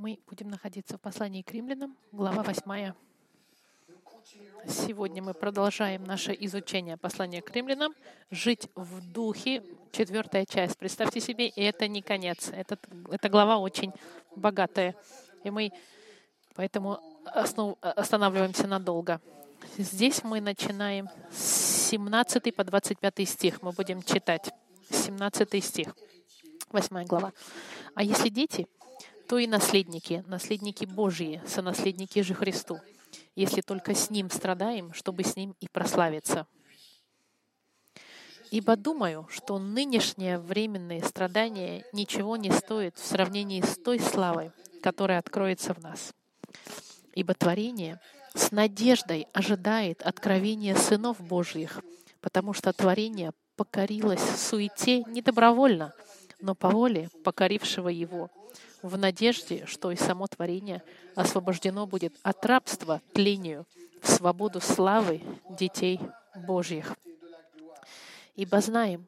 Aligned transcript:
Мы 0.00 0.18
будем 0.26 0.48
находиться 0.48 0.96
в 0.96 1.00
послании 1.02 1.42
к 1.42 1.52
римлянам, 1.52 1.94
глава 2.10 2.42
8. 2.42 2.94
Сегодня 4.66 5.22
мы 5.22 5.34
продолжаем 5.34 6.04
наше 6.04 6.34
изучение 6.40 6.96
послания 6.96 7.42
к 7.42 7.54
римлянам. 7.54 7.92
Жить 8.30 8.70
в 8.74 9.02
духе, 9.12 9.62
четвертая 9.92 10.46
часть. 10.46 10.78
Представьте 10.78 11.20
себе, 11.20 11.48
и 11.48 11.62
это 11.62 11.86
не 11.86 12.00
конец. 12.00 12.48
Это, 12.48 12.78
эта 13.10 13.28
глава 13.28 13.58
очень 13.58 13.92
богатая. 14.34 14.96
И 15.44 15.50
мы 15.50 15.70
поэтому 16.54 16.98
основ, 17.26 17.76
останавливаемся 17.82 18.66
надолго. 18.66 19.20
Здесь 19.76 20.24
мы 20.24 20.40
начинаем 20.40 21.10
с 21.30 21.90
17 21.90 22.56
по 22.56 22.64
25 22.64 23.28
стих. 23.28 23.60
Мы 23.60 23.72
будем 23.72 24.02
читать 24.02 24.50
17 24.88 25.62
стих, 25.62 25.94
8 26.72 27.04
глава. 27.04 27.34
А 27.94 28.02
если 28.02 28.30
дети, 28.30 28.66
то 29.30 29.38
и 29.38 29.46
наследники, 29.46 30.24
наследники 30.26 30.84
Божьи, 30.84 31.40
сонаследники 31.46 32.20
же 32.20 32.34
Христу, 32.34 32.80
если 33.36 33.60
только 33.60 33.94
с 33.94 34.10
Ним 34.10 34.28
страдаем, 34.28 34.92
чтобы 34.92 35.22
с 35.22 35.36
Ним 35.36 35.54
и 35.60 35.68
прославиться. 35.68 36.48
Ибо 38.50 38.74
думаю, 38.74 39.28
что 39.30 39.60
нынешние 39.60 40.40
временные 40.40 41.04
страдания 41.04 41.84
ничего 41.92 42.36
не 42.36 42.50
стоят 42.50 42.98
в 42.98 43.06
сравнении 43.06 43.60
с 43.60 43.76
той 43.76 44.00
славой, 44.00 44.50
которая 44.82 45.20
откроется 45.20 45.74
в 45.74 45.78
нас. 45.80 46.12
Ибо 47.14 47.32
творение 47.34 48.00
с 48.34 48.50
надеждой 48.50 49.28
ожидает 49.32 50.02
откровения 50.02 50.74
сынов 50.74 51.20
Божьих, 51.20 51.80
потому 52.20 52.52
что 52.52 52.72
творение 52.72 53.30
покорилось 53.54 54.18
в 54.22 54.36
суете 54.36 55.04
не 55.04 55.22
добровольно, 55.22 55.94
но 56.40 56.56
по 56.56 56.68
воле 56.68 57.10
покорившего 57.22 57.90
его, 57.90 58.28
в 58.82 58.96
надежде, 58.96 59.66
что 59.66 59.90
и 59.90 59.96
само 59.96 60.26
творение 60.26 60.82
освобождено 61.14 61.86
будет 61.86 62.14
от 62.22 62.44
рабства 62.46 63.00
тлению 63.12 63.66
в 64.02 64.10
свободу 64.10 64.60
славы 64.60 65.20
детей 65.50 66.00
Божьих. 66.34 66.96
Ибо 68.36 68.60
знаем, 68.60 69.06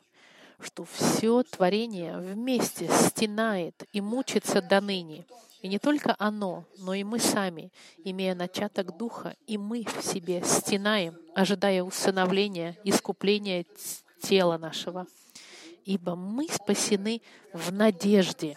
что 0.60 0.84
все 0.84 1.42
творение 1.42 2.18
вместе 2.18 2.88
стенает 2.88 3.84
и 3.92 4.00
мучится 4.00 4.62
до 4.62 4.80
ныне. 4.80 5.24
И 5.60 5.68
не 5.68 5.78
только 5.78 6.16
оно, 6.18 6.64
но 6.78 6.92
и 6.92 7.04
мы 7.04 7.20
сами, 7.20 7.70
имея 8.04 8.34
начаток 8.34 8.96
Духа, 8.96 9.36
и 9.46 9.56
мы 9.58 9.84
в 9.84 10.04
себе 10.04 10.42
стенаем, 10.44 11.16
ожидая 11.34 11.84
усыновления, 11.84 12.76
искупления 12.84 13.64
тела 14.20 14.58
нашего. 14.58 15.06
Ибо 15.84 16.16
мы 16.16 16.48
спасены 16.48 17.22
в 17.52 17.72
надежде. 17.72 18.56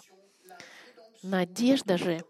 Надежда 1.28 1.98
же, 1.98 2.23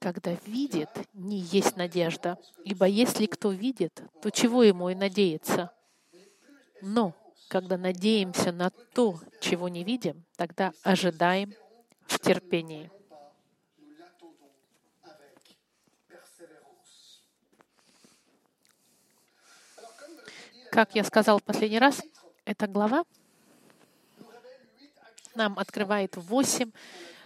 когда 0.00 0.32
видит, 0.46 0.88
не 1.12 1.38
есть 1.38 1.76
надежда. 1.76 2.38
Ибо 2.64 2.86
если 2.86 3.26
кто 3.26 3.52
видит, 3.52 4.02
то 4.20 4.30
чего 4.30 4.64
ему 4.64 4.88
и 4.88 4.96
надеяться? 4.96 5.70
Но 6.80 7.14
когда 7.46 7.78
надеемся 7.78 8.50
на 8.50 8.70
то, 8.70 9.20
чего 9.40 9.68
не 9.68 9.84
видим, 9.84 10.24
тогда 10.34 10.72
ожидаем 10.82 11.54
в 12.08 12.18
терпении. 12.18 12.90
Как 20.72 20.96
я 20.96 21.04
сказал 21.04 21.38
в 21.38 21.44
последний 21.44 21.78
раз, 21.78 22.02
эта 22.44 22.66
глава 22.66 23.04
нам 25.36 25.56
открывает 25.60 26.16
восемь 26.16 26.72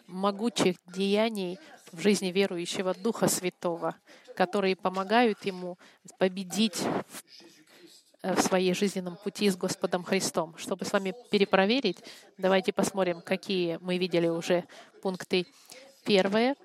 могучих 0.06 0.76
деяний 0.86 1.58
в 1.92 2.00
жизни 2.00 2.28
верующего 2.28 2.94
Духа 2.94 3.28
Святого, 3.28 3.96
которые 4.34 4.76
помогают 4.76 5.44
ему 5.44 5.78
победить 6.18 6.82
Э, 8.26 8.34
в 8.34 8.40
своей 8.40 8.74
жизненном 8.74 9.16
пути 9.16 9.48
с 9.48 9.56
Господом 9.56 10.02
Христом. 10.02 10.56
Чтобы 10.56 10.84
с 10.84 10.92
вами 10.92 11.14
перепроверить, 11.30 11.98
давайте 12.38 12.72
посмотрим, 12.72 13.20
какие 13.20 13.78
мы 13.80 13.98
видели 13.98 14.26
уже 14.26 14.64
пункты. 15.00 15.46
Первое, 16.04 16.56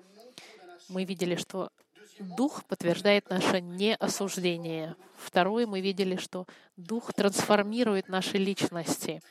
мы 0.88 1.04
видели, 1.04 1.36
что 1.36 1.70
Дух 2.18 2.64
подтверждает 2.64 3.30
наше 3.30 3.60
неосуждение. 3.60 4.96
Второе, 5.16 5.68
мы 5.68 5.80
видели, 5.80 6.16
что 6.16 6.46
Дух 6.76 7.14
трансформирует 7.14 8.08
наши 8.08 8.38
личности. 8.38 9.22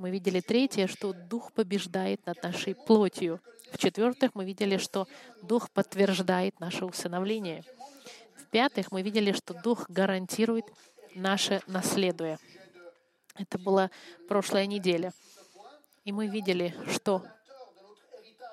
Мы 0.00 0.08
видели 0.08 0.40
третье, 0.40 0.86
что 0.86 1.12
Дух 1.12 1.52
побеждает 1.52 2.24
над 2.24 2.42
нашей 2.42 2.74
плотью. 2.74 3.38
В-четвертых, 3.70 4.34
мы 4.34 4.46
видели, 4.46 4.78
что 4.78 5.06
Дух 5.42 5.70
подтверждает 5.70 6.58
наше 6.58 6.86
усыновление. 6.86 7.64
В-пятых, 8.34 8.92
мы 8.92 9.02
видели, 9.02 9.32
что 9.32 9.52
Дух 9.52 9.90
гарантирует 9.90 10.64
наше 11.14 11.60
наследуя. 11.66 12.38
Это 13.36 13.58
была 13.58 13.90
прошлая 14.26 14.64
неделя. 14.64 15.12
И 16.06 16.12
мы 16.12 16.28
видели, 16.28 16.74
что 16.90 17.22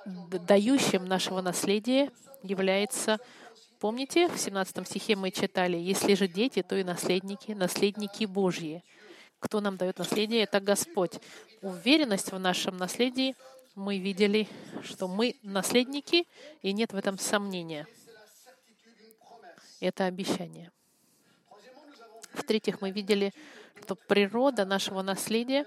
дающим 0.06 1.06
нашего 1.06 1.40
наследия 1.40 2.12
является, 2.44 3.20
помните, 3.80 4.28
в 4.28 4.38
17 4.38 4.86
стихе 4.86 5.16
мы 5.16 5.32
читали, 5.32 5.78
«Если 5.78 6.14
же 6.16 6.28
дети, 6.28 6.62
то 6.62 6.76
и 6.76 6.84
наследники, 6.84 7.54
наследники 7.54 8.26
Божьи». 8.26 8.84
Кто 9.48 9.62
нам 9.62 9.78
дает 9.78 9.98
наследие? 9.98 10.44
Это 10.44 10.60
Господь. 10.60 11.22
Уверенность 11.62 12.34
в 12.34 12.38
нашем 12.38 12.76
наследии 12.76 13.34
мы 13.76 13.98
видели, 13.98 14.46
что 14.84 15.08
мы 15.08 15.38
наследники, 15.42 16.28
и 16.62 16.74
нет 16.74 16.92
в 16.92 16.98
этом 16.98 17.18
сомнения. 17.18 17.88
Это 19.80 20.04
обещание. 20.04 20.70
В-третьих, 22.34 22.82
мы 22.82 22.92
видели, 22.92 23.34
что 23.84 23.96
природа 23.96 24.66
нашего 24.66 25.02
наследия, 25.02 25.66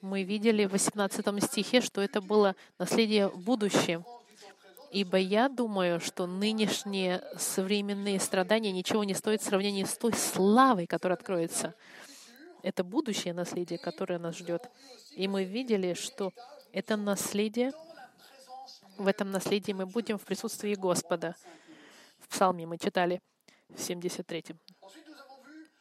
мы 0.00 0.24
видели 0.24 0.64
в 0.64 0.72
18 0.72 1.44
стихе, 1.44 1.80
что 1.80 2.00
это 2.00 2.20
было 2.20 2.56
наследие 2.80 3.28
в 3.28 3.38
будущем. 3.38 4.04
Ибо 4.90 5.18
я 5.18 5.48
думаю, 5.48 6.00
что 6.00 6.26
нынешние 6.26 7.22
современные 7.38 8.18
страдания 8.18 8.72
ничего 8.72 9.04
не 9.04 9.14
стоят 9.14 9.40
в 9.40 9.44
сравнении 9.44 9.84
с 9.84 9.96
той 9.96 10.14
славой, 10.14 10.88
которая 10.88 11.16
откроется. 11.16 11.76
Это 12.62 12.84
будущее 12.84 13.34
наследие, 13.34 13.78
которое 13.78 14.18
нас 14.18 14.36
ждет. 14.36 14.70
И 15.12 15.28
мы 15.28 15.44
видели, 15.44 15.94
что 15.94 16.32
это 16.72 16.96
наследие, 16.96 17.72
в 18.98 19.06
этом 19.06 19.30
наследии 19.30 19.72
мы 19.72 19.86
будем 19.86 20.18
в 20.18 20.24
присутствии 20.24 20.74
Господа. 20.74 21.34
В 22.18 22.28
Псалме 22.28 22.66
мы 22.66 22.76
читали 22.78 23.22
в 23.68 23.76
73-м. 23.76 24.58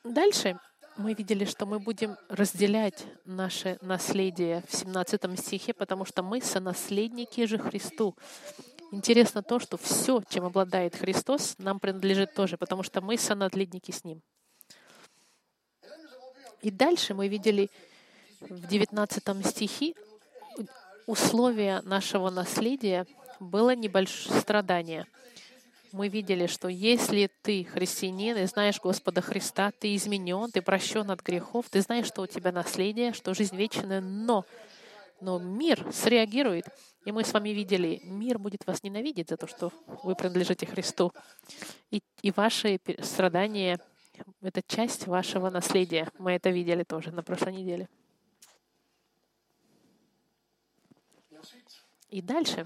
Дальше 0.05 0.57
мы 0.95 1.13
видели, 1.13 1.45
что 1.45 1.65
мы 1.65 1.79
будем 1.79 2.17
разделять 2.29 3.05
наше 3.25 3.77
наследие 3.81 4.63
в 4.67 4.75
17 4.75 5.39
стихе, 5.39 5.73
потому 5.73 6.05
что 6.05 6.23
мы 6.23 6.41
сонаследники 6.41 7.45
же 7.45 7.57
Христу. 7.57 8.15
Интересно 8.91 9.43
то, 9.43 9.59
что 9.59 9.77
все, 9.77 10.21
чем 10.29 10.45
обладает 10.45 10.95
Христос, 10.95 11.55
нам 11.57 11.79
принадлежит 11.79 12.33
тоже, 12.33 12.57
потому 12.57 12.83
что 12.83 13.01
мы 13.01 13.17
сонаследники 13.17 13.91
с 13.91 14.03
Ним. 14.03 14.21
И 16.61 16.71
дальше 16.71 17.13
мы 17.13 17.27
видели 17.27 17.69
в 18.41 18.67
19 18.67 19.45
стихе 19.45 19.93
условия 21.05 21.81
нашего 21.81 22.29
наследия 22.29 23.05
было 23.39 23.75
небольшое 23.75 24.39
страдание— 24.39 25.05
мы 25.91 26.07
видели, 26.07 26.45
что 26.47 26.67
если 26.67 27.29
ты 27.41 27.63
христианин 27.63 28.37
и 28.37 28.45
знаешь 28.45 28.79
Господа 28.79 29.21
Христа, 29.21 29.71
ты 29.71 29.95
изменен, 29.95 30.51
ты 30.51 30.61
прощен 30.61 31.09
от 31.09 31.21
грехов, 31.21 31.65
ты 31.69 31.81
знаешь, 31.81 32.05
что 32.05 32.21
у 32.21 32.27
тебя 32.27 32.51
наследие, 32.51 33.13
что 33.13 33.33
жизнь 33.33 33.55
вечная, 33.55 34.01
но, 34.01 34.45
но 35.19 35.39
мир 35.39 35.85
среагирует. 35.91 36.65
И 37.05 37.11
мы 37.11 37.23
с 37.23 37.33
вами 37.33 37.49
видели, 37.49 38.01
мир 38.03 38.37
будет 38.37 38.67
вас 38.67 38.83
ненавидеть 38.83 39.29
за 39.29 39.37
то, 39.37 39.47
что 39.47 39.71
вы 40.03 40.15
принадлежите 40.15 40.65
Христу. 40.65 41.11
И, 41.89 42.01
и 42.21 42.31
ваши 42.31 42.79
страдания— 43.01 43.79
это 44.41 44.61
часть 44.61 45.07
вашего 45.07 45.49
наследия. 45.49 46.11
Мы 46.17 46.33
это 46.33 46.49
видели 46.49 46.83
тоже 46.83 47.11
на 47.11 47.23
прошлой 47.23 47.53
неделе. 47.53 47.89
И 52.09 52.21
дальше 52.21 52.65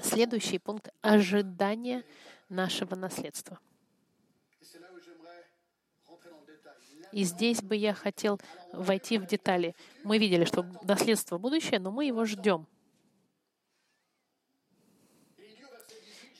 следующий 0.00 0.58
пункт— 0.58 0.88
ожидание 1.00 2.04
нашего 2.48 2.94
наследства. 2.94 3.58
И 7.12 7.24
здесь 7.24 7.62
бы 7.62 7.74
я 7.74 7.94
хотел 7.94 8.38
войти 8.72 9.18
в 9.18 9.26
детали. 9.26 9.74
Мы 10.04 10.18
видели, 10.18 10.44
что 10.44 10.66
наследство 10.82 11.38
будущее, 11.38 11.80
но 11.80 11.90
мы 11.90 12.04
его 12.04 12.24
ждем. 12.24 12.66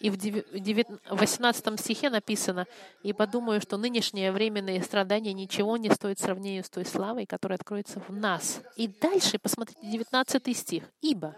И 0.01 0.11
в 0.11 0.95
18 1.11 1.81
стихе 1.81 2.09
написано, 2.11 2.67
«Ибо 3.03 3.27
думаю, 3.27 3.61
что 3.61 3.77
нынешние 3.77 4.31
временные 4.31 4.83
страдания 4.83 5.33
ничего 5.33 5.77
не 5.77 5.91
стоят 5.91 6.19
сравнению 6.19 6.63
с 6.63 6.71
той 6.71 6.85
славой, 6.85 7.27
которая 7.27 7.57
откроется 7.57 8.01
в 8.01 8.11
нас». 8.13 8.61
И 8.77 8.87
дальше, 8.87 9.39
посмотрите, 9.39 9.81
19 9.83 10.57
стих. 10.57 10.85
«Ибо 11.01 11.35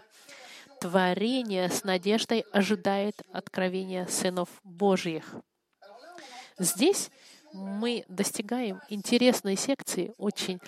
творение 0.79 1.69
с 1.69 1.83
надеждой 1.83 2.43
ожидает 2.51 3.15
откровения 3.31 4.07
сынов 4.07 4.49
Божьих. 4.63 5.35
Здесь 6.57 7.11
мы 7.53 8.03
достигаем 8.07 8.81
интересной 8.89 9.55
секции, 9.55 10.13
очень 10.17 10.59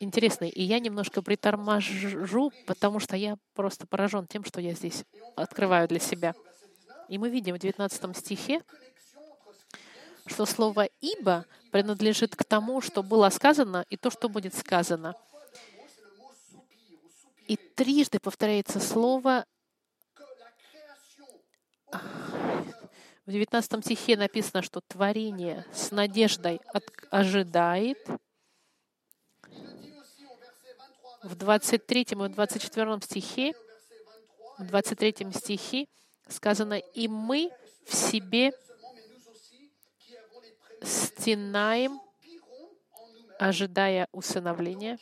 интересной. 0.00 0.48
И 0.48 0.62
я 0.62 0.80
немножко 0.80 1.22
приторможу, 1.22 2.50
потому 2.66 2.98
что 2.98 3.16
я 3.16 3.36
просто 3.54 3.86
поражен 3.86 4.26
тем, 4.26 4.44
что 4.44 4.60
я 4.60 4.72
здесь 4.72 5.04
открываю 5.36 5.86
для 5.88 6.00
себя. 6.00 6.34
И 7.08 7.18
мы 7.18 7.28
видим 7.28 7.54
в 7.54 7.58
19 7.58 8.16
стихе, 8.16 8.62
что 10.26 10.46
слово 10.46 10.88
«ибо» 11.00 11.44
принадлежит 11.70 12.34
к 12.36 12.44
тому, 12.44 12.80
что 12.80 13.02
было 13.02 13.28
сказано, 13.30 13.84
и 13.90 13.96
то, 13.96 14.10
что 14.10 14.28
будет 14.28 14.54
сказано. 14.54 15.14
И 17.46 17.56
трижды 17.56 18.18
повторяется 18.20 18.80
слово 18.80 19.44
в 23.26 23.30
19 23.30 23.84
стихе 23.84 24.16
написано, 24.18 24.62
что 24.62 24.82
творение 24.82 25.64
с 25.72 25.90
надеждой 25.90 26.60
ожидает. 27.10 27.98
В 31.22 31.34
23 31.34 32.02
и 32.02 32.14
24 32.14 33.00
стихе, 33.00 33.54
в 34.58 34.66
23 34.66 35.32
стихе 35.32 35.86
сказано, 36.28 36.74
«И 36.74 37.08
мы 37.08 37.50
в 37.86 37.94
себе 37.94 38.52
стенаем, 40.82 42.00
ожидая 43.38 44.08
усыновления». 44.12 44.98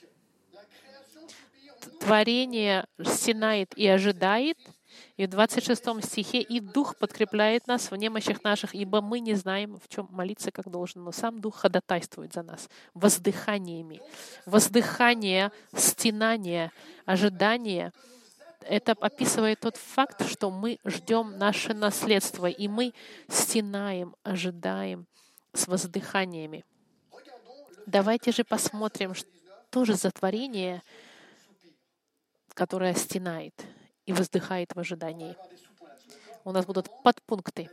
Творение 2.00 2.86
стенает 3.04 3.76
и 3.76 3.86
ожидает— 3.86 4.58
и 5.16 5.26
в 5.26 5.30
26 5.30 6.02
стихе 6.02 6.40
«И 6.40 6.60
Дух 6.60 6.96
подкрепляет 6.96 7.66
нас 7.66 7.90
в 7.90 7.96
немощах 7.96 8.42
наших, 8.44 8.74
ибо 8.74 9.00
мы 9.00 9.20
не 9.20 9.34
знаем, 9.34 9.78
в 9.78 9.88
чем 9.88 10.08
молиться, 10.10 10.50
как 10.50 10.70
должно, 10.70 11.02
но 11.02 11.12
сам 11.12 11.40
Дух 11.40 11.56
ходатайствует 11.56 12.32
за 12.32 12.42
нас 12.42 12.68
воздыханиями». 12.94 14.00
Воздыхание, 14.46 15.52
стенание, 15.74 16.72
ожидание— 17.04 17.92
это 18.68 18.92
описывает 18.92 19.60
тот 19.60 19.76
факт, 19.76 20.26
что 20.28 20.50
мы 20.50 20.78
ждем 20.84 21.38
наше 21.38 21.74
наследство, 21.74 22.46
и 22.46 22.68
мы 22.68 22.92
стенаем, 23.28 24.14
ожидаем 24.22 25.06
с 25.52 25.66
воздыханиями. 25.68 26.64
Давайте 27.86 28.32
же 28.32 28.44
посмотрим, 28.44 29.14
что 29.14 29.84
же 29.84 29.94
за 29.94 30.10
творение, 30.10 30.82
которое 32.54 32.94
стенает 32.94 33.54
и 34.06 34.12
воздыхает 34.12 34.74
в 34.74 34.80
ожидании. 34.80 35.36
У 36.44 36.52
нас 36.52 36.66
будут 36.66 36.88
подпункты. 37.02 37.70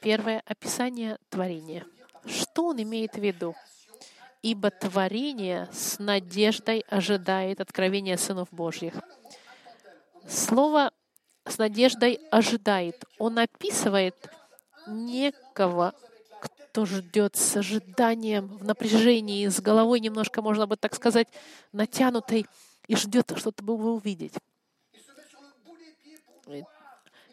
Первое— 0.00 0.42
описание 0.46 1.18
творения. 1.28 1.84
Что 2.26 2.66
он 2.66 2.82
имеет 2.82 3.14
в 3.14 3.20
виду? 3.20 3.54
Ибо 4.42 4.70
творение 4.70 5.68
с 5.72 5.98
надеждой 5.98 6.80
ожидает 6.88 7.60
откровения 7.60 8.16
сынов 8.16 8.48
Божьих. 8.50 8.94
Слово 10.28 10.92
«с 11.44 11.58
надеждой 11.58 12.20
ожидает». 12.30 13.04
Он 13.18 13.38
описывает 13.38 14.14
некого, 14.86 15.94
кто 16.40 16.84
ждет 16.86 17.36
с 17.36 17.56
ожиданием, 17.56 18.48
в 18.48 18.64
напряжении, 18.64 19.46
с 19.46 19.60
головой 19.60 20.00
немножко, 20.00 20.42
можно 20.42 20.66
бы 20.66 20.76
так 20.76 20.94
сказать, 20.94 21.28
натянутой, 21.72 22.46
и 22.86 22.96
ждет 22.96 23.32
что-то 23.36 23.62
бы 23.64 23.74
увидеть 23.74 24.34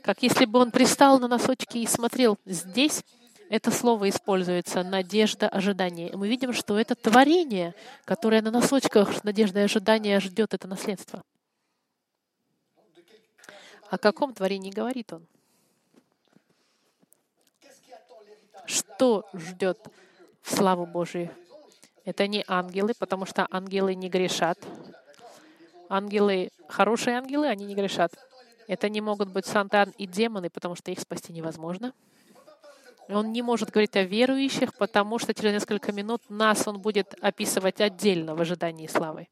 как 0.04 0.22
если 0.22 0.46
бы 0.46 0.60
он 0.60 0.70
пристал 0.70 1.18
на 1.20 1.28
носочки 1.28 1.78
и 1.78 1.88
смотрел. 1.88 2.38
Здесь 2.46 3.04
это 3.50 3.72
слово 3.72 4.10
используется— 4.10 4.84
надежда, 4.84 5.48
ожидание. 5.48 6.12
И 6.12 6.16
мы 6.16 6.28
видим, 6.28 6.54
что 6.54 6.78
это 6.78 6.96
творение, 6.96 7.74
которое 8.06 8.42
на 8.42 8.52
носочках 8.52 9.16
с 9.18 9.24
надеждой 9.24 9.64
ожидания 9.64 10.20
ждет 10.20 10.54
это 10.54 10.68
наследство. 10.68 11.24
О 13.94 14.00
каком 14.00 14.34
творении 14.34 14.72
говорит 14.72 15.14
он? 15.14 15.24
Что 18.66 19.30
ждет 19.34 19.78
в 20.42 20.56
славу 20.56 20.88
Божию? 20.88 21.30
Это 22.04 22.26
не 22.26 22.44
ангелы, 22.48 22.94
потому 22.98 23.28
что 23.28 23.48
ангелы 23.52 23.94
не 23.94 24.10
грешат. 24.10 24.58
Ангелы, 25.90 26.50
хорошие 26.68 27.20
ангелы, 27.20 27.46
они 27.46 27.66
не 27.66 27.76
грешат. 27.76 28.12
Это 28.68 28.90
не 28.90 29.00
могут 29.00 29.30
быть 29.30 29.46
сантан 29.46 29.94
и 30.00 30.08
демоны, 30.08 30.50
потому 30.50 30.74
что 30.74 30.90
их 30.90 31.00
спасти 31.00 31.32
невозможно. 31.32 31.94
Он 33.10 33.32
не 33.32 33.44
может 33.44 33.70
говорить 33.70 33.96
о 33.96 34.02
верующих, 34.02 34.74
потому 34.74 35.20
что 35.20 35.36
через 35.36 35.54
несколько 35.54 35.92
минут 35.92 36.24
нас 36.30 36.68
он 36.68 36.80
будет 36.80 37.14
описывать 37.22 37.80
отдельно 37.80 38.34
в 38.34 38.42
ожидании 38.42 38.88
славы. 38.88 39.28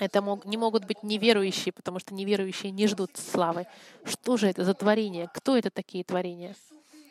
Это 0.00 0.22
мог, 0.22 0.46
не 0.46 0.56
могут 0.56 0.86
быть 0.86 1.02
неверующие, 1.02 1.74
потому 1.74 1.98
что 1.98 2.14
неверующие 2.14 2.72
не 2.72 2.86
ждут 2.86 3.18
славы. 3.18 3.66
Что 4.02 4.38
же 4.38 4.48
это 4.48 4.64
за 4.64 4.72
творение? 4.72 5.28
Кто 5.34 5.58
это 5.58 5.70
такие 5.70 6.04
творения, 6.04 6.56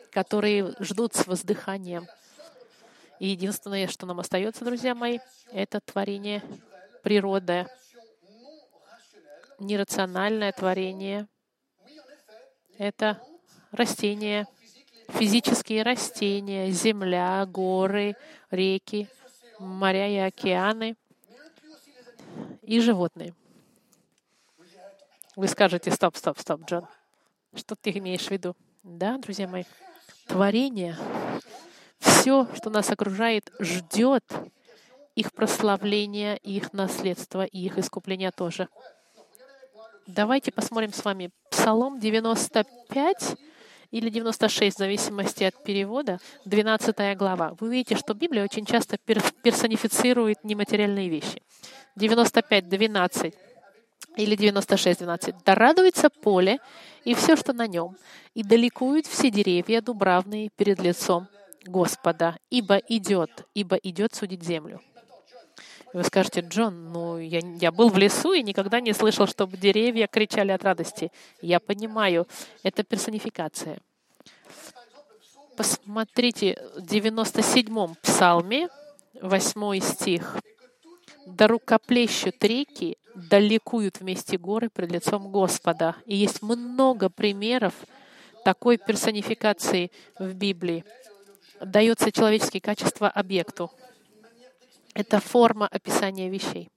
которые 0.10 0.74
ждут 0.80 1.14
с 1.14 1.28
воздыханием? 1.28 2.08
И 3.20 3.28
единственное, 3.28 3.88
что 3.88 4.08
нам 4.08 4.20
остается, 4.20 4.66
друзья 4.66 4.96
мои, 4.96 5.20
это 5.52 5.82
творение 5.82 6.42
природы, 7.04 7.68
нерациональное 9.60 10.52
творение. 10.52 11.28
Это 12.80 13.22
растения, 13.72 14.48
физические 15.10 15.84
растения, 15.84 16.72
земля, 16.72 17.46
горы, 17.46 18.16
реки, 18.50 19.08
моря 19.60 20.08
и 20.08 20.18
океаны 20.18 20.96
и 22.69 22.80
животные. 22.80 23.33
Вы 25.36 25.48
скажете, 25.48 25.89
стоп, 25.89 26.16
стоп, 26.16 26.38
стоп, 26.38 26.62
Джон. 26.66 26.86
Что 27.56 27.75
ты 27.75 27.89
имеешь 27.98 28.27
в 28.27 28.31
виду? 28.31 28.56
Да, 28.83 29.18
друзья 29.18 29.48
мои, 29.48 29.63
творение, 30.27 30.95
все, 31.98 32.48
что 32.54 32.69
нас 32.69 32.92
окружает, 32.92 33.51
ждет 33.60 34.24
их 35.16 35.33
прославления, 35.33 36.36
их 36.36 36.71
наследства 36.71 37.44
и 37.44 37.57
их 37.57 37.80
искупления 37.80 38.30
тоже. 38.30 38.69
Давайте 40.06 40.52
посмотрим 40.52 40.94
с 40.94 41.04
вами 41.04 41.31
Псалом 41.49 41.99
95 41.99 43.35
или 43.92 44.10
96, 44.10 44.76
в 44.76 44.80
зависимости 44.80 45.44
от 45.44 45.64
перевода, 45.64 46.19
12 46.46 47.18
глава. 47.18 47.56
Вы 47.60 47.68
увидите, 47.68 47.96
что 47.96 48.14
Библия 48.14 48.44
очень 48.44 48.66
часто 48.66 48.98
персонифицирует 48.98 50.44
нематериальные 50.44 51.10
вещи. 51.10 51.42
95, 51.96 52.69
12 52.69 53.34
или 54.18 54.36
96, 54.36 55.00
12. 55.00 55.36
«Да 55.46 55.56
радуется 55.56 56.10
поле 56.10 56.60
и 57.04 57.14
все, 57.14 57.36
что 57.36 57.54
на 57.54 57.68
нем, 57.68 57.96
и 58.34 58.44
далекуют 58.44 59.08
все 59.08 59.30
деревья 59.30 59.81
дубравные 59.81 60.50
перед 60.56 60.80
лицом 60.80 61.28
Господа, 61.66 62.38
ибо 62.50 62.78
идет, 62.78 63.48
ибо 63.54 63.76
идет 63.78 64.16
судить 64.16 64.44
землю». 64.44 64.81
Вы 65.94 66.04
скажете, 66.04 66.42
Джон, 66.42 66.92
ну 66.92 67.18
я, 67.18 67.40
я 67.60 67.72
был 67.72 67.90
в 67.90 67.98
лесу 67.98 68.34
и 68.34 68.44
никогда 68.44 68.80
не 68.80 68.94
слышал, 68.94 69.26
чтобы 69.26 69.58
деревья 69.58 70.08
кричали 70.08 70.52
от 70.52 70.64
радости. 70.64 71.12
Я 71.42 71.60
понимаю, 71.60 72.28
это 72.64 72.84
персонификация. 72.84 73.80
Посмотрите, 75.58 76.58
в 76.76 76.84
97-м 76.84 77.96
псалме, 78.02 78.69
8 79.22 79.80
стих. 79.81 80.38
«Да 81.26 81.48
рукоплещут 81.48 82.44
реки, 82.44 82.98
да 83.14 83.40
вместе 84.00 84.38
горы 84.38 84.69
пред 84.69 84.92
лицом 84.92 85.31
Господа». 85.31 85.96
И 86.06 86.16
есть 86.16 86.42
много 86.42 87.10
примеров 87.10 87.74
такой 88.46 88.78
персонификации 88.78 89.92
в 90.18 90.34
Библии. 90.34 90.86
Дается 91.62 92.12
человеческие 92.12 92.62
качества 92.62 93.10
объекту. 93.10 93.69
Это 94.94 95.19
форма 95.19 95.68
описания 95.68 96.30
вещей. 96.30 96.69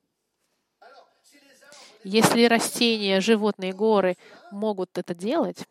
Если 2.04 2.44
растения, 2.46 3.20
животные, 3.20 3.72
горы 3.72 4.16
могут 4.50 4.98
это 4.98 5.14
делать, 5.14 5.66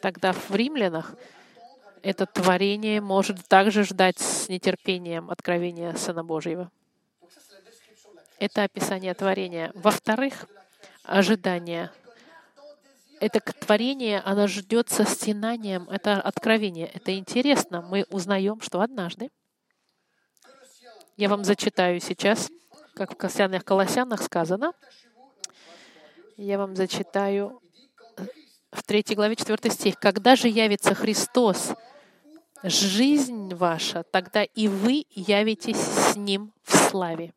тогда 0.00 0.32
в 0.32 0.50
римлянах 0.54 1.14
это 2.02 2.26
творение 2.26 3.00
может 3.00 3.46
также 3.48 3.84
ждать 3.84 4.18
с 4.18 4.48
нетерпением 4.48 5.30
откровения 5.30 5.94
Сына 5.94 6.24
Божьего. 6.24 6.70
Это 8.38 8.64
описание 8.64 9.14
творения. 9.14 9.72
Во-вторых, 9.74 10.46
ожидание 11.02 11.90
это 13.24 13.40
творение, 13.40 14.20
оно 14.20 14.46
ждет 14.46 14.90
со 14.90 15.06
стенанием, 15.06 15.88
это 15.88 16.20
откровение. 16.20 16.88
Это 16.88 17.16
интересно. 17.16 17.80
Мы 17.80 18.04
узнаем, 18.10 18.60
что 18.60 18.82
однажды, 18.82 19.30
я 21.16 21.30
вам 21.30 21.42
зачитаю 21.42 22.00
сейчас, 22.00 22.50
как 22.94 23.14
в 23.14 23.16
Колоссянах, 23.16 23.64
Колоссянах 23.64 24.22
сказано, 24.22 24.72
я 26.36 26.58
вам 26.58 26.76
зачитаю 26.76 27.62
в 28.72 28.82
3 28.82 29.14
главе 29.14 29.36
4 29.36 29.70
стих. 29.70 29.98
«Когда 29.98 30.36
же 30.36 30.48
явится 30.48 30.94
Христос, 30.94 31.72
жизнь 32.62 33.54
ваша, 33.54 34.02
тогда 34.02 34.42
и 34.42 34.68
вы 34.68 35.06
явитесь 35.10 35.80
с 35.80 36.16
Ним 36.16 36.52
в 36.62 36.76
славе». 36.76 37.32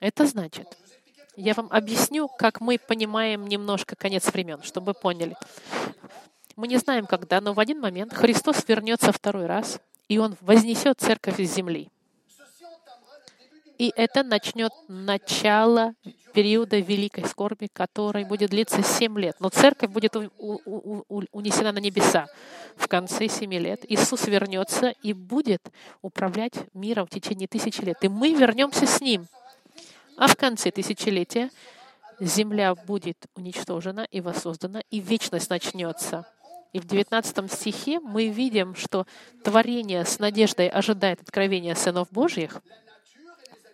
Это 0.00 0.26
значит, 0.26 0.76
я 1.36 1.54
вам 1.54 1.68
объясню, 1.70 2.28
как 2.28 2.60
мы 2.60 2.78
понимаем 2.78 3.46
немножко 3.46 3.96
конец 3.96 4.32
времен, 4.32 4.62
чтобы 4.62 4.88
вы 4.88 4.94
поняли. 4.94 5.36
Мы 6.56 6.68
не 6.68 6.76
знаем, 6.76 7.06
когда, 7.06 7.40
но 7.40 7.54
в 7.54 7.60
один 7.60 7.80
момент 7.80 8.12
Христос 8.12 8.64
вернется 8.68 9.12
второй 9.12 9.46
раз, 9.46 9.80
и 10.08 10.18
Он 10.18 10.36
вознесет 10.40 11.00
церковь 11.00 11.40
из 11.40 11.54
земли. 11.54 11.88
И 13.78 13.92
это 13.96 14.22
начнет 14.22 14.72
начало 14.86 15.94
периода 16.32 16.78
великой 16.78 17.24
скорби, 17.24 17.68
который 17.72 18.24
будет 18.24 18.50
длиться 18.50 18.82
семь 18.82 19.18
лет. 19.18 19.36
Но 19.40 19.48
церковь 19.48 19.90
будет 19.90 20.14
у, 20.16 20.30
у, 20.38 21.04
у, 21.08 21.22
унесена 21.32 21.72
на 21.72 21.78
небеса 21.78 22.26
в 22.76 22.88
конце 22.88 23.28
семи 23.28 23.58
лет. 23.58 23.80
Иисус 23.88 24.26
вернется 24.26 24.94
и 25.02 25.12
будет 25.12 25.62
управлять 26.00 26.54
миром 26.74 27.06
в 27.06 27.10
течение 27.10 27.48
тысячи 27.48 27.80
лет. 27.80 27.98
И 28.02 28.08
мы 28.08 28.34
вернемся 28.34 28.86
с 28.86 29.00
Ним. 29.00 29.26
А 30.16 30.26
в 30.26 30.36
конце 30.36 30.70
тысячелетия 30.70 31.50
земля 32.20 32.74
будет 32.74 33.26
уничтожена 33.34 34.06
и 34.10 34.20
воссоздана, 34.20 34.82
и 34.90 35.00
вечность 35.00 35.50
начнется. 35.50 36.26
И 36.72 36.80
в 36.80 36.86
19 36.86 37.52
стихе 37.52 38.00
мы 38.00 38.28
видим, 38.28 38.74
что 38.74 39.06
творение 39.44 40.04
с 40.04 40.18
надеждой 40.18 40.68
ожидает 40.68 41.20
откровения 41.20 41.74
сынов 41.74 42.10
Божьих. 42.10 42.62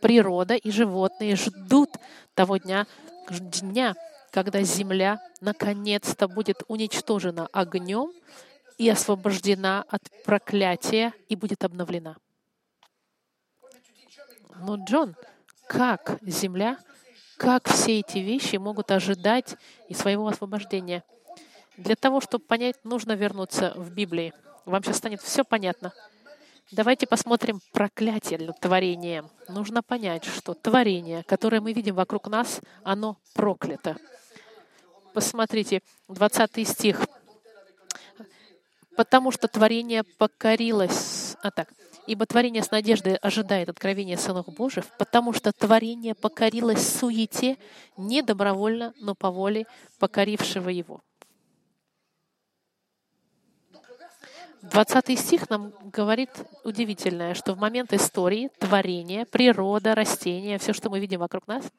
Природа 0.00 0.54
и 0.54 0.70
животные 0.70 1.36
ждут 1.36 1.90
того 2.34 2.56
дня, 2.56 2.86
дня, 3.30 3.94
когда 4.30 4.62
земля 4.62 5.20
наконец-то 5.40 6.28
будет 6.28 6.62
уничтожена 6.68 7.48
огнем 7.52 8.12
и 8.78 8.88
освобождена 8.88 9.84
от 9.88 10.02
проклятия 10.24 11.12
и 11.28 11.36
будет 11.36 11.64
обновлена. 11.64 12.16
Но, 14.60 14.76
Джон, 14.76 15.14
как 15.68 16.18
земля, 16.22 16.78
как 17.36 17.68
все 17.68 18.00
эти 18.00 18.18
вещи 18.18 18.56
могут 18.56 18.90
ожидать 18.90 19.56
и 19.88 19.94
своего 19.94 20.26
освобождения. 20.26 21.04
Для 21.76 21.94
того, 21.94 22.20
чтобы 22.20 22.44
понять, 22.44 22.76
нужно 22.84 23.12
вернуться 23.12 23.72
в 23.76 23.90
Библии. 23.92 24.32
Вам 24.64 24.82
сейчас 24.82 24.96
станет 24.96 25.22
все 25.22 25.44
понятно. 25.44 25.92
Давайте 26.72 27.06
посмотрим 27.06 27.60
проклятие 27.72 28.38
для 28.38 28.52
творения. 28.52 29.24
Нужно 29.48 29.82
понять, 29.82 30.24
что 30.24 30.54
творение, 30.54 31.22
которое 31.22 31.60
мы 31.60 31.72
видим 31.72 31.94
вокруг 31.94 32.28
нас, 32.28 32.60
оно 32.82 33.16
проклято. 33.34 33.96
Посмотрите, 35.14 35.82
20 36.08 36.68
стих. 36.68 37.06
«Потому 38.96 39.30
что 39.30 39.46
творение 39.46 40.02
покорилось...» 40.02 41.36
А 41.40 41.52
так, 41.52 41.68
Ибо 42.08 42.24
творение 42.24 42.62
с 42.62 42.70
надеждой 42.70 43.16
ожидает 43.16 43.68
откровения 43.68 44.16
сынов 44.16 44.46
Божьих, 44.46 44.86
потому 44.96 45.34
что 45.34 45.52
творение 45.52 46.14
покорилось 46.14 46.98
суете 46.98 47.58
не 47.98 48.22
добровольно, 48.22 48.94
но 48.98 49.14
по 49.14 49.30
воле 49.30 49.66
покорившего 49.98 50.70
его. 50.70 51.02
20 54.62 55.18
стих 55.20 55.50
нам 55.50 55.74
говорит 55.92 56.30
удивительное, 56.64 57.34
что 57.34 57.52
в 57.52 57.58
момент 57.58 57.92
истории, 57.92 58.48
творения, 58.58 59.26
природа, 59.26 59.94
растения, 59.94 60.56
все, 60.56 60.72
что 60.72 60.88
мы 60.88 61.00
видим 61.00 61.20
вокруг 61.20 61.46
нас, 61.46 61.70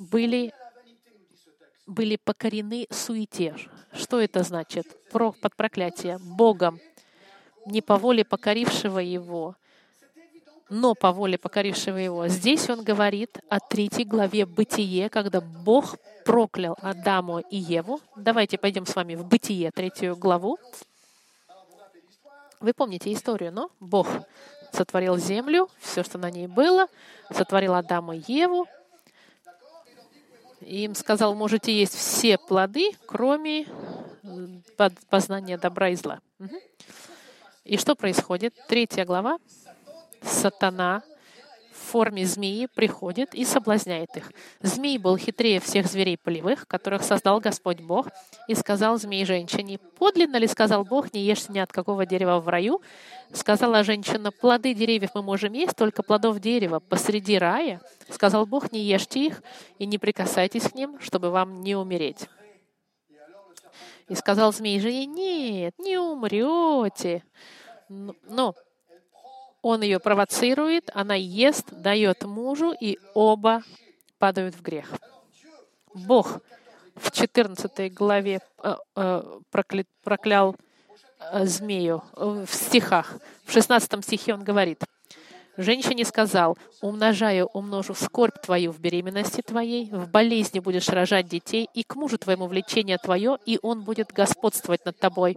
были, 0.00 0.52
были 1.86 2.16
покорены 2.16 2.88
суете. 2.90 3.54
Что 3.92 4.20
это 4.20 4.42
значит? 4.42 4.88
Про, 5.12 5.30
под 5.30 5.54
проклятие. 5.54 6.18
Богом 6.18 6.80
не 7.66 7.82
по 7.82 7.96
воле 7.96 8.24
покорившего 8.24 8.98
его, 8.98 9.54
но 10.68 10.94
по 10.94 11.12
воле 11.12 11.36
покорившего 11.36 11.96
его. 11.96 12.28
Здесь 12.28 12.70
он 12.70 12.82
говорит 12.84 13.38
о 13.48 13.58
третьей 13.58 14.04
главе 14.04 14.46
Бытие, 14.46 15.08
когда 15.08 15.40
Бог 15.40 15.96
проклял 16.24 16.76
Адаму 16.80 17.40
и 17.40 17.56
Еву. 17.56 18.00
Давайте 18.16 18.56
пойдем 18.56 18.86
с 18.86 18.94
вами 18.94 19.16
в 19.16 19.26
Бытие, 19.26 19.70
третью 19.72 20.16
главу. 20.16 20.58
Вы 22.60 22.72
помните 22.72 23.12
историю, 23.12 23.52
но 23.52 23.70
Бог 23.80 24.06
сотворил 24.72 25.16
землю, 25.16 25.68
все, 25.80 26.04
что 26.04 26.18
на 26.18 26.30
ней 26.30 26.46
было, 26.46 26.86
сотворил 27.32 27.74
Адама 27.74 28.16
и 28.16 28.22
Еву, 28.32 28.66
и 30.60 30.84
им 30.84 30.94
сказал, 30.94 31.34
можете 31.34 31.72
есть 31.72 31.94
все 31.94 32.38
плоды, 32.38 32.92
кроме 33.06 33.66
познания 35.08 35.58
добра 35.58 35.88
и 35.88 35.96
зла. 35.96 36.20
Угу. 36.38 36.56
И 37.70 37.76
что 37.76 37.94
происходит? 37.94 38.52
Третья 38.66 39.04
глава. 39.04 39.38
Сатана 40.22 41.04
в 41.72 41.92
форме 41.92 42.26
змеи 42.26 42.66
приходит 42.66 43.32
и 43.32 43.44
соблазняет 43.44 44.08
их. 44.16 44.32
Змей 44.60 44.98
был 44.98 45.16
хитрее 45.16 45.60
всех 45.60 45.86
зверей 45.86 46.18
полевых, 46.18 46.66
которых 46.66 47.04
создал 47.04 47.38
Господь 47.38 47.78
Бог, 47.78 48.08
и 48.48 48.56
сказал 48.56 48.98
змей 48.98 49.24
женщине, 49.24 49.78
«Подлинно 50.00 50.38
ли,— 50.38 50.46
сказал 50.48 50.84
Бог,— 50.84 51.12
не 51.14 51.22
ешьте 51.22 51.52
ни 51.52 51.60
от 51.60 51.70
какого 51.70 52.06
дерева 52.06 52.40
в 52.40 52.48
раю?» 52.48 52.82
Сказала 53.32 53.84
женщина, 53.84 54.32
«Плоды 54.32 54.74
деревьев 54.74 55.10
мы 55.14 55.22
можем 55.22 55.52
есть, 55.52 55.76
только 55.76 56.02
плодов 56.02 56.40
дерева 56.40 56.80
посреди 56.80 57.38
рая». 57.38 57.80
Сказал 58.08 58.46
Бог, 58.46 58.72
«Не 58.72 58.80
ешьте 58.80 59.26
их 59.26 59.44
и 59.78 59.86
не 59.86 59.98
прикасайтесь 59.98 60.64
к 60.64 60.74
ним, 60.74 60.98
чтобы 60.98 61.30
вам 61.30 61.60
не 61.60 61.76
умереть». 61.76 62.26
И 64.10 64.16
сказал 64.16 64.52
змей 64.52 64.80
жене, 64.80 65.06
нет, 65.06 65.74
не 65.78 65.96
умрете. 65.96 67.22
Но 67.90 68.54
он 69.62 69.82
ее 69.82 69.98
провоцирует, 69.98 70.90
она 70.94 71.16
ест, 71.16 71.66
дает 71.70 72.22
мужу, 72.22 72.72
и 72.72 72.98
оба 73.14 73.62
падают 74.18 74.54
в 74.54 74.62
грех. 74.62 74.92
Бог 75.92 76.40
в 76.94 77.10
14 77.10 77.92
главе 77.92 78.40
э, 78.62 78.76
э, 78.96 79.40
проклял 80.04 80.56
э, 81.32 81.46
змею 81.46 82.02
в 82.14 82.46
стихах. 82.46 83.18
В 83.44 83.52
16 83.52 84.04
стихе 84.04 84.34
он 84.34 84.44
говорит, 84.44 84.84
Женщине 85.56 86.04
сказал, 86.04 86.56
умножаю, 86.80 87.46
умножу 87.52 87.92
скорбь 87.94 88.40
твою 88.40 88.70
в 88.72 88.78
беременности 88.78 89.42
твоей, 89.42 89.90
в 89.90 90.08
болезни 90.08 90.60
будешь 90.60 90.88
рожать 90.88 91.26
детей, 91.26 91.68
и 91.74 91.82
к 91.82 91.96
мужу 91.96 92.16
твоему 92.18 92.46
влечение 92.46 92.96
твое, 92.96 93.36
и 93.44 93.58
он 93.60 93.82
будет 93.82 94.12
господствовать 94.12 94.86
над 94.86 94.98
тобой. 94.98 95.36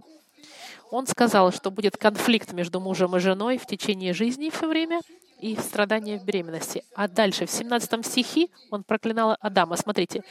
Он 0.90 1.06
сказал, 1.06 1.52
что 1.52 1.70
будет 1.70 1.96
конфликт 1.96 2.52
между 2.52 2.80
мужем 2.80 3.16
и 3.16 3.20
женой 3.20 3.58
в 3.58 3.66
течение 3.66 4.12
жизни 4.12 4.50
все 4.50 4.68
время 4.68 5.00
и 5.40 5.56
страдания 5.56 6.18
в 6.18 6.24
беременности. 6.24 6.84
А 6.94 7.08
дальше, 7.08 7.46
в 7.46 7.50
17 7.50 8.06
стихе, 8.06 8.48
он 8.70 8.84
проклинал 8.84 9.36
Адама. 9.40 9.76
Смотрите, 9.76 10.22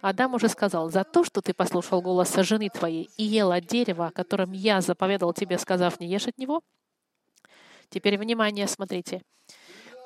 Адам 0.00 0.34
уже 0.34 0.48
сказал, 0.48 0.90
«За 0.90 1.04
то, 1.04 1.24
что 1.24 1.42
ты 1.42 1.52
послушал 1.52 2.00
голоса 2.00 2.42
жены 2.42 2.70
твоей 2.70 3.10
и 3.16 3.24
ел 3.24 3.52
от 3.52 3.66
дерева, 3.66 4.06
о 4.06 4.10
котором 4.10 4.52
я 4.52 4.80
заповедал 4.80 5.34
тебе, 5.34 5.58
сказав, 5.58 6.00
не 6.00 6.08
ешь 6.08 6.26
от 6.26 6.38
него, 6.38 6.62
Теперь 7.90 8.16
внимание, 8.16 8.68
смотрите. 8.68 9.22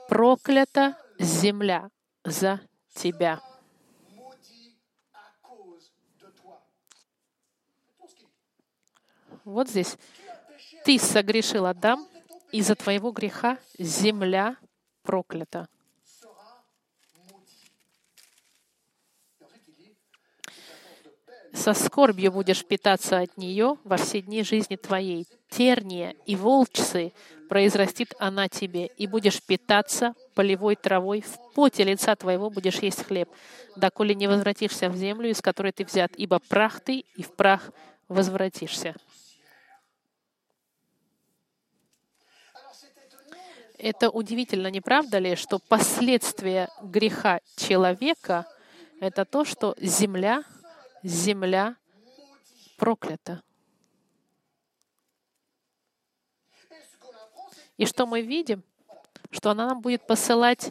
Проклята 0.09 0.97
земля 1.19 1.91
за 2.25 2.61
тебя. 2.95 3.41
Вот 9.45 9.69
здесь. 9.69 9.97
Ты 10.85 10.99
согрешил, 10.99 11.67
Адам, 11.67 12.07
из-за 12.51 12.75
твоего 12.75 13.11
греха 13.11 13.59
земля 13.79 14.57
проклята. 15.03 15.69
Со 21.53 21.73
скорбью 21.73 22.33
будешь 22.33 22.65
питаться 22.65 23.21
от 23.21 23.37
нее 23.37 23.77
во 23.85 23.97
все 23.97 24.21
дни 24.21 24.43
жизни 24.43 24.77
твоей. 24.77 25.29
Терния 25.51 26.17
и 26.27 26.35
волчцы 26.35 27.13
произрастит 27.49 28.15
она 28.19 28.49
тебе, 28.49 28.87
и 28.87 29.07
будешь 29.07 29.41
питаться 29.41 30.15
полевой 30.35 30.75
травой, 30.75 31.21
в 31.21 31.55
поте 31.55 31.85
лица 31.85 32.17
твоего 32.17 32.51
будешь 32.51 32.81
есть 32.81 33.05
хлеб, 33.05 33.29
доколе 33.77 34.17
не 34.17 34.27
возвратишься 34.27 34.89
в 34.89 34.97
землю, 34.97 35.31
из 35.31 35.41
которой 35.41 35.71
ты 35.71 35.85
взят, 35.85 36.13
ибо 36.17 36.41
прах 36.41 36.81
ты, 36.81 37.05
и 37.15 37.23
в 37.23 37.33
прах 37.33 37.71
возвратишься. 38.09 38.97
Это 43.77 44.11
удивительно, 44.11 44.69
не 44.69 44.81
правда 44.81 45.19
ли, 45.19 45.37
что 45.37 45.59
последствия 45.59 46.69
греха 46.83 47.41
человека— 47.57 48.47
это 49.01 49.25
то, 49.25 49.45
что 49.45 49.75
земля— 49.79 50.45
земля 51.03 51.77
проклята. 52.77 53.43
И 57.77 57.87
что 57.87 58.07
мы 58.07 58.23
видим? 58.23 58.63
что 59.35 59.51
она 59.51 59.67
нам 59.67 59.81
будет 59.81 60.07
посылать 60.07 60.71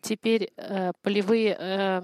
теперь 0.00 0.52
э, 0.56 0.92
полевые... 1.02 1.56
Э, 1.58 2.02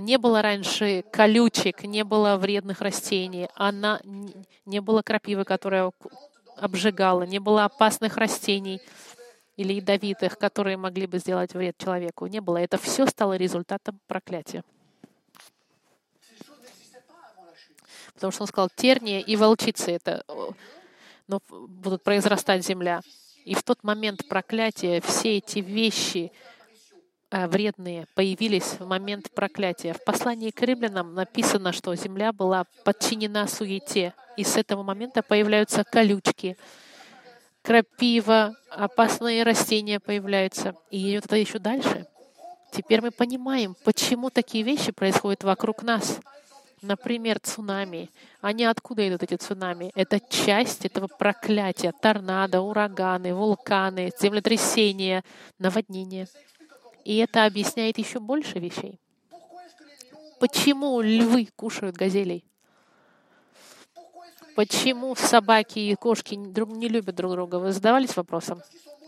не 0.00 0.18
было 0.18 0.42
раньше 0.42 1.02
колючек, 1.10 1.82
не 1.82 2.04
было 2.04 2.36
вредных 2.36 2.82
растений, 2.82 3.48
она, 3.54 4.00
не 4.66 4.80
было 4.80 5.00
крапивы, 5.00 5.44
которая 5.44 5.92
обжигала, 6.60 7.22
не 7.22 7.38
было 7.38 7.64
опасных 7.64 8.16
растений 8.16 8.80
или 9.56 9.74
ядовитых, 9.74 10.38
которые 10.38 10.76
могли 10.76 11.06
бы 11.06 11.18
сделать 11.18 11.54
вред 11.54 11.76
человеку. 11.78 12.26
Не 12.26 12.40
было. 12.40 12.58
Это 12.58 12.78
все 12.78 13.06
стало 13.06 13.36
результатом 13.36 13.98
проклятия. 14.06 14.62
Потому 18.14 18.32
что 18.32 18.42
он 18.42 18.48
сказал, 18.48 18.70
терния 18.74 19.20
и 19.20 19.36
волчицы 19.36 19.92
это 19.92 20.24
но 21.28 21.40
будут 21.48 22.02
произрастать 22.02 22.66
земля. 22.66 23.02
И 23.44 23.54
в 23.54 23.62
тот 23.62 23.84
момент 23.84 24.26
проклятия 24.28 25.00
все 25.00 25.36
эти 25.36 25.60
вещи 25.60 26.32
вредные 27.30 28.06
появились 28.14 28.76
в 28.78 28.86
момент 28.86 29.30
проклятия. 29.32 29.92
В 29.92 30.02
послании 30.04 30.50
к 30.50 30.62
римлянам 30.62 31.14
написано, 31.14 31.72
что 31.72 31.94
земля 31.94 32.32
была 32.32 32.64
подчинена 32.84 33.46
суете. 33.46 34.14
И 34.36 34.44
с 34.44 34.56
этого 34.56 34.82
момента 34.82 35.22
появляются 35.22 35.84
колючки, 35.84 36.56
крапива, 37.62 38.56
опасные 38.70 39.42
растения 39.42 40.00
появляются. 40.00 40.74
И 40.90 41.12
это 41.12 41.36
еще 41.36 41.58
дальше. 41.58 42.06
Теперь 42.72 43.00
мы 43.00 43.10
понимаем, 43.10 43.74
почему 43.84 44.30
такие 44.30 44.64
вещи 44.64 44.92
происходят 44.92 45.44
вокруг 45.44 45.82
нас. 45.82 46.20
Например, 46.80 47.40
цунами. 47.40 48.08
Они 48.40 48.64
откуда 48.64 49.08
идут, 49.08 49.24
эти 49.24 49.34
цунами? 49.34 49.90
Это 49.96 50.20
часть 50.20 50.84
этого 50.84 51.08
проклятия. 51.08 51.92
Торнадо, 52.00 52.60
ураганы, 52.60 53.34
вулканы, 53.34 54.12
землетрясения, 54.20 55.24
наводнения. 55.58 56.28
И 57.08 57.16
это 57.16 57.46
объясняет 57.46 57.96
еще 57.96 58.20
больше 58.20 58.58
вещей. 58.58 59.00
Почему 60.40 61.00
львы 61.00 61.48
кушают 61.56 61.96
газелей? 61.96 62.44
Почему 64.54 65.14
собаки 65.14 65.78
и 65.78 65.94
кошки 65.94 66.36
друг 66.36 66.68
не 66.68 66.86
любят 66.86 67.14
друг 67.14 67.32
друга? 67.32 67.56
Вы 67.56 67.72
задавались 67.72 68.14
вопросом? 68.14 68.60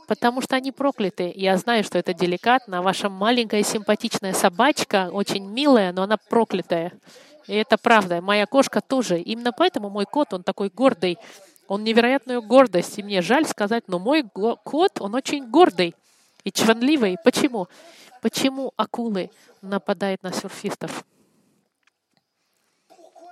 Потому 0.08 0.40
что 0.40 0.56
они 0.56 0.72
прокляты. 0.72 1.30
Я 1.36 1.58
знаю, 1.58 1.84
что 1.84 1.98
это 1.98 2.14
деликатно. 2.14 2.80
Ваша 2.80 3.10
маленькая 3.10 3.62
симпатичная 3.62 4.32
собачка, 4.32 5.10
очень 5.12 5.46
милая, 5.46 5.92
но 5.92 6.04
она 6.04 6.16
проклятая. 6.16 6.92
И 7.48 7.54
это 7.54 7.76
правда. 7.76 8.22
Моя 8.22 8.46
кошка 8.46 8.80
тоже. 8.80 9.20
Именно 9.20 9.52
поэтому 9.52 9.90
мой 9.90 10.06
кот, 10.06 10.32
он 10.32 10.42
такой 10.42 10.70
гордый. 10.70 11.18
Он 11.68 11.84
невероятную 11.84 12.40
гордость. 12.40 12.98
И 12.98 13.02
мне 13.02 13.20
жаль 13.20 13.44
сказать, 13.44 13.88
но 13.88 13.98
мой 13.98 14.24
кот, 14.32 15.02
он 15.02 15.14
очень 15.14 15.50
гордый 15.50 15.94
и 16.44 16.52
чванливый. 16.52 17.16
Почему? 17.24 17.68
Почему 18.20 18.72
акулы 18.76 19.30
нападают 19.62 20.22
на 20.22 20.32
серфистов? 20.32 21.04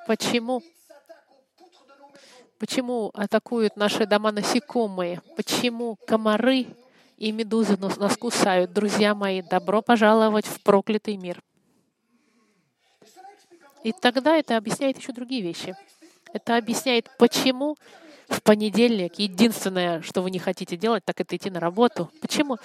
Почему? 0.06 0.62
Почему 2.58 3.10
атакуют 3.14 3.76
наши 3.76 4.06
дома 4.06 4.32
насекомые? 4.32 5.22
Почему 5.36 5.96
комары 6.06 6.66
и 7.16 7.30
медузы 7.30 7.76
нас 7.76 8.16
кусают? 8.16 8.72
Друзья 8.72 9.14
мои, 9.14 9.42
добро 9.42 9.82
пожаловать 9.82 10.46
в 10.46 10.62
проклятый 10.62 11.16
мир. 11.16 11.42
И 13.84 13.92
тогда 13.92 14.36
это 14.36 14.56
объясняет 14.56 14.98
еще 14.98 15.12
другие 15.12 15.42
вещи. 15.42 15.76
Это 16.32 16.56
объясняет, 16.56 17.08
почему 17.18 17.76
в 18.28 18.42
понедельник 18.42 19.18
единственное, 19.18 20.02
что 20.02 20.20
вы 20.22 20.30
не 20.30 20.38
хотите 20.38 20.76
делать, 20.76 21.04
так 21.04 21.20
это 21.20 21.36
идти 21.36 21.50
на 21.50 21.60
работу. 21.60 22.10
Почему? 22.20 22.58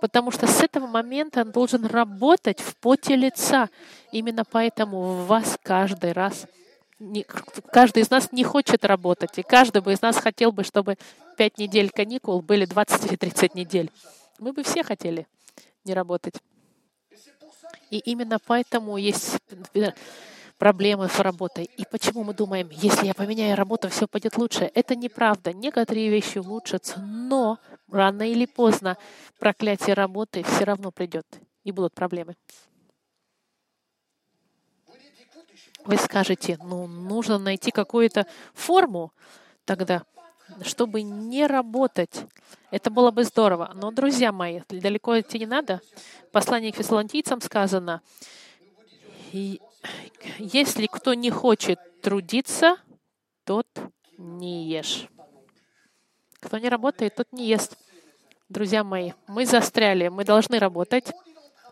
Потому 0.00 0.30
что 0.30 0.46
с 0.46 0.62
этого 0.62 0.86
момента 0.86 1.42
он 1.42 1.52
должен 1.52 1.86
работать 1.86 2.60
в 2.60 2.76
поте 2.76 3.16
лица. 3.16 3.68
Именно 4.12 4.44
поэтому 4.44 5.02
в 5.02 5.26
вас 5.26 5.58
каждый 5.62 6.12
раз, 6.12 6.46
не, 6.98 7.24
каждый 7.72 8.02
из 8.02 8.10
нас 8.10 8.32
не 8.32 8.44
хочет 8.44 8.84
работать. 8.84 9.38
И 9.38 9.42
каждый 9.42 9.82
бы 9.82 9.92
из 9.92 10.02
нас 10.02 10.16
хотел 10.16 10.52
бы, 10.52 10.64
чтобы 10.64 10.96
пять 11.36 11.58
недель 11.58 11.90
каникул 11.90 12.42
были 12.42 12.66
20 12.66 13.06
или 13.06 13.16
30 13.16 13.54
недель. 13.54 13.90
Мы 14.38 14.52
бы 14.52 14.62
все 14.62 14.82
хотели 14.82 15.26
не 15.84 15.94
работать. 15.94 16.34
И 17.90 17.98
именно 17.98 18.38
поэтому 18.44 18.96
есть 18.96 19.38
проблемы 20.58 21.08
с 21.08 21.18
работой. 21.20 21.64
И 21.76 21.84
почему 21.90 22.24
мы 22.24 22.34
думаем, 22.34 22.68
если 22.70 23.06
я 23.06 23.14
поменяю 23.14 23.56
работу, 23.56 23.88
все 23.88 24.06
пойдет 24.06 24.36
лучше? 24.36 24.70
Это 24.74 24.94
неправда. 24.96 25.52
Некоторые 25.52 26.08
вещи 26.08 26.38
улучшатся, 26.38 27.00
но 27.00 27.58
рано 27.90 28.22
или 28.22 28.46
поздно 28.46 28.96
проклятие 29.38 29.94
работы 29.94 30.42
все 30.42 30.64
равно 30.64 30.90
придет, 30.90 31.26
и 31.64 31.72
будут 31.72 31.94
проблемы. 31.94 32.36
Вы 35.84 35.96
скажете, 35.98 36.58
ну, 36.64 36.88
нужно 36.88 37.38
найти 37.38 37.70
какую-то 37.70 38.26
форму 38.54 39.12
тогда, 39.64 40.02
чтобы 40.62 41.02
не 41.02 41.46
работать. 41.46 42.24
Это 42.72 42.90
было 42.90 43.12
бы 43.12 43.22
здорово. 43.22 43.70
Но, 43.74 43.92
друзья 43.92 44.32
мои, 44.32 44.62
далеко 44.68 45.20
идти 45.20 45.38
не 45.38 45.46
надо. 45.46 45.80
В 46.28 46.32
послании 46.32 46.72
к 46.72 46.76
фессалоникийцам 46.76 47.40
сказано, 47.40 48.02
если 50.38 50.86
кто 50.86 51.14
не 51.14 51.30
хочет 51.30 51.78
трудиться, 52.02 52.76
тот 53.44 53.66
не 54.18 54.68
ешь. 54.68 55.08
Кто 56.40 56.58
не 56.58 56.68
работает, 56.68 57.14
тот 57.14 57.32
не 57.32 57.46
ест. 57.46 57.76
Друзья 58.48 58.84
мои, 58.84 59.12
мы 59.26 59.46
застряли, 59.46 60.08
мы 60.08 60.24
должны 60.24 60.58
работать. 60.58 61.12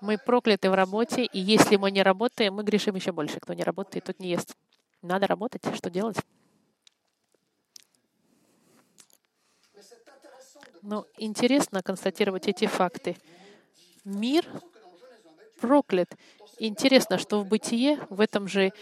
Мы 0.01 0.19
прокляты 0.19 0.71
в 0.71 0.75
работе, 0.75 1.25
и 1.25 1.39
если 1.39 1.77
мы 1.77 1.91
не 1.91 2.03
работаем, 2.03 2.55
мы 2.55 2.65
грешим 2.65 2.95
еще 2.95 3.13
больше. 3.13 3.41
Кто 3.41 3.55
не 3.55 3.63
работает, 3.63 4.05
тот 4.05 4.19
не 4.19 4.31
ест. 4.31 4.57
Надо 5.03 5.27
работать. 5.27 5.63
Что 5.75 5.89
делать? 5.89 6.17
Но 10.83 11.07
интересно 11.17 11.83
констатировать 11.83 12.49
эти 12.49 12.67
факты. 12.67 13.17
Мир 14.05 14.45
проклят. 15.61 16.11
Интересно, 16.59 17.19
что 17.19 17.41
в 17.41 17.47
бытие, 17.47 17.99
в 18.11 18.21
этом 18.21 18.49
же 18.49 18.73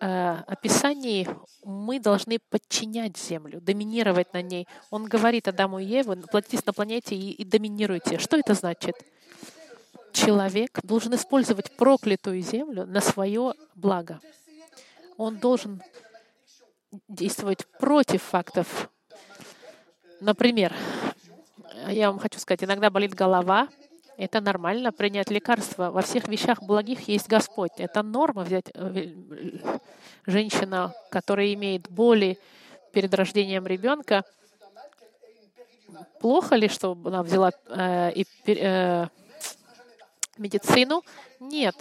э, 0.00 0.36
описании, 0.46 1.28
мы 1.64 2.00
должны 2.00 2.38
подчинять 2.50 3.16
землю, 3.16 3.60
доминировать 3.60 4.32
на 4.32 4.42
ней. 4.42 4.66
Он 4.90 5.04
говорит 5.04 5.48
Адаму 5.48 5.78
и 5.78 5.84
Еве, 5.84 6.16
платитесь 6.30 6.64
на 6.66 6.72
планете 6.72 7.14
и, 7.16 7.30
и 7.30 7.44
доминируйте. 7.44 8.18
Что 8.18 8.36
это 8.36 8.54
значит? 8.54 8.94
Человек 10.12 10.78
должен 10.82 11.14
использовать 11.14 11.76
проклятую 11.76 12.40
землю 12.42 12.86
на 12.86 13.00
свое 13.00 13.54
благо. 13.74 14.20
Он 15.16 15.36
должен 15.36 15.82
действовать 17.08 17.66
против 17.78 18.22
фактов. 18.22 18.90
Например, 20.20 20.74
я 21.88 22.10
вам 22.10 22.18
хочу 22.18 22.38
сказать, 22.38 22.64
иногда 22.64 22.90
болит 22.90 23.14
голова, 23.14 23.68
это 24.16 24.40
нормально 24.40 24.92
принять 24.92 25.30
лекарства. 25.30 25.90
Во 25.90 26.00
всех 26.00 26.26
вещах 26.28 26.62
благих 26.62 27.08
есть 27.08 27.28
Господь. 27.28 27.72
Это 27.76 28.02
норма 28.02 28.42
взять 28.42 28.70
э, 28.72 29.12
женщина, 30.24 30.94
которая 31.10 31.52
имеет 31.52 31.90
боли 31.90 32.38
перед 32.92 33.12
рождением 33.14 33.66
ребенка. 33.66 34.24
Плохо 36.20 36.56
ли, 36.56 36.68
что 36.68 36.96
она 37.04 37.22
взяла 37.22 37.52
э, 37.68 38.22
э, 38.46 39.06
медицину? 40.38 41.02
Нет. 41.38 41.76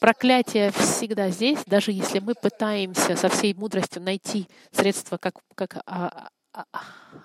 Проклятие 0.00 0.72
всегда 0.72 1.28
здесь, 1.28 1.60
даже 1.66 1.92
если 1.92 2.18
мы 2.18 2.34
пытаемся 2.34 3.14
со 3.14 3.28
всей 3.28 3.54
мудростью 3.54 4.02
найти 4.02 4.48
средства, 4.72 5.18
как, 5.18 5.36
как 5.54 5.82
а, 5.86 6.30
а 6.52 6.64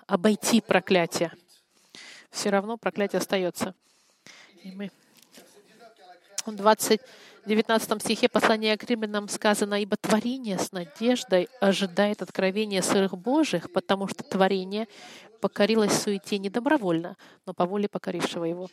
обойти 0.06 0.60
проклятие. 0.60 1.32
Все 2.30 2.50
равно 2.50 2.76
проклятие 2.76 3.18
остается. 3.18 3.74
И 4.62 4.72
мы 4.72 4.90
в 6.46 6.54
20, 6.54 7.00
19 7.46 8.02
стихе 8.02 8.28
послания 8.28 8.76
к 8.76 8.84
римлянам 8.84 9.28
сказано, 9.28 9.82
«Ибо 9.82 9.96
творение 9.96 10.58
с 10.58 10.72
надеждой 10.72 11.48
ожидает 11.60 12.22
откровения 12.22 12.82
сырых 12.82 13.16
Божьих, 13.16 13.70
потому 13.72 14.08
что 14.08 14.24
творение 14.24 14.88
покорилось 15.40 16.02
суете 16.02 16.38
не 16.38 16.50
добровольно, 16.50 17.16
но 17.46 17.54
по 17.54 17.66
воле 17.66 17.88
покорившего 17.88 18.44
его». 18.44 18.68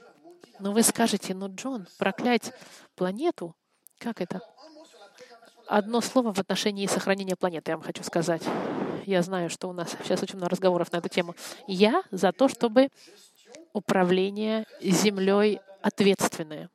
Но 0.60 0.72
вы 0.72 0.84
скажете, 0.84 1.34
ну, 1.34 1.54
Джон, 1.54 1.88
проклять 1.98 2.54
планету, 2.96 3.56
как 3.98 4.22
это? 4.22 4.40
Одно 5.68 6.00
слово 6.00 6.34
в 6.34 6.40
отношении 6.40 6.86
сохранения 6.86 7.36
планеты 7.36 7.72
я 7.72 7.78
вам 7.78 7.86
хочу 7.86 8.04
сказать. 8.04 8.44
Я 9.06 9.22
знаю, 9.22 9.50
что 9.50 9.68
у 9.68 9.74
нас 9.74 9.96
сейчас 10.04 10.22
очень 10.24 10.38
много 10.38 10.52
разговоров 10.52 10.92
на 10.92 10.98
эту 10.98 11.10
тему. 11.10 11.36
Я 11.68 12.04
за 12.12 12.32
то, 12.32 12.48
чтобы 12.48 12.90
управление 13.74 14.66
землей 14.80 15.60
ответственные. 15.86 16.70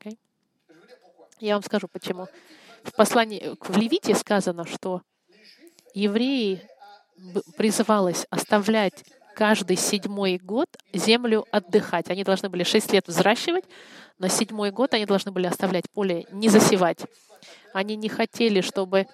Okay? 0.00 0.18
Я 1.38 1.54
вам 1.54 1.62
скажу, 1.62 1.86
почему. 1.86 2.26
В 2.82 2.92
послании 2.92 3.54
в 3.60 3.76
Левите 3.76 4.14
сказано, 4.16 4.64
что 4.66 5.02
евреи 5.94 6.60
призывалось 7.56 8.26
оставлять 8.28 9.04
каждый 9.36 9.76
седьмой 9.76 10.38
год 10.38 10.66
землю 10.92 11.46
отдыхать. 11.52 12.10
Они 12.10 12.24
должны 12.24 12.48
были 12.48 12.64
шесть 12.64 12.92
лет 12.92 13.06
взращивать, 13.06 13.64
на 14.18 14.28
седьмой 14.28 14.72
год 14.72 14.94
они 14.94 15.06
должны 15.06 15.30
были 15.30 15.46
оставлять 15.46 15.88
поле, 15.90 16.26
не 16.32 16.48
засевать. 16.48 16.98
Они 17.72 17.94
не 17.94 18.08
хотели, 18.08 18.62
чтобы, 18.62 19.06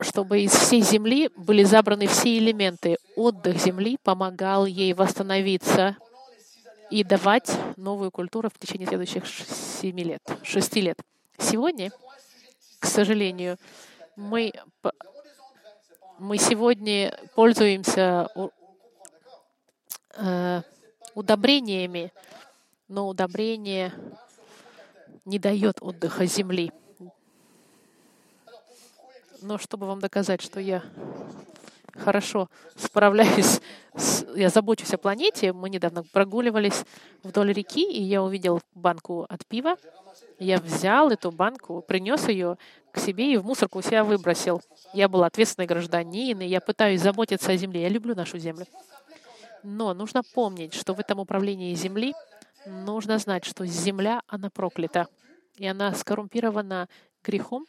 чтобы 0.00 0.42
из 0.42 0.52
всей 0.52 0.82
земли 0.82 1.30
были 1.36 1.64
забраны 1.64 2.06
все 2.06 2.38
элементы. 2.38 2.98
Отдых 3.16 3.56
земли 3.56 3.98
помогал 4.04 4.64
ей 4.66 4.92
восстановиться 4.92 5.96
и 6.90 7.04
давать 7.04 7.50
новую 7.76 8.10
культуру 8.10 8.50
в 8.50 8.58
течение 8.58 8.88
следующих 8.88 9.26
семи 9.26 10.04
лет, 10.04 10.22
шести 10.42 10.80
лет. 10.80 10.98
Сегодня, 11.38 11.90
к 12.78 12.86
сожалению, 12.86 13.56
мы, 14.16 14.52
мы 16.18 16.36
сегодня 16.36 17.18
пользуемся 17.34 18.28
э, 20.16 20.62
удобрениями, 21.14 22.12
но 22.88 23.08
удобрение 23.08 23.92
не 25.24 25.38
дает 25.38 25.78
отдыха 25.80 26.26
земли. 26.26 26.72
Но 29.42 29.58
чтобы 29.58 29.86
вам 29.86 30.00
доказать, 30.00 30.42
что 30.42 30.60
я 30.60 30.82
хорошо 31.96 32.48
справляюсь, 32.76 33.60
с, 33.96 34.26
я 34.34 34.48
забочусь 34.48 34.94
о 34.94 34.98
планете, 34.98 35.52
мы 35.52 35.70
недавно 35.70 36.02
прогуливались 36.02 36.84
вдоль 37.22 37.52
реки, 37.52 37.90
и 37.90 38.02
я 38.02 38.22
увидел 38.22 38.60
банку 38.74 39.26
от 39.28 39.46
пива. 39.46 39.76
Я 40.38 40.58
взял 40.58 41.10
эту 41.10 41.30
банку, 41.30 41.82
принес 41.82 42.28
ее 42.28 42.56
к 42.92 42.98
себе 42.98 43.32
и 43.32 43.36
в 43.36 43.44
мусорку 43.44 43.78
у 43.78 43.82
себя 43.82 44.04
выбросил. 44.04 44.62
Я 44.94 45.08
был 45.08 45.22
ответственный 45.22 45.66
гражданин, 45.66 46.40
и 46.40 46.46
я 46.46 46.60
пытаюсь 46.60 47.00
заботиться 47.00 47.52
о 47.52 47.56
земле. 47.56 47.82
Я 47.82 47.88
люблю 47.88 48.14
нашу 48.14 48.38
землю. 48.38 48.66
Но 49.62 49.92
нужно 49.94 50.22
помнить, 50.34 50.74
что 50.74 50.94
в 50.94 51.00
этом 51.00 51.20
управлении 51.20 51.74
земли 51.74 52.14
нужно 52.66 53.18
знать, 53.18 53.44
что 53.44 53.66
земля, 53.66 54.22
она 54.26 54.50
проклята, 54.50 55.06
и 55.56 55.66
она 55.66 55.94
скоррумпирована 55.94 56.88
грехом, 57.22 57.66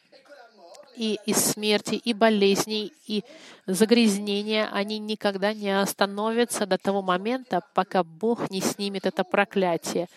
и 0.96 1.18
из 1.26 1.38
смерти, 1.38 1.94
и 1.94 2.12
болезней, 2.12 2.92
и 3.06 3.24
загрязнения, 3.66 4.68
они 4.72 4.98
никогда 4.98 5.52
не 5.52 5.70
остановятся 5.70 6.66
до 6.66 6.78
того 6.78 7.02
момента, 7.02 7.62
пока 7.74 8.02
Бог 8.02 8.50
не 8.50 8.60
снимет 8.60 9.06
это 9.06 9.24
проклятие. 9.24 10.08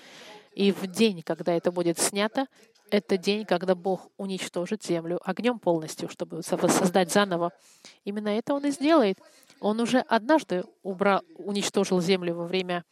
И 0.53 0.71
в 0.71 0.87
день, 0.87 1.21
когда 1.21 1.53
это 1.53 1.71
будет 1.71 1.99
снято, 1.99 2.47
это 2.91 3.17
день, 3.17 3.45
когда 3.45 3.75
Бог 3.75 4.09
уничтожит 4.17 4.83
землю 4.83 5.19
огнем 5.23 5.59
полностью, 5.59 6.09
чтобы 6.09 6.41
воссоздать 6.49 7.11
заново. 7.11 7.51
Именно 8.03 8.29
это 8.29 8.53
Он 8.53 8.65
и 8.65 8.71
сделает. 8.71 9.19
Он 9.59 9.79
уже 9.79 9.99
однажды 9.99 10.63
убрал, 10.83 11.21
уничтожил 11.37 12.01
землю 12.01 12.35
во 12.35 12.45
время 12.45 12.83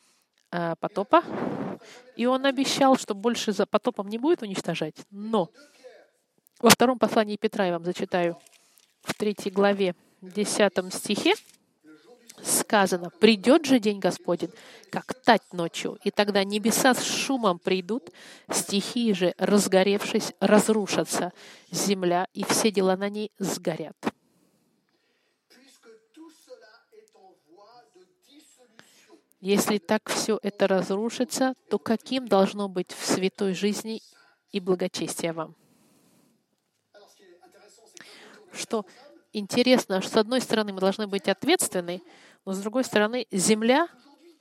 э, 0.52 0.76
потопа, 0.80 1.24
и 2.16 2.26
он 2.26 2.46
обещал, 2.46 2.96
что 2.98 3.14
больше 3.14 3.52
за 3.52 3.66
потопом 3.66 4.08
не 4.08 4.18
будет 4.18 4.42
уничтожать. 4.42 4.96
Но 5.12 5.50
во 6.64 6.70
втором 6.70 6.98
послании 6.98 7.36
Петра, 7.36 7.66
я 7.66 7.74
вам 7.74 7.84
зачитаю, 7.84 8.38
в 9.02 9.14
третьей 9.14 9.52
главе, 9.52 9.96
десятом 10.22 10.92
стихе, 10.92 11.34
сказано, 12.42 13.10
«Придет 13.20 13.66
же 13.66 13.80
день 13.80 14.00
Господень, 14.00 14.50
как 14.90 15.14
тать 15.14 15.44
ночью, 15.52 16.00
и 16.06 16.10
тогда 16.10 16.46
небеса 16.46 16.94
с 16.94 17.04
шумом 17.04 17.60
придут, 17.60 18.12
стихии 18.50 19.12
же, 19.12 19.36
разгоревшись, 19.38 20.32
разрушатся, 20.40 21.34
земля 21.70 22.28
и 22.34 22.46
все 22.46 22.72
дела 22.72 22.96
на 22.96 23.10
ней 23.10 23.30
сгорят». 23.40 23.98
Если 29.42 29.80
так 29.80 30.10
все 30.10 30.40
это 30.42 30.70
разрушится, 30.70 31.56
то 31.70 31.78
каким 31.78 32.30
должно 32.30 32.70
быть 32.70 32.94
в 32.94 33.06
святой 33.06 33.54
жизни 33.54 34.02
и 34.54 34.62
благочестие 34.62 35.34
вам? 35.34 35.58
Что 38.54 38.86
интересно, 39.34 40.02
что 40.02 40.12
с 40.12 40.18
одной 40.18 40.42
стороны 40.42 40.74
мы 40.74 40.80
должны 40.80 41.08
быть 41.08 41.28
ответственны, 41.28 42.02
но 42.46 42.54
с 42.54 42.60
другой 42.60 42.84
стороны 42.84 43.28
земля, 43.32 43.88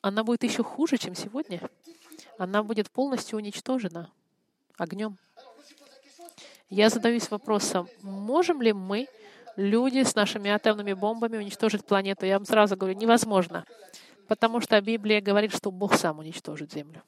она 0.01 0.25
будет 0.25 0.45
еще 0.45 0.63
хуже, 0.63 0.99
чем 0.99 1.15
сегодня. 1.15 1.61
Она 2.39 2.63
будет 2.63 2.91
полностью 2.91 3.39
уничтожена 3.39 4.11
огнем. 4.77 5.17
Я 6.69 6.89
задаюсь 6.89 7.31
вопросом, 7.31 7.89
можем 8.03 8.63
ли 8.63 8.73
мы, 8.73 9.07
люди 9.57 10.03
с 10.03 10.15
нашими 10.15 10.51
атомными 10.51 10.95
бомбами, 10.95 11.37
уничтожить 11.37 11.85
планету? 11.85 12.27
Я 12.27 12.39
вам 12.39 12.47
сразу 12.47 12.77
говорю, 12.77 12.99
невозможно. 12.99 13.67
Потому 14.27 14.61
что 14.61 14.81
Библия 14.81 15.21
говорит, 15.21 15.55
что 15.55 15.71
Бог 15.71 15.95
сам 15.95 16.19
уничтожит 16.19 16.73
землю. 16.73 17.03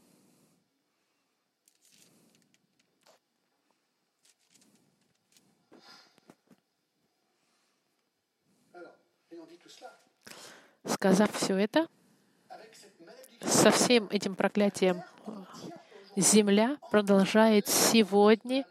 Сказав 10.84 11.30
все 11.34 11.56
это, 11.56 11.86
со 13.40 13.70
всем 13.70 14.08
этим 14.10 14.34
проклятием 14.34 15.02
земля 16.16 16.78
продолжает 16.90 17.68
сегодня 17.68 18.64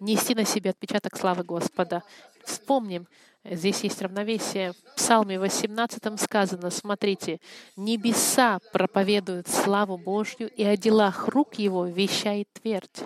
нести 0.00 0.34
на 0.34 0.44
себе 0.44 0.70
отпечаток 0.70 1.16
славы 1.16 1.44
Господа. 1.44 2.02
Вспомним, 2.44 3.06
Здесь 3.44 3.80
есть 3.80 4.00
равновесие. 4.00 4.72
В 4.72 4.94
Псалме 4.94 5.36
18 5.36 6.20
сказано, 6.20 6.70
смотрите, 6.70 7.40
«Небеса 7.74 8.60
проповедуют 8.72 9.48
славу 9.48 9.98
Божью, 9.98 10.48
и 10.48 10.62
о 10.62 10.76
делах 10.76 11.26
рук 11.26 11.54
Его 11.54 11.86
вещает 11.86 12.46
твердь». 12.52 13.02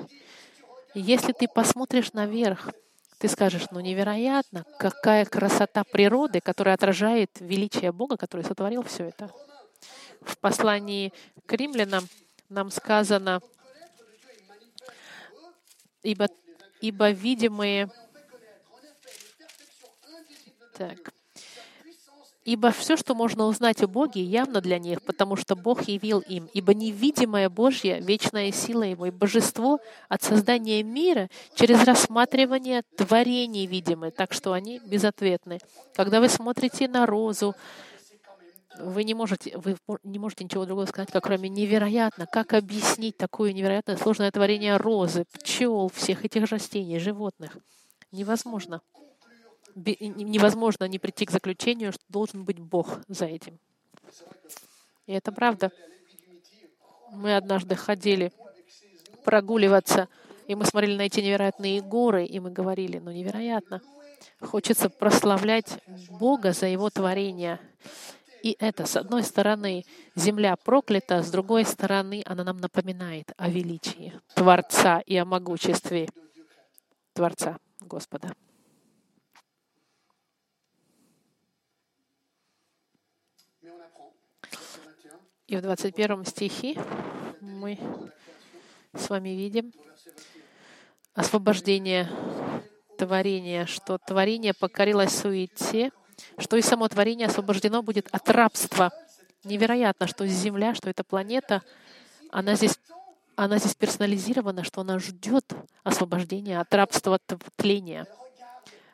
Если 0.95 1.33
ты 1.33 1.49
посмотришь 1.49 2.13
наверх, 2.13 2.71
ты 3.19 3.29
скажешь, 3.29 3.67
ну 3.71 3.81
невероятно, 3.81 4.65
какая 4.79 5.25
красота 5.25 5.85
природы, 5.85 6.41
которая 6.41 6.75
отражает 6.75 7.31
величие 7.41 7.93
Бога, 7.93 8.17
который 8.17 8.43
сотворил 8.43 8.83
все 8.83 9.05
это. 9.05 9.31
В 10.21 10.39
послании 10.39 11.13
к 11.47 11.53
римлянам 11.53 12.07
нам 12.49 12.71
сказано, 12.71 13.41
ибо, 16.03 16.29
ибо 16.81 17.11
видимые 17.11 17.89
так. 20.77 21.16
Ибо 22.47 22.71
все, 22.71 22.97
что 22.97 23.17
можно 23.17 23.47
узнать 23.47 23.83
о 23.83 23.89
Боге, 23.89 24.23
явно 24.23 24.61
для 24.61 24.79
них, 24.79 25.03
потому 25.03 25.35
что 25.35 25.57
Бог 25.57 25.89
явил 25.89 26.21
им. 26.21 26.49
Ибо 26.55 26.75
невидимая 26.75 27.51
Божья, 27.51 27.99
вечная 27.99 28.53
сила 28.53 28.85
Его 28.85 29.07
и 29.07 29.11
божество 29.11 29.81
от 30.09 30.23
создания 30.23 30.85
мира 30.85 31.29
через 31.57 31.83
рассматривание 31.83 32.83
творений 32.97 33.67
видимы, 33.67 34.13
так 34.13 34.33
что 34.33 34.53
они 34.53 34.79
безответны. 34.87 35.59
Когда 35.97 36.21
вы 36.21 36.29
смотрите 36.29 36.87
на 36.87 37.05
розу, 37.05 37.57
вы 38.79 39.03
не 39.03 39.15
можете, 39.15 39.59
вы 39.59 39.77
не 40.05 40.21
можете 40.21 40.45
ничего 40.45 40.67
другого 40.67 40.87
сказать, 40.87 41.11
как 41.11 41.25
кроме 41.25 41.49
невероятно. 41.49 42.27
Как 42.27 42.53
объяснить 42.53 43.17
такое 43.17 43.53
невероятное 43.53 43.97
сложное 43.97 44.31
творение 44.31 44.77
розы, 44.77 45.25
пчел, 45.33 45.91
всех 45.93 46.25
этих 46.25 46.49
растений, 46.49 47.01
животных? 47.01 47.57
Невозможно 48.13 48.83
невозможно 49.77 50.85
не 50.85 50.99
прийти 50.99 51.27
к 51.27 51.31
заключению, 51.31 51.93
что 51.93 52.03
должен 52.09 52.45
быть 52.45 52.59
Бог 52.59 53.01
за 53.09 53.27
этим. 53.27 53.59
И 55.07 55.13
это 55.13 55.33
правда. 55.33 55.71
Мы 57.13 57.37
однажды 57.37 57.77
ходили 57.77 58.33
прогуливаться, 59.25 60.09
и 60.47 60.55
мы 60.55 60.65
смотрели 60.65 60.97
на 60.97 61.03
эти 61.03 61.21
невероятные 61.21 61.81
горы, 61.81 62.25
и 62.25 62.41
мы 62.41 62.51
говорили, 62.51 62.99
ну 62.99 63.11
невероятно. 63.11 63.81
Хочется 64.41 64.91
прославлять 64.91 65.79
Бога 66.11 66.53
за 66.53 66.67
Его 66.67 66.91
творение. 66.91 67.61
И 68.43 68.57
это, 68.59 68.87
с 68.87 68.97
одной 68.97 69.23
стороны, 69.23 69.85
земля 70.15 70.57
проклята, 70.57 71.23
с 71.23 71.31
другой 71.31 71.65
стороны, 71.65 72.23
она 72.27 72.45
нам 72.45 72.59
напоминает 72.59 73.33
о 73.37 73.49
величии 73.49 74.13
Творца 74.35 75.01
и 75.01 75.17
о 75.17 75.25
могуществе 75.25 76.09
Творца 77.13 77.59
Господа. 77.81 78.35
И 85.47 85.57
в 85.57 85.63
21 85.63 86.25
стихе 86.25 86.75
мы 87.41 87.79
с 88.93 89.09
вами 89.09 89.29
видим 89.29 89.73
освобождение 91.15 92.11
творения, 92.99 93.65
что 93.67 93.99
творение 93.99 94.55
покорилось 94.55 95.17
суете, 95.17 95.93
что 96.39 96.57
и 96.57 96.63
само 96.63 96.89
творение 96.89 97.29
освобождено 97.29 97.85
будет 97.85 98.09
от 98.11 98.29
рабства. 98.29 98.91
Невероятно, 99.45 100.09
что 100.09 100.27
Земля, 100.27 100.75
что 100.75 100.91
эта 100.91 101.05
планета, 101.05 101.63
она 102.33 102.57
здесь, 102.57 102.81
она 103.37 103.59
здесь 103.59 103.77
персонализирована, 103.77 104.65
что 104.65 104.81
она 104.81 104.99
ждет 104.99 105.55
освобождения 105.85 106.59
от 106.59 106.75
рабства 106.75 107.15
от 107.15 107.39
тления. 107.55 108.09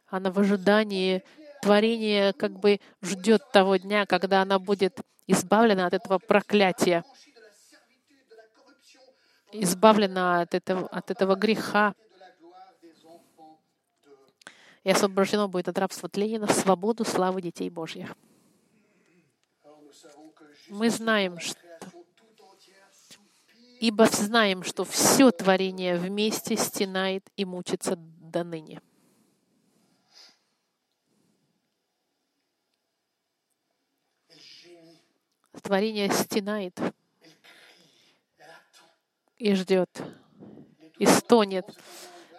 Она 0.09 0.31
в 0.31 0.38
ожидании 0.38 1.25
творение 1.62 2.33
как 2.33 2.59
бы 2.59 2.81
ждет 3.01 3.51
того 3.53 3.77
дня, 3.77 4.05
когда 4.05 4.42
оно 4.42 4.59
будет 4.59 5.01
избавлено 5.29 5.87
от 5.87 5.94
этого 5.94 6.18
проклятия, 6.18 7.05
избавлено 9.53 10.40
от 10.40 10.55
этого, 10.55 10.88
от 10.88 11.11
этого 11.12 11.37
греха, 11.37 11.94
и 14.83 14.90
освобождено 14.90 15.46
будет 15.46 15.68
от 15.68 15.79
рабства 15.79 16.09
тления 16.09 16.44
в 16.44 16.51
свободу 16.51 17.05
славы 17.05 17.40
детей 17.40 17.70
Божьих. 17.70 18.14
Мы 20.68 20.90
знаем, 20.90 21.38
что 21.38 21.61
ибо 23.79 24.07
знаем, 24.07 24.62
что 24.64 24.85
все 24.85 25.31
творение 25.31 25.96
вместе 25.96 26.57
стенает 26.57 27.25
и 27.37 27.44
мучится 27.44 27.96
до 27.96 28.42
ныне. 28.44 28.81
Творение 35.61 36.11
стенает 36.11 36.81
и 39.37 39.55
ждет, 39.55 39.91
и 40.99 41.07
стонет. 41.07 41.67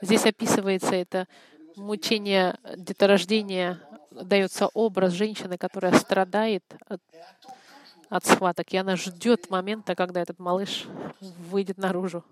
Здесь 0.01 0.25
описывается 0.25 0.95
это 0.95 1.27
мучение 1.75 2.57
деторождения, 2.77 3.81
дается 4.11 4.67
образ 4.67 5.13
женщины, 5.13 5.57
которая 5.57 5.93
страдает 5.93 6.63
от, 6.87 7.01
от 8.09 8.25
схваток, 8.25 8.71
и 8.73 8.77
она 8.77 8.95
ждет 8.95 9.49
момента, 9.49 9.95
когда 9.95 10.21
этот 10.21 10.39
малыш 10.39 10.85
выйдет 11.19 11.77
наружу. 11.77 12.23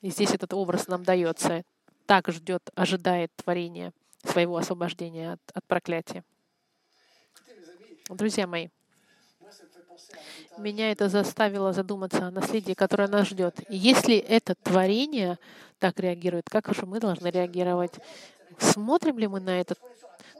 И 0.00 0.10
здесь 0.10 0.32
этот 0.34 0.52
образ 0.52 0.88
нам 0.88 1.04
дается. 1.04 1.62
Так 2.06 2.28
ждет, 2.28 2.68
ожидает 2.74 3.30
творение 3.36 3.92
своего 4.24 4.56
освобождения 4.56 5.32
от, 5.32 5.40
от 5.54 5.64
проклятия. 5.66 6.24
Друзья 8.08 8.46
мои, 8.46 8.68
меня 10.58 10.90
это 10.90 11.08
заставило 11.08 11.72
задуматься 11.72 12.26
о 12.26 12.30
наследии, 12.30 12.74
которое 12.74 13.08
нас 13.08 13.28
ждет. 13.28 13.60
И 13.68 13.76
если 13.76 14.16
это 14.16 14.54
творение 14.54 15.38
так 15.78 15.98
реагирует, 15.98 16.48
как 16.48 16.72
же 16.74 16.86
мы 16.86 17.00
должны 17.00 17.28
реагировать? 17.28 17.94
Смотрим 18.58 19.18
ли 19.18 19.26
мы 19.26 19.40
на 19.40 19.60
это, 19.60 19.74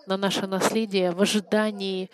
на 0.06 0.16
наше 0.16 0.46
наследие 0.46 1.12
в 1.12 1.20
ожидании 1.20 2.10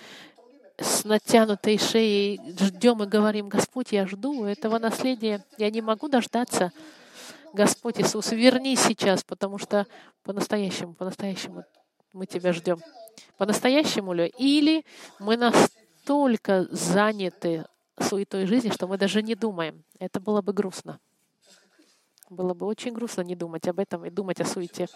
с 0.79 1.05
натянутой 1.05 1.79
шеей 1.79 2.40
ждем 2.59 3.03
и 3.03 3.07
говорим, 3.07 3.48
Господь, 3.48 3.92
я 3.92 4.07
жду 4.07 4.44
этого 4.44 4.79
наследия, 4.79 5.44
я 5.59 5.70
не 5.70 5.81
могу 5.81 6.09
дождаться. 6.09 6.72
Господь 7.53 8.01
Иисус, 8.01 8.31
верни 8.31 8.77
сейчас, 8.77 9.24
потому 9.24 9.59
что 9.59 9.87
по-настоящему, 10.22 10.94
по-настоящему 10.94 11.64
мы 12.12 12.27
Тебя 12.27 12.53
ждем. 12.53 12.79
По-настоящему 13.37 14.12
ли? 14.12 14.33
Или 14.38 14.85
мы 15.18 15.37
настолько 16.09 16.66
заняты 16.71 17.66
суетой 18.01 18.47
жизни, 18.47 18.71
что 18.71 18.87
мы 18.87 18.97
даже 18.97 19.23
не 19.23 19.35
думаем. 19.35 19.85
Это 19.99 20.21
было 20.21 20.40
бы 20.40 20.55
грустно. 20.55 21.01
Было 22.31 22.55
бы 22.55 22.64
очень 22.66 22.94
грустно 22.94 23.21
не 23.21 23.37
думать 23.37 23.68
об 23.68 23.79
этом 23.79 24.07
и 24.07 24.11
думать 24.11 24.40
о 24.40 24.47
суете. 24.47 24.88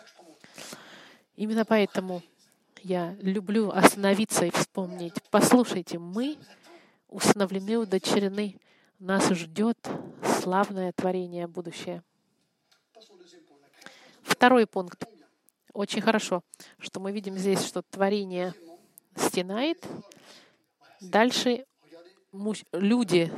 Именно 1.36 1.66
поэтому 1.66 2.22
я 2.82 3.14
люблю 3.20 3.70
остановиться 3.70 4.46
и 4.46 4.50
вспомнить. 4.50 5.14
Послушайте, 5.30 5.98
мы 5.98 6.38
установлены, 7.08 7.76
удочерены. 7.76 8.58
Нас 8.98 9.28
ждет 9.28 9.76
славное 10.40 10.92
творение 10.92 11.46
будущее. 11.46 12.02
Второй 14.22 14.66
пункт. 14.66 15.04
Очень 15.74 16.00
хорошо, 16.00 16.42
что 16.78 17.00
мы 17.00 17.12
видим 17.12 17.36
здесь, 17.36 17.62
что 17.66 17.82
творение 17.82 18.54
стенает. 19.14 19.86
Дальше 21.02 21.64
люди 22.72 23.30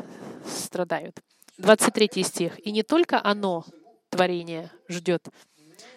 страдают. 0.47 1.21
23 1.59 2.23
стих. 2.23 2.59
«И 2.67 2.73
не 2.73 2.83
только 2.83 3.21
оно, 3.23 3.65
творение, 4.11 4.71
ждет, 4.89 5.29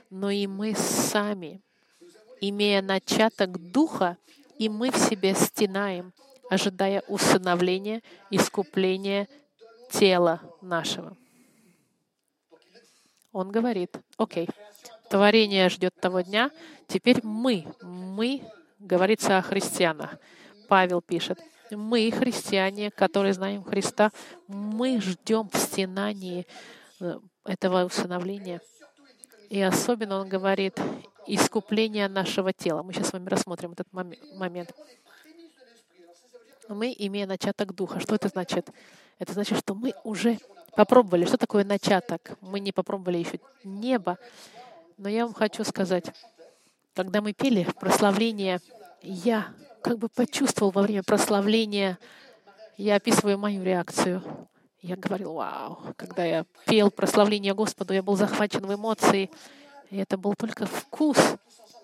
но 0.09 0.29
и 0.29 0.47
мы 0.47 0.75
сами, 0.75 1.61
имея 2.41 2.81
начаток 2.81 3.57
Духа, 3.71 4.17
и 4.57 4.69
мы 4.69 4.91
в 4.91 4.97
себе 4.97 5.33
стенаем, 5.35 6.13
ожидая 6.49 7.03
усыновления, 7.07 8.01
искупления 8.31 9.27
тела 9.91 10.41
нашего. 10.61 11.17
Он 13.31 13.51
говорит, 13.51 13.97
окей, 14.17 14.47
творение 15.09 15.69
ждет 15.69 15.93
того 15.99 16.21
дня, 16.21 16.49
теперь 16.87 17.19
мы, 17.23 17.67
мы, 17.81 18.41
говорится 18.79 19.37
о 19.37 19.41
христианах. 19.41 20.17
Павел 20.67 21.01
пишет, 21.01 21.39
мы, 21.71 22.11
христиане, 22.11 22.91
которые 22.91 23.33
знаем 23.33 23.63
Христа, 23.63 24.11
мы 24.47 25.01
ждем 25.01 25.49
в 25.49 25.57
стенании 25.57 26.45
э, 26.99 27.19
этого 27.45 27.85
усыновления. 27.85 28.61
И 29.49 29.61
особенно 29.61 30.19
он 30.19 30.29
говорит, 30.29 30.79
искупления 31.27 32.07
нашего 32.09 32.53
тела. 32.53 32.83
Мы 32.83 32.93
сейчас 32.93 33.09
с 33.09 33.13
вами 33.13 33.29
рассмотрим 33.29 33.73
этот 33.73 33.91
момент. 33.91 34.71
Мы, 36.69 36.93
имея 36.97 37.27
начаток 37.27 37.73
духа, 37.73 37.99
что 37.99 38.15
это 38.15 38.27
значит? 38.27 38.69
Это 39.19 39.33
значит, 39.33 39.57
что 39.57 39.73
мы 39.73 39.93
уже 40.03 40.37
попробовали. 40.75 41.25
Что 41.25 41.37
такое 41.37 41.63
начаток? 41.63 42.37
Мы 42.41 42.59
не 42.59 42.71
попробовали 42.71 43.17
еще 43.17 43.39
небо. 43.63 44.17
Но 44.97 45.09
я 45.09 45.25
вам 45.25 45.33
хочу 45.33 45.63
сказать, 45.63 46.05
когда 46.93 47.21
мы 47.21 47.33
пели 47.33 47.67
прославление, 47.79 48.59
я 49.01 49.53
как 49.81 49.97
бы 49.97 50.09
почувствовал 50.09 50.71
во 50.71 50.81
время 50.81 51.03
прославления, 51.03 51.97
я 52.77 52.95
описываю 52.95 53.37
мою 53.37 53.63
реакцию. 53.63 54.21
Я 54.81 54.95
говорил, 54.95 55.33
вау, 55.33 55.79
когда 55.95 56.23
я 56.23 56.45
пел 56.65 56.91
прославление 56.91 57.53
Господу, 57.53 57.93
я 57.93 58.03
был 58.03 58.15
захвачен 58.15 58.65
в 58.65 58.73
эмоции. 58.73 59.29
И 59.89 59.97
это 59.97 60.17
был 60.17 60.35
только 60.35 60.65
вкус 60.65 61.17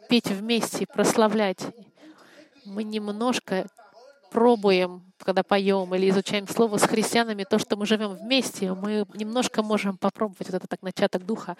петь 0.09 0.27
вместе, 0.27 0.85
прославлять. 0.85 1.59
Мы 2.65 2.83
немножко 2.83 3.67
пробуем, 4.31 5.03
когда 5.19 5.43
поем 5.43 5.93
или 5.95 6.09
изучаем 6.09 6.47
слово 6.47 6.77
с 6.77 6.83
христианами, 6.83 7.43
то, 7.43 7.59
что 7.59 7.77
мы 7.77 7.85
живем 7.85 8.13
вместе, 8.13 8.73
мы 8.73 9.05
немножко 9.13 9.61
можем 9.63 9.97
попробовать 9.97 10.47
вот 10.49 10.55
этот 10.55 10.69
так, 10.69 10.81
начаток 10.81 11.25
духа, 11.25 11.55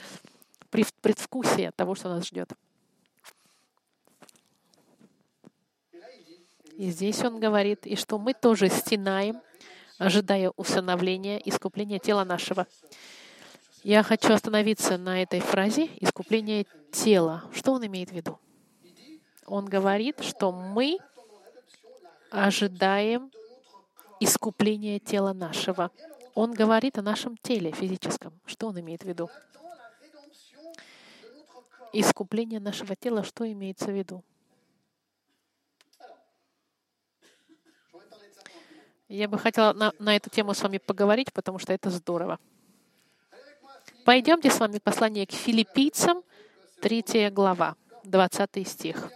предвкусие 0.70 1.72
того, 1.72 1.96
что 1.96 2.10
нас 2.10 2.26
ждет. 2.26 2.52
И 6.78 6.90
здесь 6.90 7.24
он 7.24 7.40
говорит, 7.40 7.86
и 7.86 7.96
что 7.96 8.18
мы 8.18 8.34
тоже 8.34 8.70
стенаем, 8.70 9.42
ожидая 9.98 10.52
усыновления, 10.56 11.38
искупления 11.38 12.00
тела 12.00 12.24
нашего. 12.24 12.68
Я 13.84 14.02
хочу 14.02 14.34
остановиться 14.34 14.98
на 14.98 15.22
этой 15.22 15.40
фразе 15.40 15.90
«искупление 16.00 16.66
тела». 16.92 17.44
Что 17.54 17.74
он 17.74 17.86
имеет 17.86 18.10
в 18.10 18.14
виду? 18.14 18.40
Он 19.46 19.66
говорит, 19.66 20.22
что 20.24 20.52
мы 20.52 20.98
ожидаем 22.32 23.30
искупления 24.20 25.00
тела 25.00 25.34
нашего. 25.34 25.92
Он 26.34 26.54
говорит 26.54 26.98
о 26.98 27.02
нашем 27.02 27.38
теле 27.38 27.72
физическом. 27.72 28.34
Что 28.46 28.68
он 28.68 28.80
имеет 28.80 29.04
в 29.04 29.08
виду? 29.08 29.30
Искупление 31.92 32.60
нашего 32.60 32.96
тела, 32.96 33.24
что 33.24 33.50
имеется 33.52 33.88
в 33.88 33.98
виду? 33.98 34.24
Я 39.14 39.28
бы 39.28 39.38
хотела 39.38 39.74
на, 39.74 39.94
на 40.00 40.16
эту 40.16 40.32
тему 40.32 40.56
с 40.56 40.64
вами 40.64 40.80
поговорить, 40.80 41.32
потому 41.34 41.60
что 41.60 41.72
это 41.72 41.92
здорово. 41.92 42.40
Пойдемте 44.06 44.50
с 44.50 44.60
вами 44.60 44.80
послание 44.80 45.28
к 45.28 45.32
филиппийцам, 45.32 46.24
3 46.82 47.30
глава, 47.30 47.76
20 48.06 48.68
стих. 48.68 49.12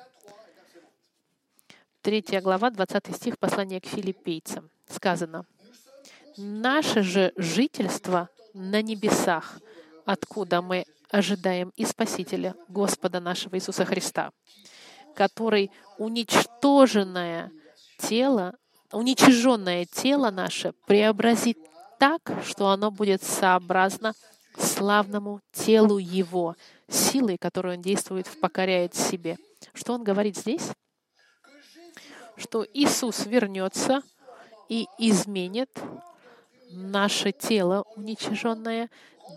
3 2.04 2.24
глава, 2.42 2.70
20 2.70 3.16
стих, 3.16 3.40
послание 3.40 3.82
к 3.82 3.88
филиппийцам. 3.88 4.70
Сказано, 4.88 5.48
«Наше 6.38 7.02
же 7.02 7.34
жительство 7.36 8.30
на 8.54 8.84
небесах, 8.84 9.60
откуда 10.06 10.62
мы 10.62 10.86
ожидаем 11.10 11.74
и 11.76 11.86
Спасителя, 11.86 12.54
Господа 12.68 13.20
нашего 13.20 13.56
Иисуса 13.56 13.84
Христа, 13.84 14.32
который 15.16 15.72
уничтоженное 15.98 17.52
тело, 17.98 18.54
уничиженное 18.92 19.86
тело 19.86 20.32
наше 20.32 20.74
преобразит 20.86 21.58
так, 22.00 22.22
что 22.46 22.70
оно 22.70 22.92
будет 22.92 23.24
сообразно 23.24 24.14
славному 24.58 25.42
телу 25.52 25.98
Его, 25.98 26.56
силой, 26.88 27.38
которую 27.38 27.76
Он 27.76 27.82
действует, 27.82 28.28
покоряет 28.40 28.96
себе. 28.96 29.38
Что 29.74 29.94
Он 29.94 30.04
говорит 30.04 30.38
здесь? 30.38 30.70
Что 32.36 32.66
Иисус 32.74 33.26
вернется 33.26 34.02
и 34.70 34.88
изменит 34.98 35.70
наше 36.72 37.32
тело 37.32 37.84
уничиженное, 37.96 38.90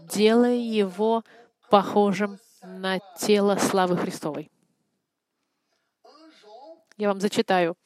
делая 0.04 0.56
его 0.56 1.24
похожим 1.70 2.38
на 2.62 2.98
тело 3.18 3.56
славы 3.56 3.96
Христовой. 3.96 4.50
Я 6.96 7.08
вам 7.08 7.20
зачитаю. 7.20 7.76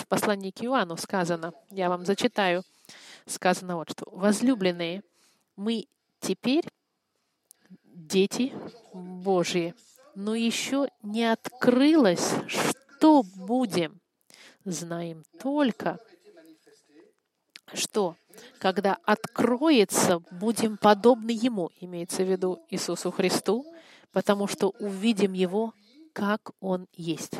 В 0.00 0.06
послании 0.06 0.50
к 0.50 0.62
Иоанну 0.62 0.96
сказано, 0.96 1.52
я 1.70 1.90
вам 1.90 2.06
зачитаю, 2.06 2.64
сказано 3.26 3.76
вот 3.76 3.90
что. 3.90 4.08
Возлюбленные, 4.10 5.02
мы 5.56 5.86
теперь 6.20 6.64
дети 7.84 8.52
Божьи, 8.94 9.74
но 10.14 10.34
еще 10.34 10.88
не 11.02 11.30
открылось, 11.30 12.30
что 12.48 13.22
будем. 13.36 14.00
Знаем 14.64 15.24
только, 15.38 15.98
что 17.74 18.16
когда 18.58 18.96
откроется, 19.04 20.20
будем 20.30 20.78
подобны 20.78 21.30
Ему, 21.30 21.70
имеется 21.80 22.24
в 22.24 22.30
виду 22.30 22.64
Иисусу 22.70 23.10
Христу, 23.10 23.66
потому 24.12 24.46
что 24.46 24.70
увидим 24.80 25.34
Его, 25.34 25.74
как 26.14 26.52
Он 26.60 26.86
есть. 26.94 27.34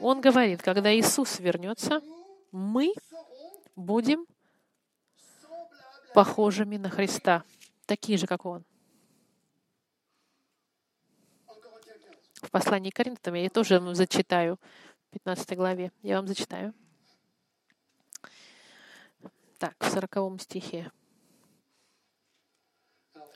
Он 0.00 0.20
говорит, 0.20 0.62
когда 0.62 0.94
Иисус 0.94 1.38
вернется, 1.38 2.02
мы 2.52 2.94
будем 3.76 4.26
похожими 6.14 6.76
на 6.76 6.90
Христа, 6.90 7.44
такие 7.86 8.18
же, 8.18 8.26
как 8.26 8.46
Он. 8.46 8.64
В 12.42 12.50
послании 12.50 12.90
к 12.90 12.96
Коринфянам 12.96 13.40
я 13.40 13.50
тоже 13.50 13.80
вам 13.80 13.94
зачитаю, 13.94 14.58
в 15.08 15.12
15 15.14 15.56
главе. 15.56 15.92
Я 16.02 16.16
вам 16.16 16.26
зачитаю. 16.28 16.74
Так, 19.58 19.74
в 19.78 19.90
40 19.90 20.40
стихе. 20.42 20.92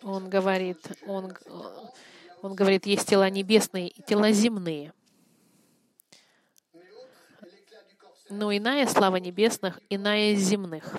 Он 0.02 0.28
говорит, 0.28 0.78
он, 1.06 1.32
он 2.42 2.54
говорит, 2.54 2.86
есть 2.86 3.08
тела 3.08 3.28
небесные 3.30 3.88
и 3.88 4.02
тела 4.02 4.30
земные. 4.30 4.92
Но 8.30 8.54
иная 8.54 8.86
слава 8.86 9.16
небесных, 9.16 9.80
иная 9.88 10.34
земных. 10.34 10.96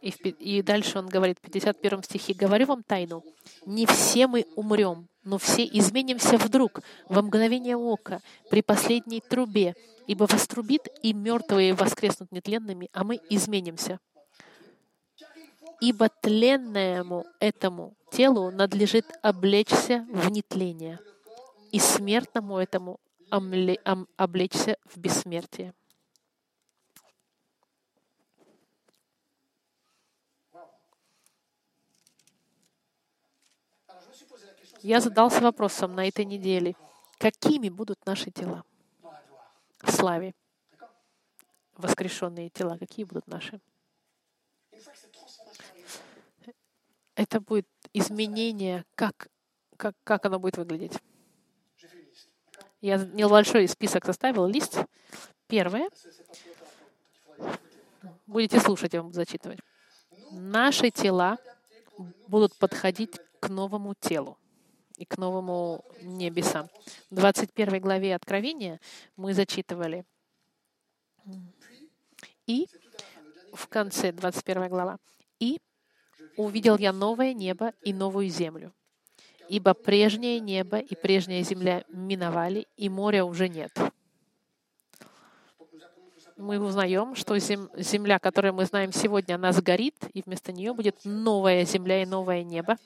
И, 0.00 0.10
в, 0.10 0.20
и 0.20 0.62
дальше 0.62 0.98
он 0.98 1.08
говорит 1.08 1.38
в 1.38 1.40
51 1.40 2.02
стихе, 2.02 2.34
«Говорю 2.34 2.66
вам 2.66 2.82
тайну, 2.82 3.24
не 3.64 3.86
все 3.86 4.26
мы 4.26 4.46
умрем, 4.54 5.08
но 5.24 5.38
все 5.38 5.64
изменимся 5.64 6.36
вдруг, 6.36 6.82
во 7.08 7.22
мгновение 7.22 7.76
ока, 7.76 8.20
при 8.50 8.60
последней 8.60 9.20
трубе, 9.20 9.74
ибо 10.06 10.24
вострубит, 10.24 10.88
и 11.02 11.14
мертвые 11.14 11.72
воскреснут 11.72 12.30
нетленными, 12.32 12.90
а 12.92 13.02
мы 13.02 13.18
изменимся. 13.30 13.98
Ибо 15.80 16.10
тленному 16.20 17.24
этому 17.40 17.94
телу 18.12 18.50
надлежит 18.50 19.06
облечься 19.22 20.06
в 20.10 20.30
нетление, 20.30 20.98
и 21.72 21.80
смертному 21.80 22.58
этому 22.58 23.00
облечься 24.16 24.76
в 24.84 24.96
бессмертие. 24.96 25.74
Я 34.82 35.00
задался 35.00 35.40
вопросом 35.40 35.94
на 35.94 36.06
этой 36.06 36.26
неделе, 36.26 36.76
какими 37.18 37.70
будут 37.70 38.04
наши 38.04 38.30
тела 38.30 38.64
в 39.80 39.90
славе? 39.90 40.34
Воскрешенные 41.76 42.50
тела, 42.50 42.76
какие 42.78 43.04
будут 43.04 43.26
наши? 43.26 43.60
Это 47.14 47.40
будет 47.40 47.66
изменение, 47.92 48.84
как, 48.94 49.28
как, 49.76 49.96
как 50.04 50.26
оно 50.26 50.38
будет 50.38 50.58
выглядеть. 50.58 51.00
Я 52.84 52.98
небольшой 52.98 53.66
список 53.66 54.04
составил, 54.04 54.46
лист. 54.46 54.76
Первое. 55.46 55.88
Будете 58.26 58.60
слушать, 58.60 58.92
я 58.92 59.00
вам 59.00 59.06
буду 59.06 59.16
зачитывать. 59.16 59.58
Наши 60.32 60.90
тела 60.90 61.38
будут 62.28 62.54
подходить 62.58 63.18
к 63.40 63.48
новому 63.48 63.94
телу 63.94 64.36
и 64.98 65.06
к 65.06 65.16
новому 65.16 65.82
небесам. 66.02 66.68
В 67.08 67.14
21 67.14 67.80
главе 67.80 68.14
Откровения 68.14 68.78
мы 69.16 69.32
зачитывали. 69.32 70.04
И 72.46 72.68
в 73.54 73.66
конце 73.68 74.12
21 74.12 74.68
глава. 74.68 74.98
«И 75.38 75.58
увидел 76.36 76.76
я 76.76 76.92
новое 76.92 77.32
небо 77.32 77.72
и 77.80 77.94
новую 77.94 78.28
землю, 78.28 78.74
ибо 79.48 79.74
прежнее 79.74 80.40
небо 80.40 80.78
и 80.78 80.94
прежняя 80.94 81.42
земля 81.42 81.84
миновали, 81.88 82.66
и 82.76 82.88
моря 82.88 83.24
уже 83.24 83.48
нет». 83.48 83.76
Мы 86.36 86.58
узнаем, 86.58 87.14
что 87.14 87.38
земля, 87.38 88.18
которую 88.18 88.54
мы 88.54 88.64
знаем 88.64 88.92
сегодня, 88.92 89.36
она 89.36 89.52
сгорит, 89.52 89.94
и 90.12 90.22
вместо 90.22 90.52
нее 90.52 90.74
будет 90.74 90.98
новая 91.04 91.64
земля 91.64 92.02
и 92.02 92.06
новое 92.06 92.42
небо, 92.42 92.76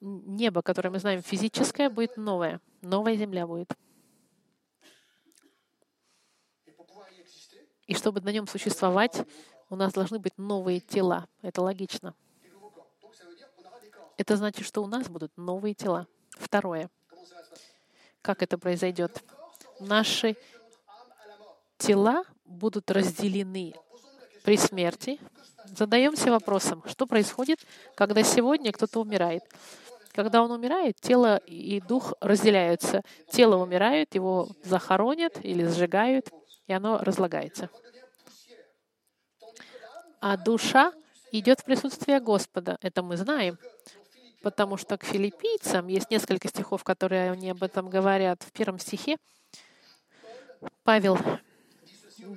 небо, 0.00 0.62
которое 0.62 0.90
мы 0.90 0.98
знаем 0.98 1.22
физическое, 1.22 1.88
будет 1.90 2.16
новое. 2.16 2.60
Новая 2.82 3.16
земля 3.16 3.46
будет. 3.46 3.72
И 7.86 7.94
чтобы 7.94 8.20
на 8.20 8.30
нем 8.30 8.46
существовать, 8.46 9.26
у 9.68 9.76
нас 9.76 9.92
должны 9.92 10.18
быть 10.18 10.36
новые 10.38 10.80
тела. 10.80 11.26
Это 11.42 11.62
логично. 11.62 12.14
Это 14.16 14.36
значит, 14.36 14.66
что 14.66 14.82
у 14.82 14.86
нас 14.86 15.08
будут 15.08 15.32
новые 15.36 15.74
тела. 15.74 16.06
Второе. 16.30 16.90
Как 18.22 18.42
это 18.42 18.58
произойдет? 18.58 19.22
Наши 19.80 20.36
тела 21.78 22.24
будут 22.44 22.90
разделены 22.90 23.74
при 24.44 24.56
смерти. 24.56 25.18
Задаемся 25.64 26.30
вопросом, 26.30 26.82
что 26.86 27.06
происходит, 27.06 27.60
когда 27.94 28.22
сегодня 28.22 28.72
кто-то 28.72 29.00
умирает. 29.00 29.42
Когда 30.12 30.42
он 30.42 30.52
умирает, 30.52 31.00
тело 31.00 31.38
и 31.38 31.80
дух 31.80 32.14
разделяются. 32.20 33.02
Тело 33.30 33.56
умирает, 33.56 34.14
его 34.14 34.48
захоронят 34.62 35.44
или 35.44 35.66
сжигают, 35.66 36.30
и 36.68 36.72
оно 36.72 36.98
разлагается. 36.98 37.68
А 40.20 40.36
душа 40.36 40.92
идет 41.32 41.60
в 41.60 41.64
присутствие 41.64 42.20
Господа. 42.20 42.78
Это 42.80 43.02
мы 43.02 43.16
знаем. 43.16 43.58
Потому 44.44 44.76
что 44.76 44.96
к 44.96 45.04
филиппийцам 45.04 45.88
есть 45.88 46.10
несколько 46.10 46.48
стихов, 46.48 46.84
которые 46.84 47.32
они 47.32 47.50
об 47.50 47.62
этом 47.62 47.90
говорят. 47.90 48.42
В 48.42 48.52
первом 48.52 48.78
стихе 48.78 49.16
Павел 50.84 51.18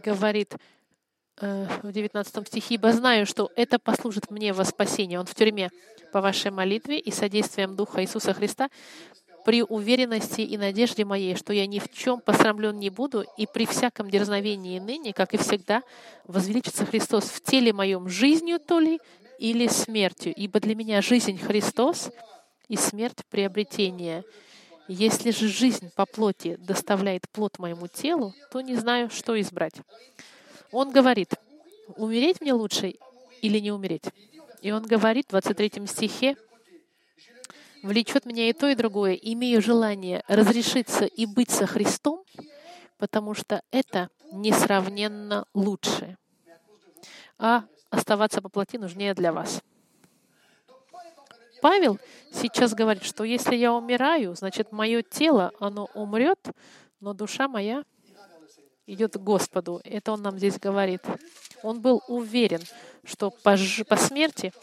говорит, 0.04 0.56
Э, 1.40 1.68
в 1.84 1.92
19 1.92 2.48
стихе, 2.48 2.76
«Ибо 2.76 2.92
знаю, 2.92 3.28
что 3.28 3.52
это 3.56 3.78
послужит 3.78 4.32
мне 4.32 4.54
во 4.54 4.66
спасение». 4.66 5.20
Он 5.20 5.28
в 5.28 5.36
тюрьме 5.36 5.70
по 6.12 6.20
вашей 6.20 6.50
молитве 6.50 6.98
и 6.98 7.12
содействием 7.12 7.76
Духа 7.76 8.02
Иисуса 8.02 8.34
Христа 8.34 8.70
при 9.46 9.62
уверенности 9.62 10.42
и 10.42 10.58
надежде 10.58 11.06
моей, 11.06 11.36
что 11.36 11.54
я 11.54 11.68
ни 11.68 11.78
в 11.78 11.94
чем 11.94 12.22
посрамлен 12.22 12.80
не 12.80 12.90
буду, 12.90 13.24
и 13.38 13.46
при 13.46 13.68
всяком 13.68 14.10
дерзновении 14.10 14.80
ныне, 14.80 15.14
как 15.14 15.36
и 15.36 15.38
всегда, 15.38 15.84
возвеличится 16.26 16.86
Христос 16.86 17.26
в 17.26 17.42
теле 17.42 17.72
моем 17.72 18.10
жизнью 18.10 18.60
то 18.60 18.80
ли 18.80 19.00
или 19.40 19.68
смертью. 19.68 20.34
Ибо 20.36 20.60
для 20.60 20.76
меня 20.76 21.02
жизнь 21.02 21.38
Христос 21.38 22.10
и 22.68 22.76
смерть 22.76 23.20
приобретение. 23.30 24.24
Если 24.88 25.32
же 25.32 25.48
жизнь 25.48 25.92
по 25.96 26.06
плоти 26.06 26.56
доставляет 26.58 27.30
плод 27.30 27.60
моему 27.60 27.88
телу, 27.88 28.34
то 28.52 28.62
не 28.62 28.76
знаю, 28.76 29.10
что 29.10 29.40
избрать. 29.40 29.76
Он 30.72 30.92
говорит, 30.92 31.34
умереть 31.96 32.42
мне 32.42 32.54
лучше 32.54 32.96
или 33.42 33.60
не 33.60 33.72
умереть? 33.72 34.06
И 34.62 34.72
он 34.72 34.84
говорит 34.84 35.28
в 35.28 35.30
23 35.32 35.88
стихе, 35.88 36.36
влечет 37.84 38.26
меня 38.26 38.50
и 38.50 38.54
то, 38.54 38.68
и 38.68 38.76
другое. 38.76 39.14
Имею 39.14 39.62
желание 39.62 40.24
разрешиться 40.28 41.06
и 41.06 41.26
быть 41.26 41.50
со 41.50 41.66
Христом, 41.66 42.24
потому 42.98 43.34
что 43.34 43.62
это 43.72 44.10
несравненно 44.32 45.46
лучше. 45.54 46.18
А 47.38 47.66
оставаться 47.90 48.42
по 48.42 48.50
плоти 48.50 48.78
нужнее 48.78 49.14
для 49.14 49.32
вас. 49.32 49.62
Павел 51.62 52.00
сейчас 52.32 52.74
говорит, 52.74 53.04
что 53.04 53.24
если 53.24 53.56
я 53.56 53.74
умираю, 53.74 54.36
значит, 54.36 54.72
мое 54.72 55.02
тело, 55.02 55.52
оно 55.60 55.90
умрет, 55.94 56.40
но 57.00 57.14
душа 57.14 57.48
моя 57.48 57.84
идет 58.86 59.14
к 59.14 59.18
Господу. 59.18 59.82
Это 59.84 60.12
он 60.12 60.22
нам 60.22 60.38
здесь 60.38 60.60
говорит. 60.60 61.02
Он 61.64 61.82
был 61.82 62.02
уверен, 62.08 62.62
что 63.04 63.32
по, 63.32 63.58
по 63.88 63.98
смерти 63.98 64.54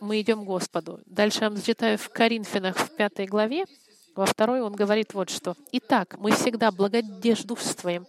мы 0.00 0.20
идем 0.20 0.42
к 0.42 0.46
Господу. 0.46 1.00
Дальше 1.06 1.40
я 1.42 1.50
вам 1.50 1.56
зачитаю 1.58 1.98
в 1.98 2.08
Коринфянах 2.08 2.76
в 2.76 2.96
пятой 2.96 3.26
главе, 3.26 3.66
во 4.16 4.26
второй 4.26 4.60
он 4.60 4.74
говорит 4.74 5.14
вот 5.14 5.30
что. 5.30 5.54
«Итак, 5.72 6.16
мы 6.18 6.32
всегда 6.32 6.70
благодеждувствуем, 6.70 8.06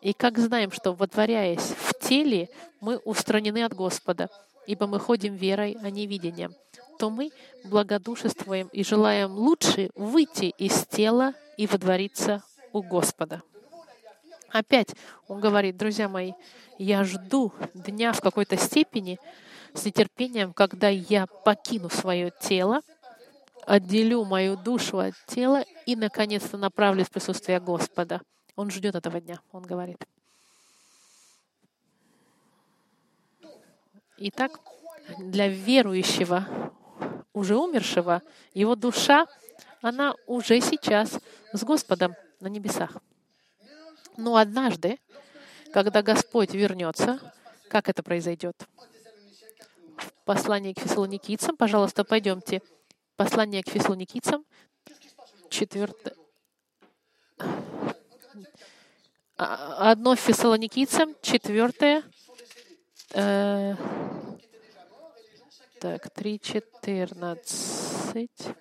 и 0.00 0.12
как 0.12 0.38
знаем, 0.38 0.70
что, 0.70 0.92
водворяясь 0.92 1.74
в 1.78 1.91
теле, 2.12 2.50
мы 2.82 2.98
устранены 2.98 3.64
от 3.64 3.72
Господа, 3.72 4.28
ибо 4.66 4.86
мы 4.86 5.00
ходим 5.00 5.34
верой, 5.34 5.78
а 5.82 5.88
не 5.88 6.06
видением, 6.06 6.52
то 6.98 7.08
мы 7.08 7.30
благодушествуем 7.64 8.68
и 8.68 8.84
желаем 8.84 9.32
лучше 9.32 9.88
выйти 9.94 10.52
из 10.58 10.86
тела 10.86 11.32
и 11.56 11.66
водвориться 11.66 12.42
у 12.74 12.82
Господа. 12.82 13.40
Опять 14.50 14.94
он 15.26 15.40
говорит, 15.40 15.78
друзья 15.78 16.10
мои, 16.10 16.34
я 16.76 17.02
жду 17.04 17.50
дня 17.72 18.12
в 18.12 18.20
какой-то 18.20 18.58
степени 18.58 19.18
с 19.72 19.86
нетерпением, 19.86 20.52
когда 20.52 20.88
я 20.90 21.26
покину 21.26 21.88
свое 21.88 22.30
тело, 22.42 22.82
отделю 23.64 24.24
мою 24.24 24.58
душу 24.58 24.98
от 24.98 25.14
тела 25.28 25.64
и, 25.86 25.96
наконец-то, 25.96 26.58
направлюсь 26.58 27.06
в 27.06 27.10
присутствие 27.10 27.58
Господа. 27.58 28.20
Он 28.54 28.70
ждет 28.70 28.96
этого 28.96 29.18
дня, 29.18 29.40
он 29.50 29.62
говорит. 29.62 30.06
Итак, 34.24 34.60
для 35.18 35.48
верующего, 35.48 36.46
уже 37.32 37.56
умершего, 37.56 38.22
его 38.54 38.76
душа, 38.76 39.26
она 39.80 40.14
уже 40.28 40.60
сейчас 40.60 41.18
с 41.52 41.64
Господом 41.64 42.14
на 42.38 42.46
небесах. 42.46 42.98
Но 44.16 44.36
однажды, 44.36 45.00
когда 45.72 46.02
Господь 46.02 46.54
вернется, 46.54 47.18
как 47.68 47.88
это 47.88 48.04
произойдет? 48.04 48.54
В 49.96 50.12
послании 50.24 50.72
к 50.72 50.78
фессалоникийцам, 50.78 51.56
пожалуйста, 51.56 52.04
пойдемте. 52.04 52.62
Послание 53.16 53.64
к 53.64 53.70
фессалоникийцам, 53.70 54.44
четвертое. 55.50 56.14
А, 59.36 59.90
одно 59.90 60.14
фессалоникийцам, 60.14 61.16
четвертое. 61.22 62.04
Э, 63.14 63.74
так, 65.82 66.06
3.14. 66.16 68.54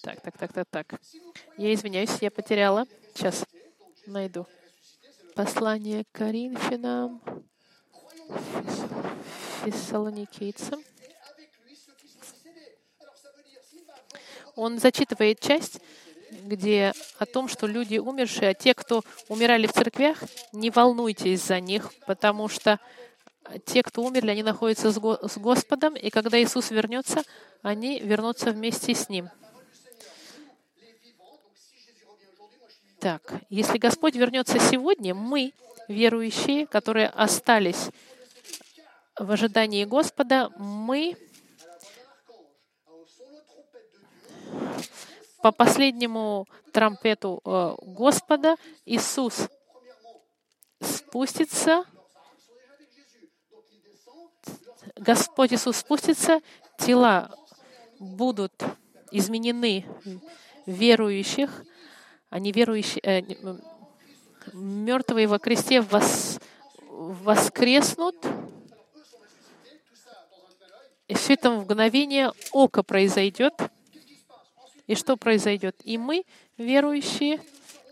Так, 0.00 0.20
так, 0.20 0.38
так, 0.38 0.52
так, 0.52 0.68
так. 0.70 1.00
Я 1.56 1.74
извиняюсь, 1.74 2.10
я 2.20 2.30
потеряла. 2.30 2.86
Сейчас 3.14 3.44
найду. 4.06 4.46
Послание 5.34 6.04
к 6.04 6.12
Коринфянам, 6.12 7.20
фессалоникийцам. 9.64 10.80
Он 14.54 14.78
зачитывает 14.78 15.40
часть, 15.40 15.80
где 16.30 16.92
о 17.18 17.26
том, 17.26 17.48
что 17.48 17.66
люди 17.66 17.98
умершие, 17.98 18.50
а 18.50 18.54
те, 18.54 18.74
кто 18.74 19.02
умирали 19.28 19.66
в 19.66 19.72
церквях, 19.72 20.18
не 20.52 20.70
волнуйтесь 20.70 21.42
за 21.42 21.60
них, 21.60 21.92
потому 22.06 22.48
что 22.48 22.78
те, 23.64 23.82
кто 23.82 24.02
умерли, 24.02 24.30
они 24.30 24.42
находятся 24.42 24.90
с 24.92 25.38
Господом, 25.38 25.94
и 25.94 26.10
когда 26.10 26.40
Иисус 26.42 26.70
вернется, 26.70 27.22
они 27.62 27.98
вернутся 28.00 28.50
вместе 28.50 28.94
с 28.94 29.08
Ним. 29.08 29.30
Так, 33.00 33.22
если 33.48 33.78
Господь 33.78 34.16
вернется 34.16 34.58
сегодня, 34.58 35.14
мы, 35.14 35.52
верующие, 35.86 36.66
которые 36.66 37.08
остались 37.08 37.90
в 39.16 39.30
ожидании 39.30 39.84
Господа, 39.84 40.50
мы 40.58 41.16
по 45.48 45.52
последнему 45.52 46.46
трампету 46.74 47.40
э, 47.42 47.74
Господа 47.80 48.56
Иисус 48.84 49.48
спустится, 50.78 51.84
Господь 54.94 55.54
Иисус 55.54 55.78
спустится, 55.78 56.40
тела 56.78 57.34
будут 57.98 58.62
изменены 59.10 59.86
верующих, 60.66 61.64
они 62.28 62.52
верующие, 62.52 63.00
э, 63.02 63.22
мертвые 64.52 65.28
во 65.28 65.38
кресте 65.38 65.80
вос, 65.80 66.40
воскреснут, 66.90 68.16
и 71.06 71.14
все 71.14 71.32
это 71.32 71.50
в 71.50 71.62
мгновение 71.62 72.32
ока 72.52 72.82
произойдет. 72.82 73.54
И 74.88 74.94
что 74.94 75.16
произойдет? 75.16 75.76
И 75.84 75.98
мы, 75.98 76.24
верующие, 76.56 77.40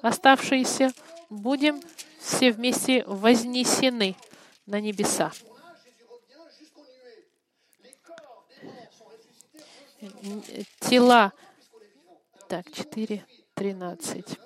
оставшиеся, 0.02 0.92
будем 1.28 1.80
все 2.18 2.50
вместе 2.50 3.04
вознесены 3.04 4.16
на 4.64 4.80
небеса. 4.80 5.30
Тела. 10.80 11.32
Так, 12.48 12.72
4. 12.72 13.24
13. 13.54 14.38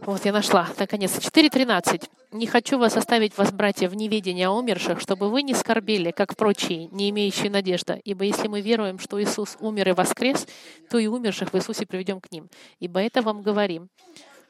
Вот, 0.00 0.24
я 0.24 0.32
нашла, 0.32 0.68
наконец. 0.78 1.16
4.13. 1.18 2.08
«Не 2.32 2.46
хочу 2.46 2.78
вас 2.78 2.96
оставить 2.96 3.36
вас, 3.36 3.50
братья, 3.50 3.88
в 3.88 3.96
неведении 3.96 4.44
о 4.44 4.52
умерших, 4.52 5.00
чтобы 5.00 5.30
вы 5.30 5.42
не 5.42 5.52
скорбели, 5.52 6.12
как 6.12 6.36
прочие, 6.36 6.86
не 6.92 7.10
имеющие 7.10 7.50
надежды. 7.50 8.00
Ибо 8.04 8.24
если 8.24 8.46
мы 8.46 8.60
веруем, 8.60 9.00
что 9.00 9.20
Иисус 9.20 9.56
умер 9.58 9.88
и 9.88 9.92
воскрес, 9.92 10.46
то 10.88 10.98
и 10.98 11.08
умерших 11.08 11.52
в 11.52 11.56
Иисусе 11.56 11.86
приведем 11.86 12.20
к 12.20 12.30
ним. 12.30 12.48
Ибо 12.78 13.00
это 13.00 13.20
вам 13.22 13.42
говорим, 13.42 13.88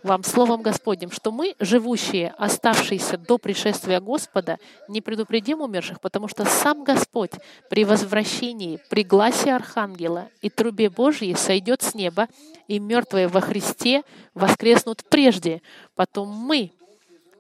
вам 0.02 0.24
Словом 0.24 0.62
Господним, 0.62 1.10
что 1.10 1.30
мы, 1.30 1.54
живущие, 1.58 2.34
оставшиеся 2.38 3.18
до 3.18 3.38
пришествия 3.38 4.00
Господа, 4.00 4.58
не 4.88 5.00
предупредим 5.00 5.60
умерших, 5.60 6.00
потому 6.00 6.28
что 6.28 6.44
сам 6.44 6.84
Господь 6.84 7.32
при 7.68 7.84
возвращении, 7.84 8.78
при 8.88 9.04
гласе 9.04 9.52
Архангела 9.52 10.28
и 10.40 10.48
трубе 10.48 10.88
Божьей 10.88 11.34
сойдет 11.34 11.82
с 11.82 11.94
неба, 11.94 12.28
и 12.66 12.78
мертвые 12.78 13.28
во 13.28 13.40
Христе 13.40 14.02
воскреснут 14.34 15.02
прежде. 15.08 15.60
Потом 15.94 16.28
мы, 16.28 16.72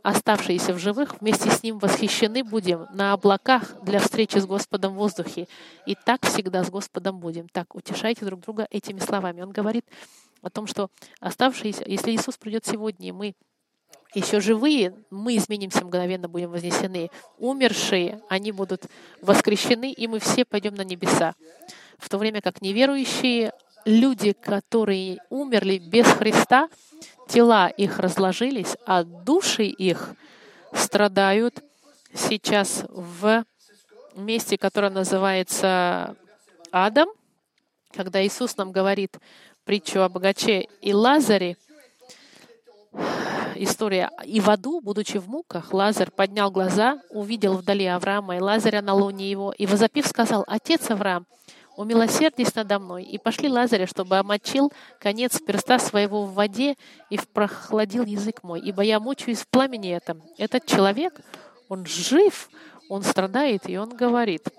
оставшиеся 0.02 0.72
в 0.72 0.78
живых, 0.78 1.20
вместе 1.20 1.50
с 1.50 1.62
Ним 1.62 1.78
восхищены 1.78 2.44
будем 2.44 2.86
на 2.92 3.12
облаках 3.12 3.74
для 3.82 4.00
встречи 4.00 4.38
с 4.38 4.46
Господом 4.46 4.94
в 4.94 4.96
воздухе. 4.96 5.46
И 5.86 5.94
так 5.94 6.26
всегда 6.26 6.64
с 6.64 6.70
Господом 6.70 7.20
будем. 7.20 7.48
Так, 7.48 7.74
утешайте 7.74 8.24
друг 8.24 8.40
друга 8.40 8.66
этими 8.70 8.98
словами. 8.98 9.42
Он 9.42 9.50
говорит, 9.50 9.84
о 10.42 10.50
том, 10.50 10.66
что 10.66 10.90
оставшиеся, 11.20 11.84
если 11.86 12.12
Иисус 12.12 12.36
придет 12.36 12.64
сегодня, 12.64 13.08
и 13.08 13.12
мы 13.12 13.34
еще 14.14 14.40
живые, 14.40 14.94
мы 15.10 15.36
изменимся 15.36 15.84
мгновенно, 15.84 16.28
будем 16.28 16.50
вознесены. 16.50 17.10
Умершие, 17.38 18.20
они 18.28 18.50
будут 18.50 18.86
воскрещены, 19.20 19.92
и 19.92 20.06
мы 20.08 20.18
все 20.18 20.44
пойдем 20.44 20.74
на 20.74 20.82
небеса. 20.82 21.34
В 21.98 22.08
то 22.08 22.18
время 22.18 22.40
как 22.40 22.60
неверующие, 22.60 23.52
люди, 23.84 24.32
которые 24.32 25.18
умерли 25.30 25.78
без 25.78 26.06
Христа, 26.06 26.68
тела 27.28 27.68
их 27.68 27.98
разложились, 27.98 28.76
а 28.86 29.04
души 29.04 29.64
их 29.64 30.14
страдают 30.72 31.62
сейчас 32.14 32.84
в 32.88 33.44
месте, 34.16 34.58
которое 34.58 34.90
называется 34.90 36.16
Адам, 36.70 37.08
когда 37.92 38.24
Иисус 38.24 38.56
нам 38.56 38.72
говорит, 38.72 39.18
притчу 39.64 40.00
о 40.00 40.08
богаче 40.08 40.68
и 40.80 40.92
Лазаре, 40.92 41.56
история. 43.54 44.10
И 44.24 44.40
в 44.40 44.50
аду, 44.50 44.80
будучи 44.80 45.18
в 45.18 45.28
муках, 45.28 45.72
Лазарь 45.72 46.10
поднял 46.10 46.50
глаза, 46.50 47.00
увидел 47.10 47.54
вдали 47.56 47.86
Авраама 47.86 48.36
и 48.36 48.40
Лазаря 48.40 48.82
на 48.82 48.94
луне 48.94 49.30
его, 49.30 49.52
и, 49.52 49.66
возопив, 49.66 50.06
сказал, 50.06 50.44
«Отец 50.46 50.90
Авраам, 50.90 51.26
умилосердись 51.80 52.54
надо 52.54 52.78
мной». 52.78 53.04
И 53.04 53.18
пошли 53.18 53.48
Лазаря, 53.48 53.86
чтобы 53.86 54.18
омочил 54.18 54.72
конец 54.98 55.40
перста 55.40 55.78
своего 55.78 56.24
в 56.24 56.34
воде 56.34 56.76
и 57.10 57.18
прохладил 57.32 58.04
язык 58.04 58.42
мой, 58.42 58.60
ибо 58.60 58.82
я 58.82 59.00
мучаюсь 59.00 59.40
в 59.40 59.48
пламени 59.48 59.90
этом. 59.90 60.22
Этот 60.38 60.66
человек, 60.66 61.20
он 61.68 61.86
жив, 61.86 62.48
он 62.88 63.02
страдает, 63.02 63.68
и 63.68 63.76
он 63.76 63.90
говорит— 63.90 64.48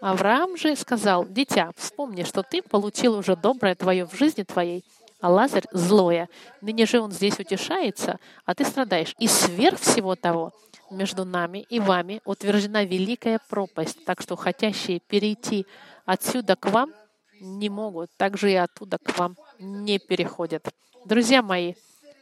Авраам 0.00 0.56
же 0.56 0.76
сказал, 0.76 1.26
«Дитя, 1.26 1.72
вспомни, 1.76 2.22
что 2.22 2.42
ты 2.42 2.62
получил 2.62 3.16
уже 3.16 3.34
доброе 3.34 3.74
твое 3.74 4.06
в 4.06 4.14
жизни 4.14 4.44
твоей, 4.44 4.84
а 5.20 5.28
Лазарь— 5.28 5.66
злое. 5.72 6.28
Ныне 6.60 6.86
же 6.86 7.00
он 7.00 7.10
здесь 7.10 7.38
утешается, 7.40 8.20
а 8.44 8.54
ты 8.54 8.64
страдаешь. 8.64 9.14
И 9.18 9.26
сверх 9.26 9.80
всего 9.80 10.14
того 10.14 10.52
между 10.90 11.24
нами 11.24 11.66
и 11.68 11.80
вами 11.80 12.20
утверждена 12.24 12.84
великая 12.84 13.40
пропасть, 13.48 14.04
так 14.04 14.20
что 14.20 14.36
хотящие 14.36 15.00
перейти 15.00 15.66
отсюда 16.04 16.56
к 16.56 16.66
вам 16.66 16.92
не 17.40 17.68
могут, 17.68 18.10
также 18.16 18.52
и 18.52 18.54
оттуда 18.54 18.98
к 18.98 19.18
вам 19.18 19.36
не 19.58 19.98
переходят. 19.98 20.68
Друзья 21.04 21.42
мои, 21.42 21.74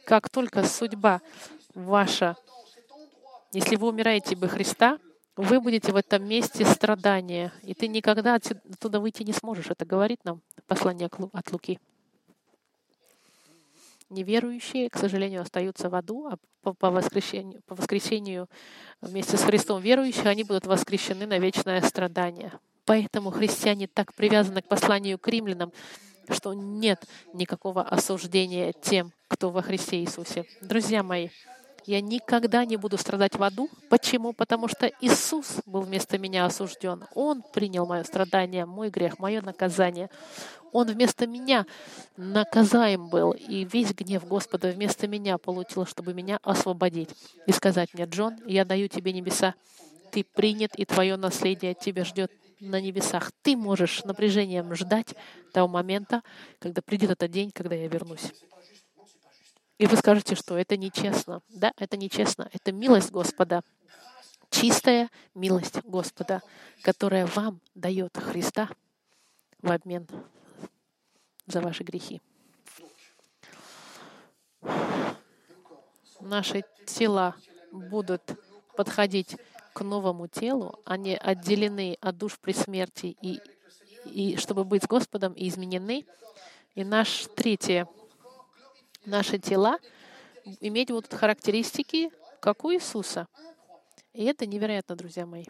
как 0.05 0.29
только 0.29 0.63
судьба 0.63 1.21
ваша, 1.73 2.35
если 3.53 3.75
вы 3.75 3.89
умираете 3.89 4.35
бы 4.35 4.47
Христа, 4.47 4.99
вы 5.35 5.59
будете 5.61 5.91
в 5.91 5.95
этом 5.95 6.27
месте 6.27 6.65
страдания, 6.65 7.53
и 7.61 7.73
ты 7.73 7.87
никогда 7.87 8.35
оттуда 8.35 8.99
выйти 8.99 9.23
не 9.23 9.33
сможешь. 9.33 9.67
Это 9.69 9.85
говорит 9.85 10.25
нам 10.25 10.41
послание 10.67 11.09
от 11.33 11.51
Луки. 11.51 11.79
Неверующие, 14.09 14.89
к 14.89 14.97
сожалению, 14.97 15.41
остаются 15.41 15.89
в 15.89 15.95
аду, 15.95 16.27
а 16.27 16.37
по, 16.61 16.73
по, 16.73 16.91
воскресению, 16.91 17.61
по 17.65 17.75
воскресению 17.75 18.47
вместе 19.01 19.35
с 19.37 19.43
Христом 19.43 19.81
верующих 19.81 20.25
они 20.25 20.43
будут 20.43 20.65
воскрещены 20.65 21.25
на 21.25 21.39
вечное 21.39 21.81
страдание. 21.81 22.53
Поэтому 22.85 23.31
христиане 23.31 23.87
так 23.87 24.13
привязаны 24.13 24.61
к 24.61 24.67
посланию 24.67 25.19
к 25.19 25.27
римлянам, 25.27 25.73
что 26.29 26.53
нет 26.53 27.03
никакого 27.33 27.81
осуждения 27.81 28.71
тем, 28.71 29.11
кто 29.27 29.49
во 29.49 29.61
Христе 29.61 29.97
Иисусе. 29.99 30.45
Друзья 30.61 31.03
мои, 31.03 31.29
я 31.87 32.01
никогда 32.01 32.65
не 32.65 32.75
буду 32.75 32.97
страдать 32.97 33.35
в 33.35 33.43
аду. 33.43 33.69
Почему? 33.89 34.33
Потому 34.33 34.67
что 34.67 34.91
Иисус 34.99 35.61
был 35.65 35.81
вместо 35.81 36.17
меня 36.17 36.45
осужден. 36.45 37.05
Он 37.15 37.41
принял 37.53 37.85
мое 37.85 38.03
страдание, 38.03 38.65
мой 38.65 38.89
грех, 38.89 39.19
мое 39.19 39.41
наказание. 39.41 40.09
Он 40.73 40.87
вместо 40.87 41.25
меня 41.25 41.65
наказаем 42.17 43.07
был, 43.07 43.31
и 43.31 43.63
весь 43.63 43.93
гнев 43.93 44.27
Господа 44.27 44.67
вместо 44.67 45.07
меня 45.07 45.37
получил, 45.37 45.85
чтобы 45.85 46.13
меня 46.13 46.39
освободить 46.43 47.09
и 47.45 47.53
сказать 47.53 47.93
мне, 47.93 48.03
Джон, 48.03 48.35
я 48.45 48.65
даю 48.65 48.89
тебе 48.89 49.13
небеса, 49.13 49.55
ты 50.11 50.25
принят, 50.25 50.75
и 50.75 50.83
твое 50.83 51.15
наследие 51.15 51.73
тебя 51.73 52.03
ждет 52.03 52.31
на 52.59 52.81
небесах. 52.81 53.31
Ты 53.43 53.55
можешь 53.55 54.03
напряжением 54.03 54.75
ждать 54.75 55.15
того 55.53 55.69
момента, 55.69 56.21
когда 56.59 56.81
придет 56.81 57.11
этот 57.11 57.31
день, 57.31 57.49
когда 57.51 57.75
я 57.75 57.87
вернусь. 57.87 58.33
И 59.77 59.85
вы 59.85 59.95
скажете, 59.95 60.35
что 60.35 60.57
это 60.57 60.75
нечестно. 60.75 61.41
Да, 61.49 61.71
это 61.77 61.97
нечестно. 61.97 62.49
Это 62.51 62.71
милость 62.71 63.11
Господа. 63.11 63.61
Чистая 64.49 65.09
милость 65.35 65.83
Господа, 65.83 66.41
которая 66.81 67.27
вам 67.27 67.59
дает 67.75 68.17
Христа 68.17 68.69
в 69.61 69.71
обмен 69.71 70.07
за 71.45 71.61
ваши 71.61 71.83
грехи. 71.83 72.21
Наши 76.21 76.63
тела 76.85 77.35
будут 77.71 78.21
подходить 78.75 79.37
к 79.73 79.81
новому 79.81 80.27
телу, 80.27 80.79
они 80.85 81.15
отделены 81.15 81.97
от 82.01 82.17
душ 82.17 82.39
при 82.39 82.53
смерти, 82.53 83.15
и, 83.21 83.39
и 84.05 84.37
чтобы 84.37 84.63
быть 84.63 84.83
с 84.83 84.87
Господом 84.87 85.33
и 85.33 85.47
изменены. 85.47 86.05
И 86.73 86.83
наш 86.83 87.27
третье 87.35 87.87
наши 89.07 89.39
тела 89.39 89.79
иметь 90.59 90.91
вот 90.91 91.11
характеристики, 91.11 92.11
как 92.39 92.63
у 92.63 92.73
Иисуса. 92.73 93.27
И 94.13 94.25
это 94.25 94.45
невероятно, 94.45 94.95
друзья 94.95 95.25
мои. 95.25 95.45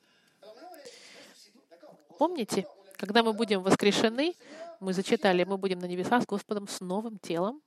Помните, 2.17 2.65
когда 2.93 3.23
мы 3.23 3.33
будем 3.33 3.61
воскрешены, 3.61 4.33
мы 4.79 4.93
зачитали, 4.93 5.43
мы 5.43 5.57
будем 5.57 5.79
на 5.79 5.85
небесах 5.85 6.23
с 6.23 6.25
Господом 6.25 6.67
с 6.67 6.79
новым 6.79 7.19
телом, 7.19 7.61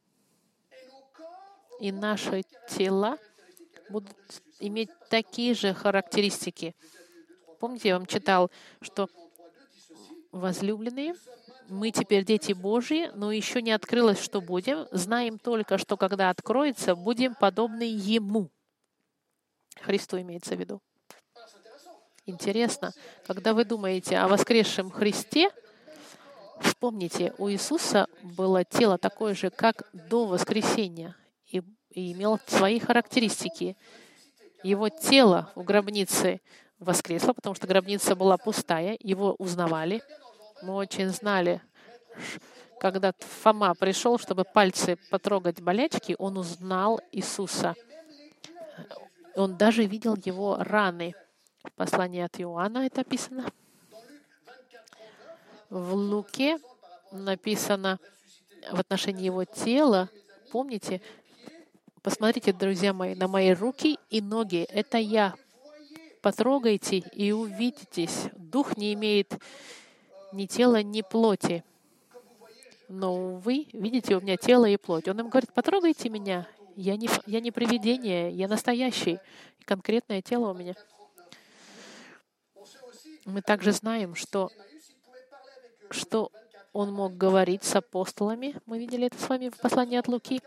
и 1.80 1.92
наши 1.92 2.42
тела 2.68 3.16
будут 3.88 4.16
иметь 4.58 4.90
такие 5.08 5.54
же 5.54 5.72
характеристики. 5.74 6.74
Помните, 7.58 7.88
я 7.88 7.98
вам 7.98 8.06
читал, 8.06 8.50
что 8.80 9.08
возлюбленные 10.30 11.14
мы 11.70 11.92
теперь 11.92 12.24
дети 12.24 12.52
Божьи, 12.52 13.10
но 13.14 13.32
еще 13.32 13.62
не 13.62 13.70
открылось, 13.70 14.20
что 14.20 14.40
будем. 14.40 14.86
Знаем 14.90 15.38
только, 15.38 15.78
что 15.78 15.96
когда 15.96 16.30
откроется, 16.30 16.94
будем 16.94 17.34
подобны 17.34 17.84
Ему. 17.84 18.50
Христу 19.80 20.20
имеется 20.20 20.56
в 20.56 20.60
виду. 20.60 20.80
Интересно, 22.26 22.92
когда 23.26 23.54
вы 23.54 23.64
думаете 23.64 24.18
о 24.18 24.28
воскресшем 24.28 24.90
Христе, 24.90 25.50
вспомните, 26.60 27.32
у 27.38 27.48
Иисуса 27.48 28.08
было 28.22 28.64
тело 28.64 28.98
такое 28.98 29.34
же, 29.34 29.50
как 29.50 29.88
до 29.92 30.26
воскресения, 30.26 31.16
и, 31.46 31.62
и 31.90 32.12
имело 32.12 32.38
свои 32.46 32.78
характеристики. 32.78 33.76
Его 34.62 34.88
тело 34.88 35.50
в 35.54 35.62
гробнице 35.62 36.40
воскресло, 36.78 37.32
потому 37.32 37.54
что 37.54 37.66
гробница 37.66 38.14
была 38.14 38.36
пустая, 38.36 38.96
его 39.00 39.34
узнавали— 39.38 40.02
мы 40.62 40.74
очень 40.74 41.08
знали, 41.08 41.60
когда 42.80 43.12
Фома 43.42 43.74
пришел, 43.74 44.18
чтобы 44.18 44.44
пальцы 44.44 44.96
потрогать 45.10 45.60
болячки, 45.60 46.16
он 46.18 46.38
узнал 46.38 47.00
Иисуса. 47.12 47.74
Он 49.36 49.56
даже 49.56 49.84
видел 49.84 50.16
его 50.24 50.56
раны. 50.60 51.14
В 51.62 51.72
послании 51.72 52.22
от 52.22 52.40
Иоанна 52.40 52.86
это 52.86 53.02
описано. 53.02 53.46
В 55.68 55.94
Луке 55.94 56.58
написано 57.12 57.98
в 58.70 58.80
отношении 58.80 59.26
его 59.26 59.44
тела. 59.44 60.08
Помните, 60.50 61.00
посмотрите, 62.02 62.52
друзья 62.52 62.92
мои, 62.92 63.14
на 63.14 63.28
мои 63.28 63.52
руки 63.52 63.98
и 64.08 64.20
ноги. 64.20 64.62
Это 64.70 64.98
я. 64.98 65.34
Потрогайте 66.22 66.98
и 66.98 67.32
увидитесь. 67.32 68.30
Дух 68.36 68.76
не 68.76 68.94
имеет 68.94 69.38
ни 70.32 70.46
тела, 70.46 70.82
ни 70.82 71.02
плоти. 71.02 71.64
Но 72.88 73.36
вы 73.36 73.68
видите, 73.72 74.16
у 74.16 74.20
меня 74.20 74.36
тело 74.36 74.64
и 74.66 74.76
плоть. 74.76 75.08
Он 75.08 75.20
им 75.20 75.28
говорит, 75.28 75.52
потрогайте 75.52 76.08
меня. 76.08 76.48
Я 76.76 76.96
не, 76.96 77.08
я 77.26 77.40
не 77.40 77.50
привидение, 77.50 78.30
я 78.30 78.48
настоящий. 78.48 79.18
Конкретное 79.64 80.22
тело 80.22 80.50
у 80.50 80.54
меня. 80.54 80.74
Мы 83.24 83.42
также 83.42 83.72
знаем, 83.72 84.14
что, 84.14 84.50
что 85.90 86.32
он 86.72 86.92
мог 86.92 87.16
говорить 87.16 87.64
с 87.64 87.76
апостолами. 87.76 88.56
Мы 88.66 88.78
видели 88.78 89.06
это 89.06 89.18
с 89.18 89.28
вами 89.28 89.50
в 89.50 89.58
послании 89.58 89.98
от 89.98 90.08
Луки. 90.08 90.40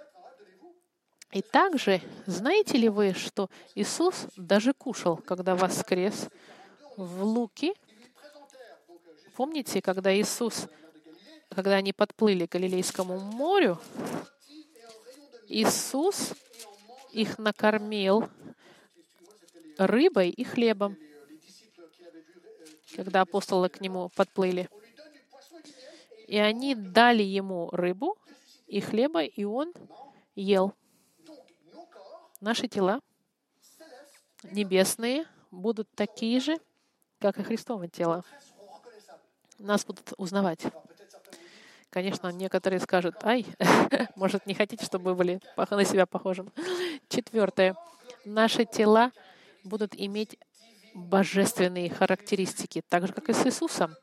И 1.31 1.41
также, 1.41 2.01
знаете 2.25 2.77
ли 2.77 2.89
вы, 2.89 3.13
что 3.13 3.49
Иисус 3.73 4.27
даже 4.37 4.73
кушал, 4.73 5.17
когда 5.17 5.55
воскрес 5.55 6.29
в 6.95 7.23
Луке 7.23 7.73
Помните, 9.35 9.81
когда 9.81 10.15
Иисус, 10.15 10.67
когда 11.49 11.73
они 11.73 11.91
подплыли 11.91 12.45
к 12.45 12.51
Галилейскому 12.51 13.19
морю, 13.19 13.79
Иисус 15.47 16.33
их 17.11 17.39
накормил 17.39 18.29
рыбой 19.79 20.29
и 20.29 20.43
хлебом, 20.43 20.95
когда 22.95 23.21
апостолы 23.21 23.69
к 23.69 23.81
нему 23.81 24.09
подплыли. 24.09 24.69
И 26.27 26.37
они 26.37 26.75
дали 26.75 27.23
ему 27.23 27.71
рыбу 27.71 28.17
и 28.67 28.81
хлеба, 28.81 29.23
и 29.23 29.43
он 29.45 29.73
ел. 30.35 30.75
Наши 32.39 32.67
тела 32.67 33.01
небесные 34.43 35.25
будут 35.49 35.89
такие 35.95 36.39
же, 36.39 36.57
как 37.19 37.39
и 37.39 37.43
Христово 37.43 37.87
тело 37.87 38.23
нас 39.59 39.85
будут 39.85 40.13
узнавать. 40.17 40.61
Конечно, 41.89 42.29
некоторые 42.29 42.79
скажут, 42.79 43.15
ай, 43.23 43.45
может, 44.15 44.45
не 44.47 44.55
хотите, 44.55 44.83
чтобы 44.83 45.11
вы 45.11 45.15
были 45.15 45.39
на 45.55 45.85
себя 45.85 46.05
похожим. 46.05 46.51
Четвертое. 47.07 47.75
Наши 48.25 48.65
тела 48.65 49.11
будут 49.63 49.93
иметь 49.95 50.39
божественные 50.95 51.89
характеристики, 51.89 52.83
так 52.89 53.07
же, 53.07 53.13
как 53.13 53.29
и 53.29 53.33
с 53.33 53.45
Иисусом. 53.45 53.95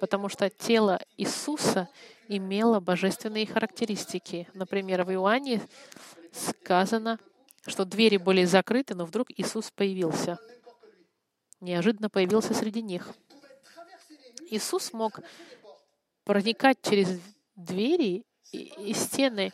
Потому 0.00 0.28
что 0.28 0.50
тело 0.50 1.00
Иисуса 1.16 1.88
имело 2.28 2.80
божественные 2.80 3.46
характеристики. 3.46 4.48
Например, 4.54 5.04
в 5.04 5.12
Иоанне 5.12 5.62
сказано, 6.32 7.18
что 7.66 7.84
двери 7.84 8.16
были 8.16 8.44
закрыты, 8.44 8.94
но 8.94 9.06
вдруг 9.06 9.28
Иисус 9.30 9.70
появился. 9.70 10.38
Неожиданно 11.60 12.10
появился 12.10 12.52
среди 12.52 12.82
них. 12.82 13.08
Иисус 14.50 14.92
мог 14.92 15.20
проникать 16.24 16.78
через 16.82 17.20
двери 17.56 18.24
и, 18.52 18.92
стены. 18.94 19.52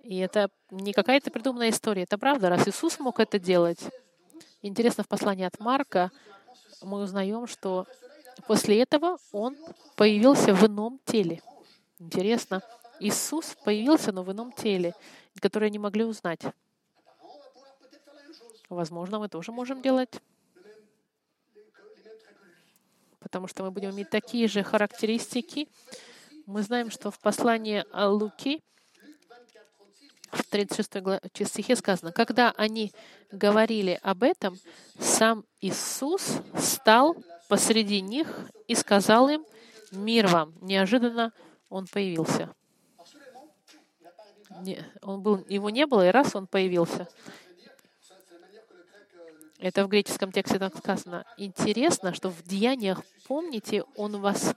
И 0.00 0.18
это 0.18 0.50
не 0.70 0.92
какая-то 0.92 1.30
придуманная 1.30 1.70
история. 1.70 2.02
Это 2.02 2.18
правда. 2.18 2.48
Раз 2.48 2.66
Иисус 2.66 2.98
мог 2.98 3.20
это 3.20 3.38
делать. 3.38 3.80
Интересно, 4.62 5.04
в 5.04 5.08
послании 5.08 5.44
от 5.44 5.58
Марка 5.60 6.10
мы 6.82 7.00
узнаем, 7.02 7.46
что 7.46 7.86
после 8.46 8.82
этого 8.82 9.18
Он 9.32 9.56
появился 9.96 10.54
в 10.54 10.66
ином 10.66 11.00
теле. 11.04 11.40
Интересно. 11.98 12.62
Иисус 13.00 13.56
появился, 13.64 14.12
но 14.12 14.22
в 14.22 14.32
ином 14.32 14.52
теле, 14.52 14.94
которое 15.40 15.70
не 15.70 15.78
могли 15.78 16.04
узнать. 16.04 16.42
Возможно, 18.68 19.18
мы 19.18 19.28
тоже 19.28 19.52
можем 19.52 19.82
делать 19.82 20.20
потому 23.32 23.48
что 23.48 23.62
мы 23.62 23.70
будем 23.70 23.92
иметь 23.92 24.10
такие 24.10 24.46
же 24.46 24.62
характеристики. 24.62 25.66
Мы 26.44 26.60
знаем, 26.60 26.90
что 26.90 27.10
в 27.10 27.18
послании 27.18 27.82
Луки, 27.94 28.60
в 30.30 30.44
36 30.44 31.48
стихе 31.48 31.74
сказано, 31.74 32.12
когда 32.12 32.50
они 32.58 32.92
говорили 33.30 33.98
об 34.02 34.22
этом, 34.22 34.58
сам 34.98 35.46
Иисус 35.62 36.40
стал 36.58 37.16
посреди 37.48 38.02
них 38.02 38.28
и 38.68 38.74
сказал 38.74 39.30
им, 39.30 39.46
«Мир 39.92 40.26
вам!» 40.26 40.54
Неожиданно 40.60 41.32
Он 41.70 41.86
появился. 41.86 42.54
Не, 44.60 44.84
он 45.00 45.22
был, 45.22 45.42
его 45.48 45.70
не 45.70 45.86
было, 45.86 46.06
и 46.06 46.10
раз 46.10 46.36
он 46.36 46.46
появился. 46.46 47.08
Это 49.62 49.84
в 49.84 49.88
греческом 49.88 50.32
тексте 50.32 50.58
так 50.58 50.76
сказано. 50.76 51.24
Интересно, 51.36 52.12
что 52.12 52.30
в 52.30 52.42
деяниях, 52.42 53.00
помните, 53.28 53.84
он 53.94 54.20
вас, 54.20 54.56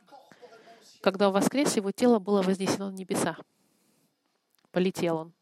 когда 1.01 1.29
воскрес, 1.29 1.75
его 1.75 1.91
тело 1.91 2.17
было 2.17 2.41
вознесено 2.41 2.87
в 2.87 2.93
небеса. 2.93 3.37
Полетел 4.71 5.17
он. 5.17 5.33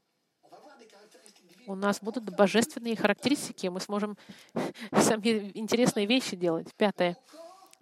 У 1.65 1.75
нас 1.75 2.01
будут 2.01 2.25
божественные 2.25 2.97
характеристики, 2.97 3.67
мы 3.67 3.79
сможем 3.79 4.17
самые 4.91 5.57
интересные 5.57 6.07
вещи 6.07 6.35
делать. 6.35 6.67
Пятое. 6.75 7.15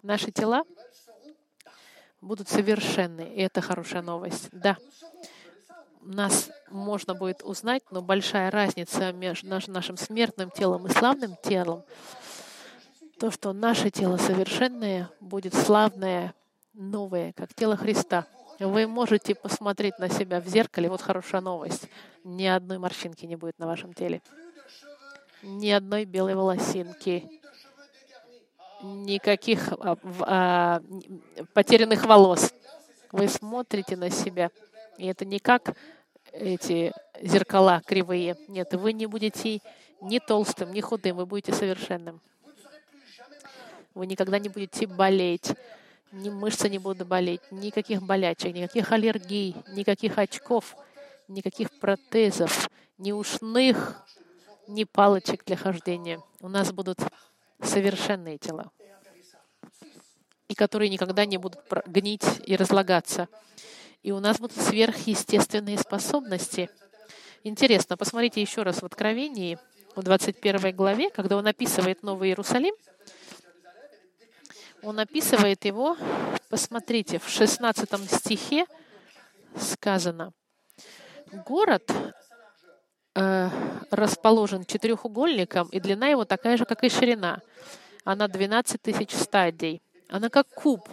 Наши 0.02 0.30
тела 0.30 0.62
будут 2.20 2.48
совершенны, 2.48 3.22
и 3.34 3.40
это 3.40 3.60
хорошая 3.60 4.02
новость. 4.02 4.50
Да, 4.52 4.76
нас 6.02 6.50
можно 6.70 7.14
будет 7.14 7.42
узнать, 7.42 7.82
но 7.90 8.02
большая 8.02 8.50
разница 8.50 9.12
между 9.12 9.48
нашим 9.48 9.96
смертным 9.96 10.50
телом 10.50 10.86
и 10.86 10.90
славным 10.90 11.36
телом, 11.42 11.84
то, 13.18 13.30
что 13.30 13.52
наше 13.52 13.90
тело 13.90 14.16
совершенное 14.16 15.08
будет 15.20 15.54
славное, 15.54 16.34
новое, 16.74 17.32
как 17.32 17.54
тело 17.54 17.76
Христа. 17.76 18.26
Вы 18.58 18.86
можете 18.86 19.34
посмотреть 19.34 19.98
на 19.98 20.08
себя 20.08 20.40
в 20.40 20.46
зеркале. 20.46 20.88
Вот 20.88 21.00
хорошая 21.00 21.40
новость. 21.40 21.88
Ни 22.24 22.46
одной 22.46 22.78
морщинки 22.78 23.26
не 23.26 23.36
будет 23.36 23.58
на 23.58 23.66
вашем 23.66 23.92
теле. 23.92 24.22
Ни 25.42 25.70
одной 25.70 26.04
белой 26.04 26.34
волосинки. 26.34 27.28
Никаких 28.82 29.72
а, 29.72 29.96
а, 30.20 30.82
потерянных 31.54 32.04
волос. 32.04 32.52
Вы 33.12 33.28
смотрите 33.28 33.96
на 33.96 34.10
себя— 34.10 34.50
и 34.98 35.06
это 35.06 35.24
не 35.24 35.38
как 35.38 35.74
эти 36.32 36.92
зеркала 37.20 37.82
кривые. 37.86 38.36
Нет, 38.48 38.74
вы 38.74 38.92
не 38.92 39.06
будете 39.06 39.60
ни 40.00 40.18
толстым, 40.18 40.72
ни 40.72 40.80
худым, 40.80 41.16
вы 41.16 41.26
будете 41.26 41.52
совершенным. 41.52 42.20
Вы 43.94 44.06
никогда 44.06 44.38
не 44.38 44.48
будете 44.48 44.86
болеть, 44.86 45.52
ни 46.12 46.30
мышцы 46.30 46.68
не 46.68 46.78
будут 46.78 47.06
болеть, 47.06 47.40
никаких 47.50 48.02
болячек, 48.02 48.54
никаких 48.54 48.90
аллергий, 48.90 49.56
никаких 49.68 50.18
очков, 50.18 50.76
никаких 51.28 51.70
протезов, 51.78 52.70
ни 52.98 53.12
ушных, 53.12 54.02
ни 54.66 54.84
палочек 54.84 55.44
для 55.44 55.56
хождения. 55.56 56.20
У 56.40 56.48
нас 56.48 56.72
будут 56.72 57.00
совершенные 57.60 58.38
тела, 58.38 58.70
и 60.48 60.54
которые 60.54 60.88
никогда 60.88 61.26
не 61.26 61.36
будут 61.36 61.60
гнить 61.86 62.24
и 62.46 62.56
разлагаться 62.56 63.28
и 64.02 64.12
у 64.12 64.20
нас 64.20 64.38
будут 64.38 64.56
сверхъестественные 64.56 65.78
способности. 65.78 66.70
Интересно, 67.44 67.96
посмотрите 67.96 68.40
еще 68.40 68.62
раз 68.62 68.82
в 68.82 68.84
Откровении, 68.84 69.58
в 69.94 70.02
21 70.02 70.74
главе, 70.74 71.10
когда 71.10 71.36
он 71.36 71.46
описывает 71.46 72.02
Новый 72.02 72.30
Иерусалим, 72.30 72.74
он 74.82 74.98
описывает 74.98 75.64
его, 75.64 75.96
посмотрите, 76.48 77.18
в 77.18 77.28
16 77.28 78.10
стихе 78.10 78.66
сказано, 79.56 80.32
город 81.46 81.90
э, 83.14 83.48
расположен 83.90 84.64
четырехугольником, 84.64 85.68
и 85.68 85.78
длина 85.78 86.08
его 86.08 86.24
такая 86.24 86.56
же, 86.56 86.64
как 86.64 86.82
и 86.82 86.88
ширина. 86.88 87.40
Она 88.04 88.26
12 88.26 88.82
тысяч 88.82 89.12
стадий. 89.14 89.82
Она 90.08 90.28
как 90.28 90.48
куб, 90.48 90.88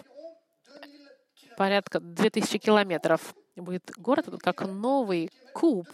порядка 1.60 2.00
2000 2.00 2.58
километров. 2.58 3.36
Будет 3.58 3.92
город 3.98 4.28
как 4.42 4.66
новый 4.66 5.30
куб. 5.54 5.90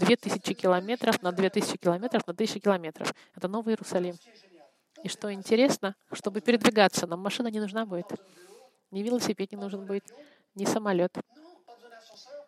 2000 0.00 0.54
километров 0.54 1.22
на 1.22 1.30
2000 1.30 1.78
километров 1.78 2.26
на 2.26 2.32
1000 2.32 2.58
километров. 2.58 3.14
Это 3.36 3.46
Новый 3.46 3.74
Иерусалим. 3.74 4.16
И 5.04 5.08
что 5.08 5.32
интересно, 5.32 5.94
чтобы 6.10 6.40
передвигаться, 6.40 7.06
нам 7.06 7.20
машина 7.20 7.46
не 7.48 7.60
нужна 7.60 7.86
будет. 7.86 8.06
Ни 8.90 9.04
велосипед 9.04 9.52
не 9.52 9.58
нужен 9.58 9.86
будет, 9.86 10.12
ни 10.56 10.64
самолет. 10.64 11.16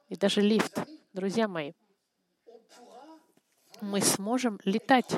И 0.08 0.16
даже 0.16 0.40
лифт. 0.40 0.80
Друзья 1.12 1.46
мои, 1.46 1.74
мы 3.80 4.00
сможем 4.00 4.58
летать 4.64 5.14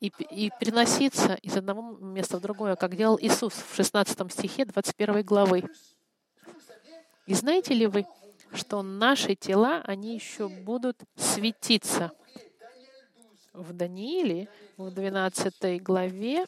и, 0.00 0.12
и 0.30 0.50
переноситься 0.60 1.34
из 1.42 1.56
одного 1.56 1.96
места 1.98 2.38
в 2.38 2.40
другое, 2.40 2.76
как 2.76 2.96
делал 2.96 3.18
Иисус 3.20 3.52
в 3.52 3.74
16 3.74 4.32
стихе 4.32 4.64
21 4.64 5.22
главы. 5.22 5.64
И 7.26 7.34
знаете 7.34 7.74
ли 7.74 7.86
вы, 7.86 8.06
что 8.52 8.82
наши 8.82 9.34
тела, 9.34 9.82
они 9.84 10.14
еще 10.14 10.48
будут 10.48 11.00
светиться? 11.16 12.12
В 13.52 13.72
Данииле, 13.72 14.48
в 14.76 14.90
12 14.90 15.82
главе, 15.82 16.46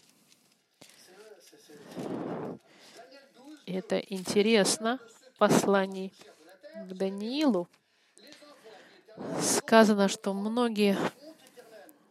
это 3.66 3.98
интересно, 3.98 5.00
посланий 5.38 6.12
к 6.88 6.92
Даниилу, 6.94 7.68
сказано, 9.40 10.08
что 10.08 10.32
многие 10.32 10.96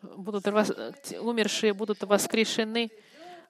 будут, 0.02 0.48
умершие 0.48 1.74
будут 1.74 2.04
воскрешены, 2.04 2.92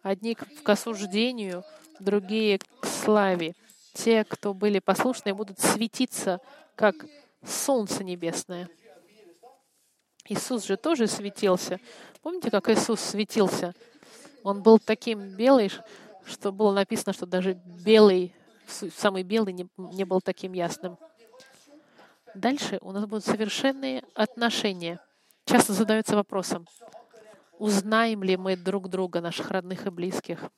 одни 0.02 0.36
к 0.36 0.70
осуждению, 0.70 1.64
другие 2.00 2.60
к 2.60 2.86
славе. 2.86 3.56
Те, 3.94 4.24
кто 4.24 4.54
были 4.54 4.80
послушны, 4.80 5.34
будут 5.34 5.60
светиться, 5.60 6.40
как 6.76 6.96
солнце 7.44 8.04
небесное. 8.04 8.70
Иисус 10.26 10.66
же 10.66 10.78
тоже 10.78 11.08
светился. 11.08 11.80
Помните, 12.22 12.52
как 12.52 12.70
Иисус 12.70 13.00
светился? 13.00 13.74
Он 14.44 14.62
был 14.62 14.80
таким 14.80 15.36
белый, 15.36 15.72
что 16.26 16.52
было 16.52 16.72
написано, 16.72 17.14
что 17.14 17.26
даже 17.26 17.54
белый, 17.84 18.34
самый 18.68 19.24
белый 19.24 19.54
не, 19.54 19.68
не 19.78 20.06
был 20.06 20.22
таким 20.22 20.54
ясным. 20.54 20.98
Дальше 22.36 22.78
у 22.82 22.92
нас 22.92 23.06
будут 23.06 23.26
совершенные 23.26 24.04
отношения— 24.14 25.00
часто 25.50 25.74
задаются 25.74 26.16
вопросом, 26.16 26.68
узнаем 27.58 28.24
ли 28.24 28.38
мы 28.38 28.56
друг 28.56 28.88
друга, 28.88 29.20
наших 29.20 29.50
родных 29.50 29.88
и 29.88 29.90
близких, 29.90 30.52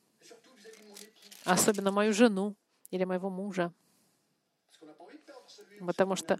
особенно 1.44 1.90
мою 1.90 2.12
жену 2.12 2.54
или 2.90 3.04
моего 3.04 3.30
мужа, 3.30 3.72
потому 5.86 6.14
что 6.14 6.38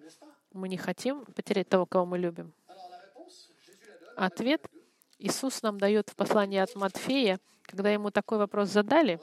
мы 0.53 0.69
не 0.69 0.77
хотим 0.77 1.25
потерять 1.25 1.71
того, 1.71 1.87
кого 1.87 2.05
мы 2.05 2.19
любим. 2.19 2.53
Ответ 4.17 4.67
Иисус 5.19 5.63
нам 5.63 5.79
дает 5.79 6.11
в 6.11 6.15
послании 6.15 6.59
от 6.59 6.75
Матфея, 6.75 7.41
когда 7.63 7.89
ему 7.89 8.11
такой 8.11 8.37
вопрос 8.37 8.69
задали. 8.69 9.19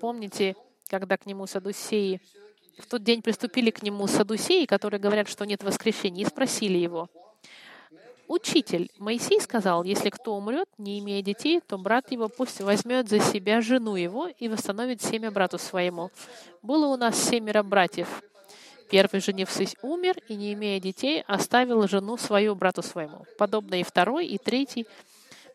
Помните, 0.00 0.54
когда 0.86 1.16
к 1.16 1.26
нему 1.26 1.46
садусеи 1.46 2.20
в 2.78 2.86
тот 2.86 3.02
день 3.02 3.22
приступили 3.22 3.70
к 3.70 3.82
нему 3.82 4.06
садусеи, 4.06 4.64
которые 4.64 5.00
говорят, 5.00 5.28
что 5.28 5.44
нет 5.44 5.62
воскрешения, 5.62 6.24
и 6.24 6.28
спросили 6.28 6.78
его, 6.78 7.08
«Учитель, 8.30 8.92
Моисей 8.98 9.40
сказал, 9.40 9.82
если 9.82 10.08
кто 10.08 10.36
умрет, 10.36 10.68
не 10.78 11.00
имея 11.00 11.20
детей, 11.20 11.60
то 11.66 11.76
брат 11.78 12.12
его 12.12 12.28
пусть 12.28 12.60
возьмет 12.60 13.08
за 13.08 13.18
себя 13.18 13.60
жену 13.60 13.96
его 13.96 14.28
и 14.28 14.46
восстановит 14.46 15.02
семя 15.02 15.32
брату 15.32 15.58
своему. 15.58 16.12
Было 16.62 16.86
у 16.86 16.96
нас 16.96 17.20
семеро 17.20 17.64
братьев. 17.64 18.22
Первый, 18.88 19.20
женившись, 19.20 19.74
умер, 19.82 20.14
и, 20.28 20.36
не 20.36 20.52
имея 20.52 20.78
детей, 20.78 21.22
оставил 21.22 21.88
жену 21.88 22.16
свою 22.16 22.54
брату 22.54 22.82
своему. 22.82 23.24
Подобно 23.36 23.80
и 23.80 23.82
второй, 23.82 24.26
и 24.26 24.38
третий. 24.38 24.86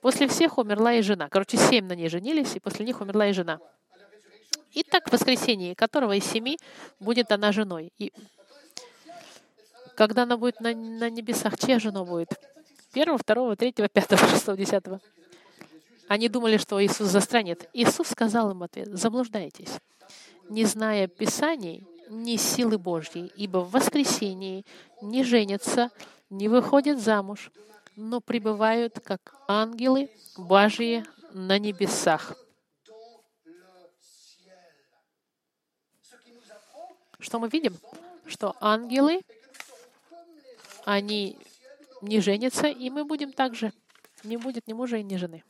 После 0.01 0.28
всех 0.28 0.57
умерла 0.57 0.93
и 0.95 1.01
жена. 1.01 1.30
Короче, 1.30 1.55
семь 1.55 1.86
на 1.86 1.95
ней 1.95 2.09
женились, 2.09 2.57
и 2.57 2.59
после 2.59 2.86
них 2.86 2.99
умерла 2.99 3.28
и 3.28 3.32
жена. 3.32 3.59
И 4.76 4.84
так 4.84 5.07
в 5.09 5.13
воскресенье, 5.13 5.73
которого 5.73 6.15
из 6.15 6.26
семи 6.26 6.59
будет 6.99 7.32
она 7.32 7.51
женой. 7.51 7.91
И 7.97 8.11
когда 9.95 10.23
она 10.23 10.36
будет 10.36 10.59
на, 10.59 10.76
на 10.76 11.09
небесах, 11.09 11.57
чья 11.57 11.80
жена 11.80 12.03
будет? 12.03 12.30
Первого, 12.93 13.17
второго, 13.17 13.55
третьего, 13.55 13.88
пятого, 13.88 14.28
шестого, 14.28 14.57
десятого. 14.57 14.99
Они 16.09 16.28
думали, 16.28 16.57
что 16.57 16.84
Иисус 16.84 17.07
застранит. 17.07 17.69
Иисус 17.73 18.09
сказал 18.09 18.51
им 18.51 18.63
ответ, 18.63 18.89
заблуждаетесь, 18.89 19.80
не 20.49 20.65
зная 20.65 21.07
Писаний, 21.07 21.88
ни 22.09 22.36
силы 22.36 22.78
Божьей, 22.78 23.32
ибо 23.38 23.59
в 23.59 23.71
воскресении 23.71 24.65
не 25.01 25.23
женятся, 25.23 25.89
не 26.30 26.49
выходят 26.49 26.99
замуж, 26.99 27.49
но 27.95 28.19
пребывают 28.19 28.99
как 28.99 29.36
ангелы 29.47 30.09
Божьи 30.38 31.05
на 31.34 31.57
небесах. 31.57 32.36
Что 37.26 37.39
мы 37.39 37.49
видим? 37.49 37.76
Что 38.28 38.55
ангелы, 38.61 39.23
они 40.86 41.39
не 42.01 42.19
женятся, 42.19 42.67
и 42.67 42.91
мы 42.91 43.03
будем 43.03 43.34
также. 43.34 43.73
Не 44.23 44.38
будет 44.38 44.67
ни 44.67 44.73
мужа 44.73 44.97
и 44.97 45.03
ни 45.03 45.15
жены. 45.15 45.43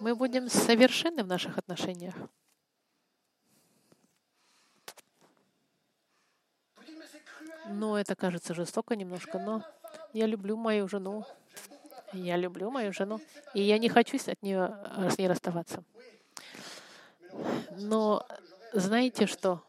Мы 0.00 0.16
будем 0.16 0.48
совершенны 0.48 1.22
в 1.22 1.28
наших 1.28 1.58
отношениях. 1.58 2.16
Но 7.68 7.96
это 7.96 8.16
кажется 8.16 8.52
жестоко 8.52 8.96
немножко, 8.96 9.38
но 9.38 9.62
я 10.12 10.26
люблю 10.26 10.56
мою 10.56 10.88
жену. 10.88 11.24
Я 12.12 12.36
люблю 12.36 12.72
мою 12.72 12.92
жену. 12.92 13.20
И 13.54 13.62
я 13.62 13.78
не 13.78 13.88
хочу 13.88 14.16
от 14.16 14.42
нее, 14.42 14.76
с 15.08 15.18
ней 15.18 15.28
расставаться. 15.28 15.84
Но 17.76 18.24
знаете 18.72 19.26
что? 19.26 19.62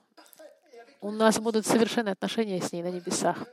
У 1.02 1.12
нас 1.12 1.40
будут 1.40 1.66
совершенные 1.66 2.14
отношения 2.14 2.62
с 2.62 2.72
ней 2.72 2.82
на 2.82 2.90
небесах. 2.90 3.46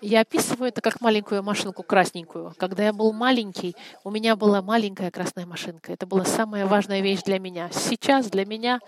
Я 0.00 0.20
описываю 0.20 0.68
это 0.68 0.80
как 0.80 1.00
маленькую 1.00 1.42
машинку 1.42 1.82
красненькую. 1.82 2.54
Когда 2.58 2.84
я 2.84 2.92
был 2.92 3.12
маленький, 3.12 3.74
у 4.04 4.10
меня 4.10 4.36
была 4.36 4.60
маленькая 4.60 5.10
красная 5.10 5.46
машинка. 5.46 5.92
Это 5.92 6.06
была 6.06 6.24
самая 6.24 6.66
важная 6.66 7.00
вещь 7.00 7.22
для 7.22 7.38
меня. 7.38 7.70
Сейчас 7.72 8.30
для 8.30 8.44
меня, 8.44 8.80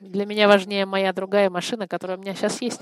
для 0.00 0.26
меня 0.26 0.46
важнее 0.46 0.84
моя 0.84 1.12
другая 1.12 1.48
машина, 1.48 1.88
которая 1.88 2.18
у 2.18 2.20
меня 2.20 2.34
сейчас 2.34 2.60
есть. 2.60 2.80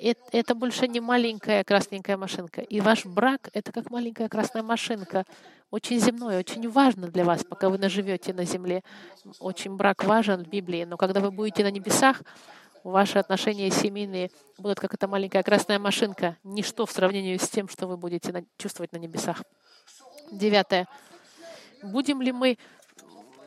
Это, 0.00 0.54
больше 0.54 0.86
не 0.86 1.00
маленькая 1.00 1.64
красненькая 1.64 2.16
машинка. 2.16 2.60
И 2.60 2.80
ваш 2.80 3.04
брак— 3.04 3.50
это 3.52 3.72
как 3.72 3.90
маленькая 3.90 4.28
красная 4.28 4.62
машинка. 4.62 5.24
Очень 5.72 5.98
земной, 5.98 6.38
очень 6.38 6.68
важно 6.70 7.08
для 7.08 7.24
вас, 7.24 7.42
пока 7.42 7.68
вы 7.68 7.78
наживете 7.78 8.32
на 8.32 8.44
земле. 8.44 8.84
Очень 9.40 9.76
брак 9.76 10.04
важен 10.04 10.44
в 10.44 10.48
Библии. 10.48 10.84
Но 10.84 10.96
когда 10.96 11.20
вы 11.20 11.32
будете 11.32 11.64
на 11.64 11.72
небесах, 11.72 12.22
ваши 12.84 13.18
отношения 13.18 13.70
семейные 13.70 14.30
будут 14.56 14.78
как 14.78 14.94
эта 14.94 15.08
маленькая 15.08 15.42
красная 15.42 15.80
машинка, 15.80 16.36
ничто 16.44 16.86
в 16.86 16.92
сравнении 16.92 17.36
с 17.36 17.48
тем, 17.48 17.68
что 17.68 17.88
вы 17.88 17.96
будете 17.96 18.44
чувствовать 18.56 18.92
на 18.92 18.98
небесах. 18.98 19.42
Девятое. 20.30 20.86
Будем 21.82 22.22
ли 22.22 22.30
мы 22.30 22.56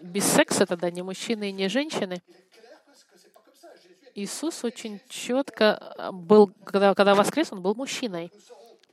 без 0.02 0.26
секса 0.26 0.66
тогда, 0.66 0.92
не 0.92 1.02
мужчины 1.02 1.50
и 1.50 1.54
не 1.54 1.70
женщины? 1.70 2.22
Иисус 4.16 4.64
очень 4.64 5.00
четко 5.08 5.78
а, 5.78 6.12
был, 6.12 6.52
когда, 6.66 6.94
когда 6.94 7.16
воскрес, 7.16 7.52
он 7.52 7.62
был 7.62 7.76
мужчиной. 7.76 8.32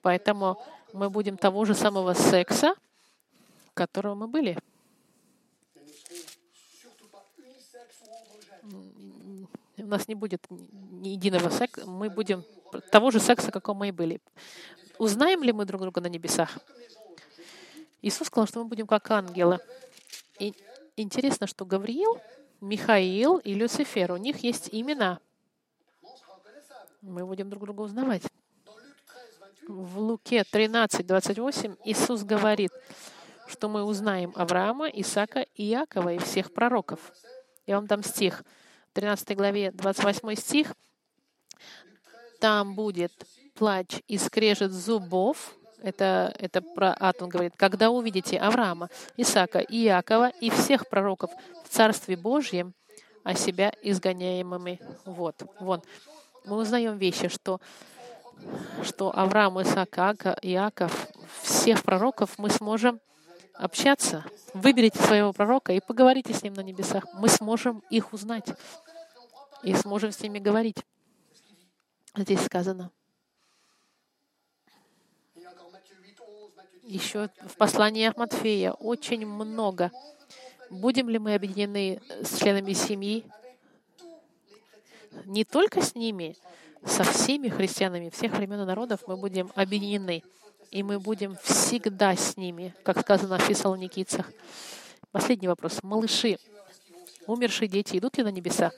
Поэтому 0.03 0.63
мы 0.93 1.11
будем 1.11 1.37
того 1.37 1.65
же 1.65 1.75
самого 1.75 2.15
секса, 2.15 2.75
которого 3.75 4.15
мы 4.15 4.29
были. 4.29 4.59
У 9.77 9.87
нас 9.87 10.09
не 10.09 10.15
будет 10.15 10.45
ни 10.51 11.11
единого 11.11 11.49
секса, 11.51 11.87
мы 11.87 12.11
будем 12.11 12.45
того 12.91 13.11
же 13.11 13.21
секса, 13.21 13.51
каком 13.51 13.79
мы 13.79 13.89
и 13.89 13.93
были. 13.93 14.21
Узнаем 14.99 15.43
ли 15.43 15.53
мы 15.53 15.65
друг 15.65 15.81
друга 15.81 16.01
на 16.01 16.09
небесах? 16.09 16.59
Иисус 18.03 18.27
сказал, 18.27 18.47
что 18.47 18.63
мы 18.63 18.69
будем 18.69 18.87
как 18.87 19.11
ангелы. 19.11 19.59
И 20.39 20.55
интересно, 20.97 21.47
что 21.47 21.65
Гавриил, 21.65 22.21
Михаил 22.61 23.39
и 23.39 23.55
Люцифер, 23.55 24.13
у 24.13 24.17
них 24.17 24.39
есть 24.39 24.69
имена. 24.73 25.21
Мы 27.01 27.25
будем 27.25 27.49
друг 27.49 27.63
друга 27.65 27.83
узнавать. 27.83 28.23
В 29.69 29.99
Луке 29.99 30.45
13, 30.45 31.07
28 31.07 31.77
Иисус 31.85 32.25
говорит, 32.25 32.73
что 33.47 33.69
мы 33.69 33.85
узнаем 33.85 34.33
Авраама, 34.35 34.89
Исаака, 34.89 35.47
Иакова 35.55 36.15
и 36.15 36.19
всех 36.19 36.53
пророков. 36.53 37.13
Я 37.67 37.77
вам 37.77 37.87
дам 37.87 38.03
стих. 38.03 38.45
13 38.95 39.37
главе 39.37 39.71
28 39.71 40.35
стих, 40.35 40.75
там 42.41 42.75
будет 42.75 43.13
плач 43.55 44.01
и 44.09 44.19
скрежет 44.19 44.73
зубов, 44.73 45.55
это, 45.83 46.35
это 46.39 46.61
про 46.61 46.97
ад 46.99 47.23
он 47.23 47.29
говорит, 47.29 47.55
когда 47.57 47.91
увидите 47.91 48.39
Авраама, 48.39 48.89
Исаака, 49.17 49.61
Иакова 49.61 50.31
и 50.41 50.51
всех 50.51 50.89
пророков 50.89 51.31
в 51.65 51.69
Царстве 51.69 52.17
Божьем, 52.17 52.75
а 53.25 53.35
себя 53.35 53.73
изгоняемыми. 53.83 54.81
Вот, 55.05 55.43
вон. 55.61 55.83
Мы 56.45 56.57
узнаем 56.57 56.97
вещи, 56.97 57.29
что, 57.29 57.61
что 58.83 59.17
Авраам, 59.17 59.61
Исаак, 59.63 60.39
Иаков, 60.43 61.09
всех 61.43 61.83
пророков 61.83 62.39
мы 62.39 62.51
сможем 62.51 63.01
общаться. 63.55 64.25
Выберите 64.55 65.03
своего 65.03 65.33
пророка 65.33 65.73
и 65.73 65.81
поговорите 65.81 66.33
с 66.33 66.43
ним 66.43 66.55
на 66.55 66.61
небесах. 66.61 67.05
Мы 67.15 67.29
сможем 67.29 67.83
их 67.91 68.13
узнать 68.13 68.47
и 69.63 69.75
сможем 69.75 70.13
с 70.13 70.21
ними 70.21 70.39
говорить. 70.39 70.79
Здесь 72.17 72.45
сказано. 72.45 72.91
Еще 76.89 77.29
в 77.47 77.59
посланиях 77.59 78.17
Матфея 78.17 78.73
очень 78.73 79.27
много. 79.27 79.93
Будем 80.71 81.11
ли 81.11 81.19
мы 81.19 81.35
объединены 81.35 82.01
с 82.23 82.39
членами 82.39 82.73
семьи? 82.73 83.27
Не 85.27 85.45
только 85.45 85.83
с 85.83 85.95
ними, 85.95 86.35
со 86.87 87.05
всеми 87.05 87.49
христианами 87.49 88.09
всех 88.09 88.33
времен 88.33 88.63
и 88.63 88.65
народов 88.65 89.01
мы 89.07 89.19
будем 89.19 89.53
объединены. 89.55 90.23
И 90.71 90.83
мы 90.83 90.99
будем 90.99 91.37
всегда 91.43 92.17
с 92.17 92.39
ними, 92.39 92.75
как 92.85 93.01
сказано 93.01 93.37
в 93.37 93.43
Фессалоникийцах. 93.43 94.33
Последний 95.13 95.49
вопрос. 95.49 95.83
Малыши, 95.83 96.39
умершие 97.27 97.69
дети 97.69 97.99
идут 97.99 98.17
ли 98.17 98.25
на 98.25 98.31
небеса? 98.31 98.73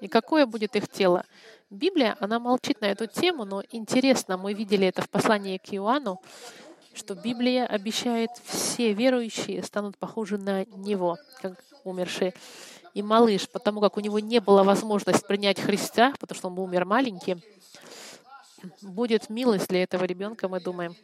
и 0.00 0.08
какое 0.08 0.46
будет 0.46 0.76
их 0.76 0.88
тело. 0.88 1.24
Библия, 1.70 2.16
она 2.20 2.38
молчит 2.38 2.80
на 2.80 2.86
эту 2.86 3.06
тему, 3.06 3.44
но 3.44 3.62
интересно, 3.70 4.38
мы 4.38 4.54
видели 4.54 4.86
это 4.86 5.02
в 5.02 5.10
послании 5.10 5.58
к 5.58 5.74
Иоанну, 5.74 6.18
что 6.94 7.14
Библия 7.14 7.66
обещает, 7.66 8.30
все 8.44 8.94
верующие 8.94 9.62
станут 9.62 9.98
похожи 9.98 10.38
на 10.38 10.64
Него, 10.64 11.18
как 11.42 11.62
умершие. 11.84 12.32
И 12.94 13.02
малыш, 13.02 13.48
потому 13.50 13.82
как 13.82 13.98
у 13.98 14.00
него 14.00 14.18
не 14.18 14.40
было 14.40 14.62
возможности 14.62 15.24
принять 15.26 15.60
Христа, 15.60 16.14
потому 16.18 16.36
что 16.36 16.48
он 16.48 16.54
был 16.54 16.64
умер 16.64 16.86
маленьким, 16.86 17.42
будет 18.80 19.28
милость 19.28 19.68
для 19.68 19.82
этого 19.82 20.04
ребенка, 20.04 20.48
мы 20.48 20.60
думаем. 20.60 20.96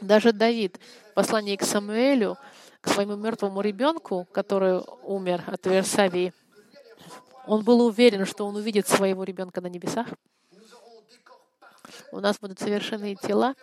Даже 0.00 0.32
Давид 0.32 0.78
в 1.10 1.14
послании 1.14 1.56
к 1.56 1.64
Самуэлю, 1.64 2.38
к 2.80 2.88
своему 2.88 3.16
мертвому 3.16 3.60
ребенку, 3.62 4.28
который 4.30 4.80
умер 5.02 5.42
от 5.48 5.66
Версавии, 5.66 6.32
он 7.48 7.64
был 7.64 7.80
уверен, 7.80 8.26
что 8.26 8.46
он 8.46 8.56
увидит 8.56 8.86
своего 8.86 9.24
ребенка 9.24 9.62
на 9.62 9.68
небесах. 9.68 10.06
У 12.12 12.20
нас 12.20 12.38
будут 12.38 12.58
совершенные 12.58 13.16
тела. 13.16 13.54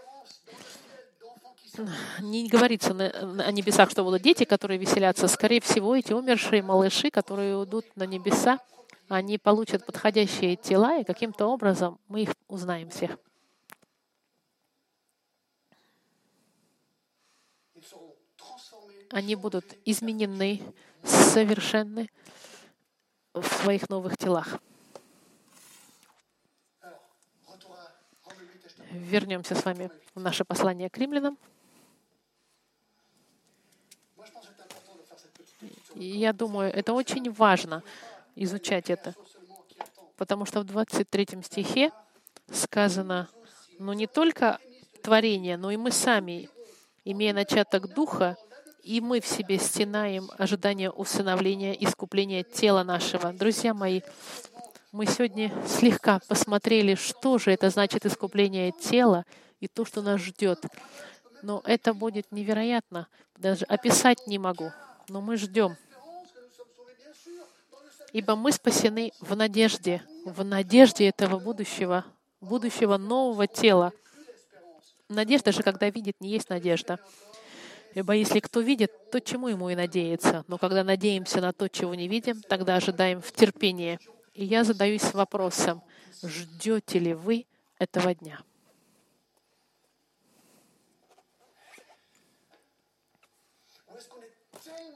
Не 2.19 2.47
говорится 2.47 2.93
на, 2.93 3.51
небесах, 3.51 3.91
что 3.91 4.03
будут 4.03 4.23
дети, 4.23 4.43
которые 4.43 4.79
веселятся. 4.79 5.27
Скорее 5.27 5.61
всего, 5.61 5.95
эти 5.95 6.13
умершие 6.13 6.63
малыши, 6.63 7.11
которые 7.11 7.57
уйдут 7.57 7.86
на 7.95 8.05
небеса, 8.05 8.59
они 9.07 9.38
получат 9.38 9.86
подходящие 9.86 10.55
тела, 10.55 10.97
и 10.97 11.03
каким-то 11.03 11.45
образом 11.45 11.99
мы 12.07 12.23
их 12.23 12.29
узнаем 12.47 12.89
всех. 12.89 13.19
Они 19.11 19.36
будут 19.36 19.65
изменены, 19.86 20.61
совершенны 21.03 22.09
в 23.36 23.45
своих 23.45 23.89
новых 23.89 24.17
телах. 24.17 24.59
Вернемся 28.91 29.55
с 29.55 29.65
вами 29.65 29.91
в 30.15 30.19
наше 30.19 30.45
послание 30.45 30.89
к 30.89 30.97
римлянам. 30.97 31.38
я 35.95 36.33
думаю, 36.33 36.73
это 36.73 36.93
очень 36.93 37.31
важно 37.31 37.83
изучать 38.36 38.89
это, 38.89 39.15
потому 40.17 40.45
что 40.45 40.61
в 40.61 40.65
23 40.65 41.41
стихе 41.43 41.91
сказано, 42.51 43.29
ну 43.79 43.93
не 43.93 44.07
только 44.07 44.59
творение, 45.01 45.57
но 45.57 45.71
и 45.71 45.77
мы 45.77 45.91
сами, 45.91 46.49
имея 47.05 47.33
начаток 47.33 47.93
Духа, 47.93 48.38
и 48.86 49.01
мы 49.01 49.19
в 49.19 49.25
себе 49.25 49.57
стенаем 49.57 50.29
ожидание 50.38 50.91
усыновления, 50.91 51.73
искупления 51.73 52.43
тела 52.43 52.83
нашего. 52.83 53.33
Друзья 53.33 53.73
мои, 53.73 54.01
мы 54.91 55.07
сегодня 55.07 55.51
слегка 55.67 56.19
посмотрели, 56.27 56.93
что 56.93 57.39
же 57.39 57.51
это 57.51 57.71
значит 57.71 58.05
искупление 58.05 58.71
тела 58.71 59.25
и 59.59 59.67
то, 59.67 59.86
что 59.86 60.03
нас 60.03 60.21
ждет. 60.21 60.63
Но 61.41 61.63
это 61.65 61.95
будет 61.95 62.31
невероятно. 62.31 63.07
Даже 63.38 63.65
описать 63.65 64.27
не 64.27 64.38
могу. 64.38 64.71
Но 65.09 65.19
мы 65.19 65.38
ждем. 65.38 65.75
Ибо 68.13 68.36
мы 68.36 68.51
спасены 68.51 69.13
в 69.19 69.36
надежде, 69.36 70.03
в 70.25 70.45
надежде 70.45 71.09
этого 71.09 71.39
будущего, 71.39 72.05
будущего 72.39 72.97
нового 72.97 73.47
тела. 73.47 73.93
Надежда 75.09 75.51
же, 75.51 75.63
когда 75.63 75.89
видит, 75.89 76.21
не 76.21 76.29
есть 76.29 76.49
надежда. 76.49 76.99
Ибо 77.96 78.12
если 78.12 78.41
кто 78.41 78.60
видит, 78.60 78.91
то 79.10 79.22
чему 79.22 79.48
ему 79.48 79.70
и 79.70 79.76
надеяться? 79.76 80.43
Но 80.50 80.58
когда 80.58 80.84
надеемся 80.84 81.39
на 81.39 81.54
то, 81.54 81.70
чего 81.70 81.96
не 81.96 82.10
видим, 82.10 82.41
тогда 82.41 82.76
ожидаем 82.76 83.22
в 83.22 83.32
терпении. 83.32 84.00
И 84.34 84.43
я 84.43 84.66
задаюсь 84.66 85.14
вопросом, 85.14 85.82
ждете 86.22 87.00
ли 87.00 87.14
вы 87.14 87.46
этого 87.80 88.14
дня? 88.14 88.41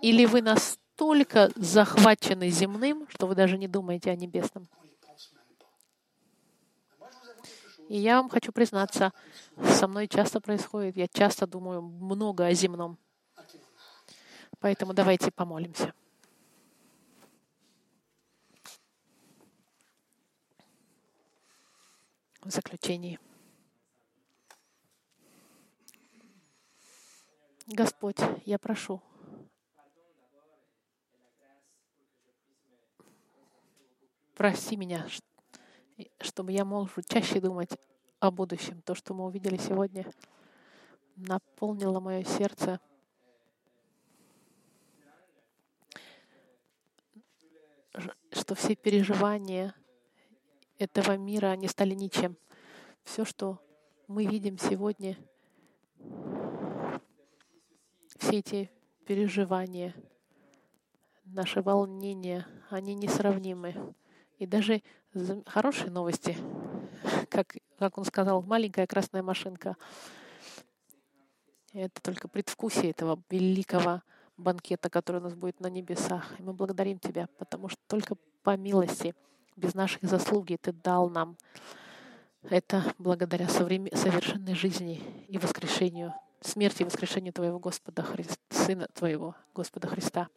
Или 0.01 0.25
вы 0.25 0.41
настолько 0.41 1.51
захвачены 1.55 2.49
земным, 2.49 3.07
что 3.09 3.27
вы 3.27 3.35
даже 3.35 3.57
не 3.57 3.69
думаете 3.69 4.11
о 4.11 4.15
небесном? 4.17 4.67
И 7.89 7.97
я 7.97 8.17
вам 8.17 8.29
хочу 8.29 8.51
признаться, 8.51 9.11
со 9.63 9.87
мной 9.87 10.07
часто 10.07 10.39
происходит, 10.39 10.95
я 10.95 11.07
часто 11.07 11.47
думаю 11.47 11.81
много 11.81 12.45
о 12.45 12.53
земном. 12.53 12.99
Поэтому 14.59 14.93
давайте 14.93 15.31
помолимся. 15.31 15.91
В 22.43 22.51
заключении. 22.51 23.19
Господь, 27.65 28.19
я 28.45 28.59
прошу, 28.59 29.01
прости 34.35 34.77
меня, 34.77 35.07
чтобы 36.21 36.51
я 36.51 36.65
мог 36.65 36.89
чаще 37.07 37.39
думать 37.39 37.71
о 38.19 38.31
будущем. 38.31 38.81
То, 38.81 38.95
что 38.95 39.13
мы 39.13 39.25
увидели 39.25 39.57
сегодня, 39.57 40.05
наполнило 41.15 41.99
мое 41.99 42.23
сердце 42.23 42.79
что 48.31 48.55
все 48.55 48.75
переживания 48.75 49.75
этого 50.77 51.17
мира, 51.17 51.47
они 51.47 51.67
стали 51.67 51.93
ничем. 51.93 52.37
Все, 53.03 53.25
что 53.25 53.59
мы 54.07 54.25
видим 54.25 54.57
сегодня, 54.57 55.17
все 58.17 58.39
эти 58.39 58.71
переживания, 59.05 59.93
наши 61.25 61.61
волнения, 61.61 62.47
они 62.69 62.95
несравнимы. 62.95 63.93
И 64.39 64.47
даже 64.47 64.81
хорошие 65.45 65.91
новости, 65.91 66.35
как, 67.29 67.55
как 67.77 67.97
он 67.97 68.05
сказал, 68.05 68.41
маленькая 68.41 68.87
красная 68.87 69.21
машинка, 69.21 69.75
это 71.73 72.01
только 72.01 72.27
предвкусие 72.27 72.91
этого 72.91 73.21
великого 73.29 74.01
банкета, 74.37 74.89
который 74.89 75.17
у 75.17 75.23
нас 75.23 75.35
будет 75.35 75.59
на 75.59 75.67
небесах. 75.67 76.33
И 76.39 76.41
мы 76.41 76.53
благодарим 76.53 76.97
Тебя, 76.97 77.27
потому 77.37 77.69
что 77.69 77.79
только 77.87 78.15
по 78.41 78.57
милости, 78.57 79.13
без 79.55 79.75
нашей 79.75 79.99
заслуги 80.07 80.57
Ты 80.59 80.71
дал 80.71 81.09
нам 81.09 81.37
это 82.43 82.93
благодаря 82.97 83.49
совершенной 83.49 84.55
жизни 84.55 85.25
и 85.27 85.37
воскрешению, 85.37 86.13
смерти 86.41 86.83
и 86.83 86.85
воскрешению 86.85 87.33
Твоего 87.33 87.59
Господа 87.59 88.01
Христа, 88.01 88.37
Сына 88.49 88.87
Твоего, 88.93 89.35
Господа 89.53 89.87
Христа. 89.87 90.29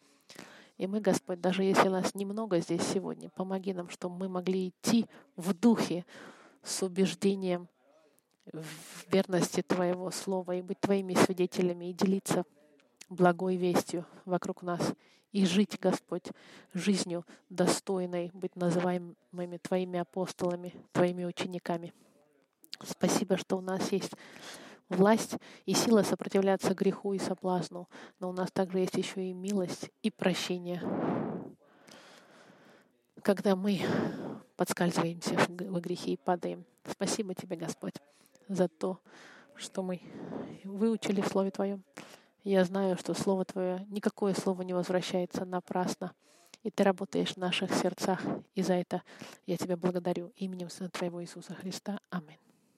И 0.78 0.86
мы, 0.86 1.00
Господь, 1.00 1.40
даже 1.40 1.62
если 1.62 1.88
нас 1.88 2.14
немного 2.14 2.60
здесь 2.60 2.82
сегодня, 2.82 3.30
помоги 3.30 3.72
нам, 3.72 3.88
чтобы 3.88 4.16
мы 4.16 4.28
могли 4.28 4.68
идти 4.68 5.06
в 5.36 5.54
духе 5.54 6.04
с 6.62 6.82
убеждением 6.82 7.68
в 8.52 9.12
верности 9.12 9.62
Твоего 9.62 10.10
Слова 10.10 10.52
и 10.52 10.62
быть 10.62 10.80
Твоими 10.80 11.14
свидетелями 11.14 11.90
и 11.90 11.92
делиться 11.92 12.44
благой 13.08 13.56
вестью 13.56 14.06
вокруг 14.24 14.62
нас 14.62 14.94
и 15.32 15.46
жить, 15.46 15.78
Господь, 15.80 16.26
жизнью 16.74 17.24
достойной, 17.48 18.30
быть 18.34 18.56
называемыми 18.56 19.58
Твоими 19.58 19.98
апостолами, 19.98 20.74
Твоими 20.92 21.24
учениками. 21.24 21.92
Спасибо, 22.82 23.36
что 23.36 23.56
у 23.56 23.60
нас 23.60 23.92
есть 23.92 24.12
власть 24.92 25.36
и 25.66 25.74
сила 25.74 26.02
сопротивляться 26.02 26.74
греху 26.74 27.12
и 27.12 27.18
соблазну, 27.18 27.88
но 28.20 28.30
у 28.30 28.32
нас 28.32 28.50
также 28.52 28.78
есть 28.78 28.94
еще 28.94 29.24
и 29.24 29.32
милость 29.32 29.90
и 30.02 30.10
прощение. 30.10 30.82
Когда 33.22 33.54
мы 33.54 33.80
подскальзываемся 34.56 35.36
в 35.48 35.80
грехе 35.80 36.12
и 36.12 36.16
падаем. 36.16 36.64
Спасибо 36.88 37.34
Тебе, 37.34 37.56
Господь, 37.56 37.94
за 38.46 38.68
то, 38.68 39.00
что 39.56 39.82
мы 39.82 40.00
выучили 40.64 41.20
в 41.20 41.26
Слове 41.26 41.50
Твоем. 41.50 41.82
Я 42.44 42.64
знаю, 42.64 42.96
что 42.96 43.14
Слово 43.14 43.44
Твое, 43.44 43.84
никакое 43.88 44.34
Слово 44.34 44.62
не 44.62 44.72
возвращается 44.72 45.44
напрасно. 45.44 46.12
И 46.62 46.70
Ты 46.70 46.84
работаешь 46.84 47.34
в 47.34 47.38
наших 47.38 47.74
сердцах. 47.74 48.20
И 48.54 48.62
за 48.62 48.74
это 48.74 49.02
я 49.46 49.56
Тебя 49.56 49.76
благодарю 49.76 50.32
именем 50.36 50.70
Сына 50.70 50.90
Твоего 50.90 51.22
Иисуса 51.22 51.54
Христа. 51.54 51.98
Аминь. 52.10 52.51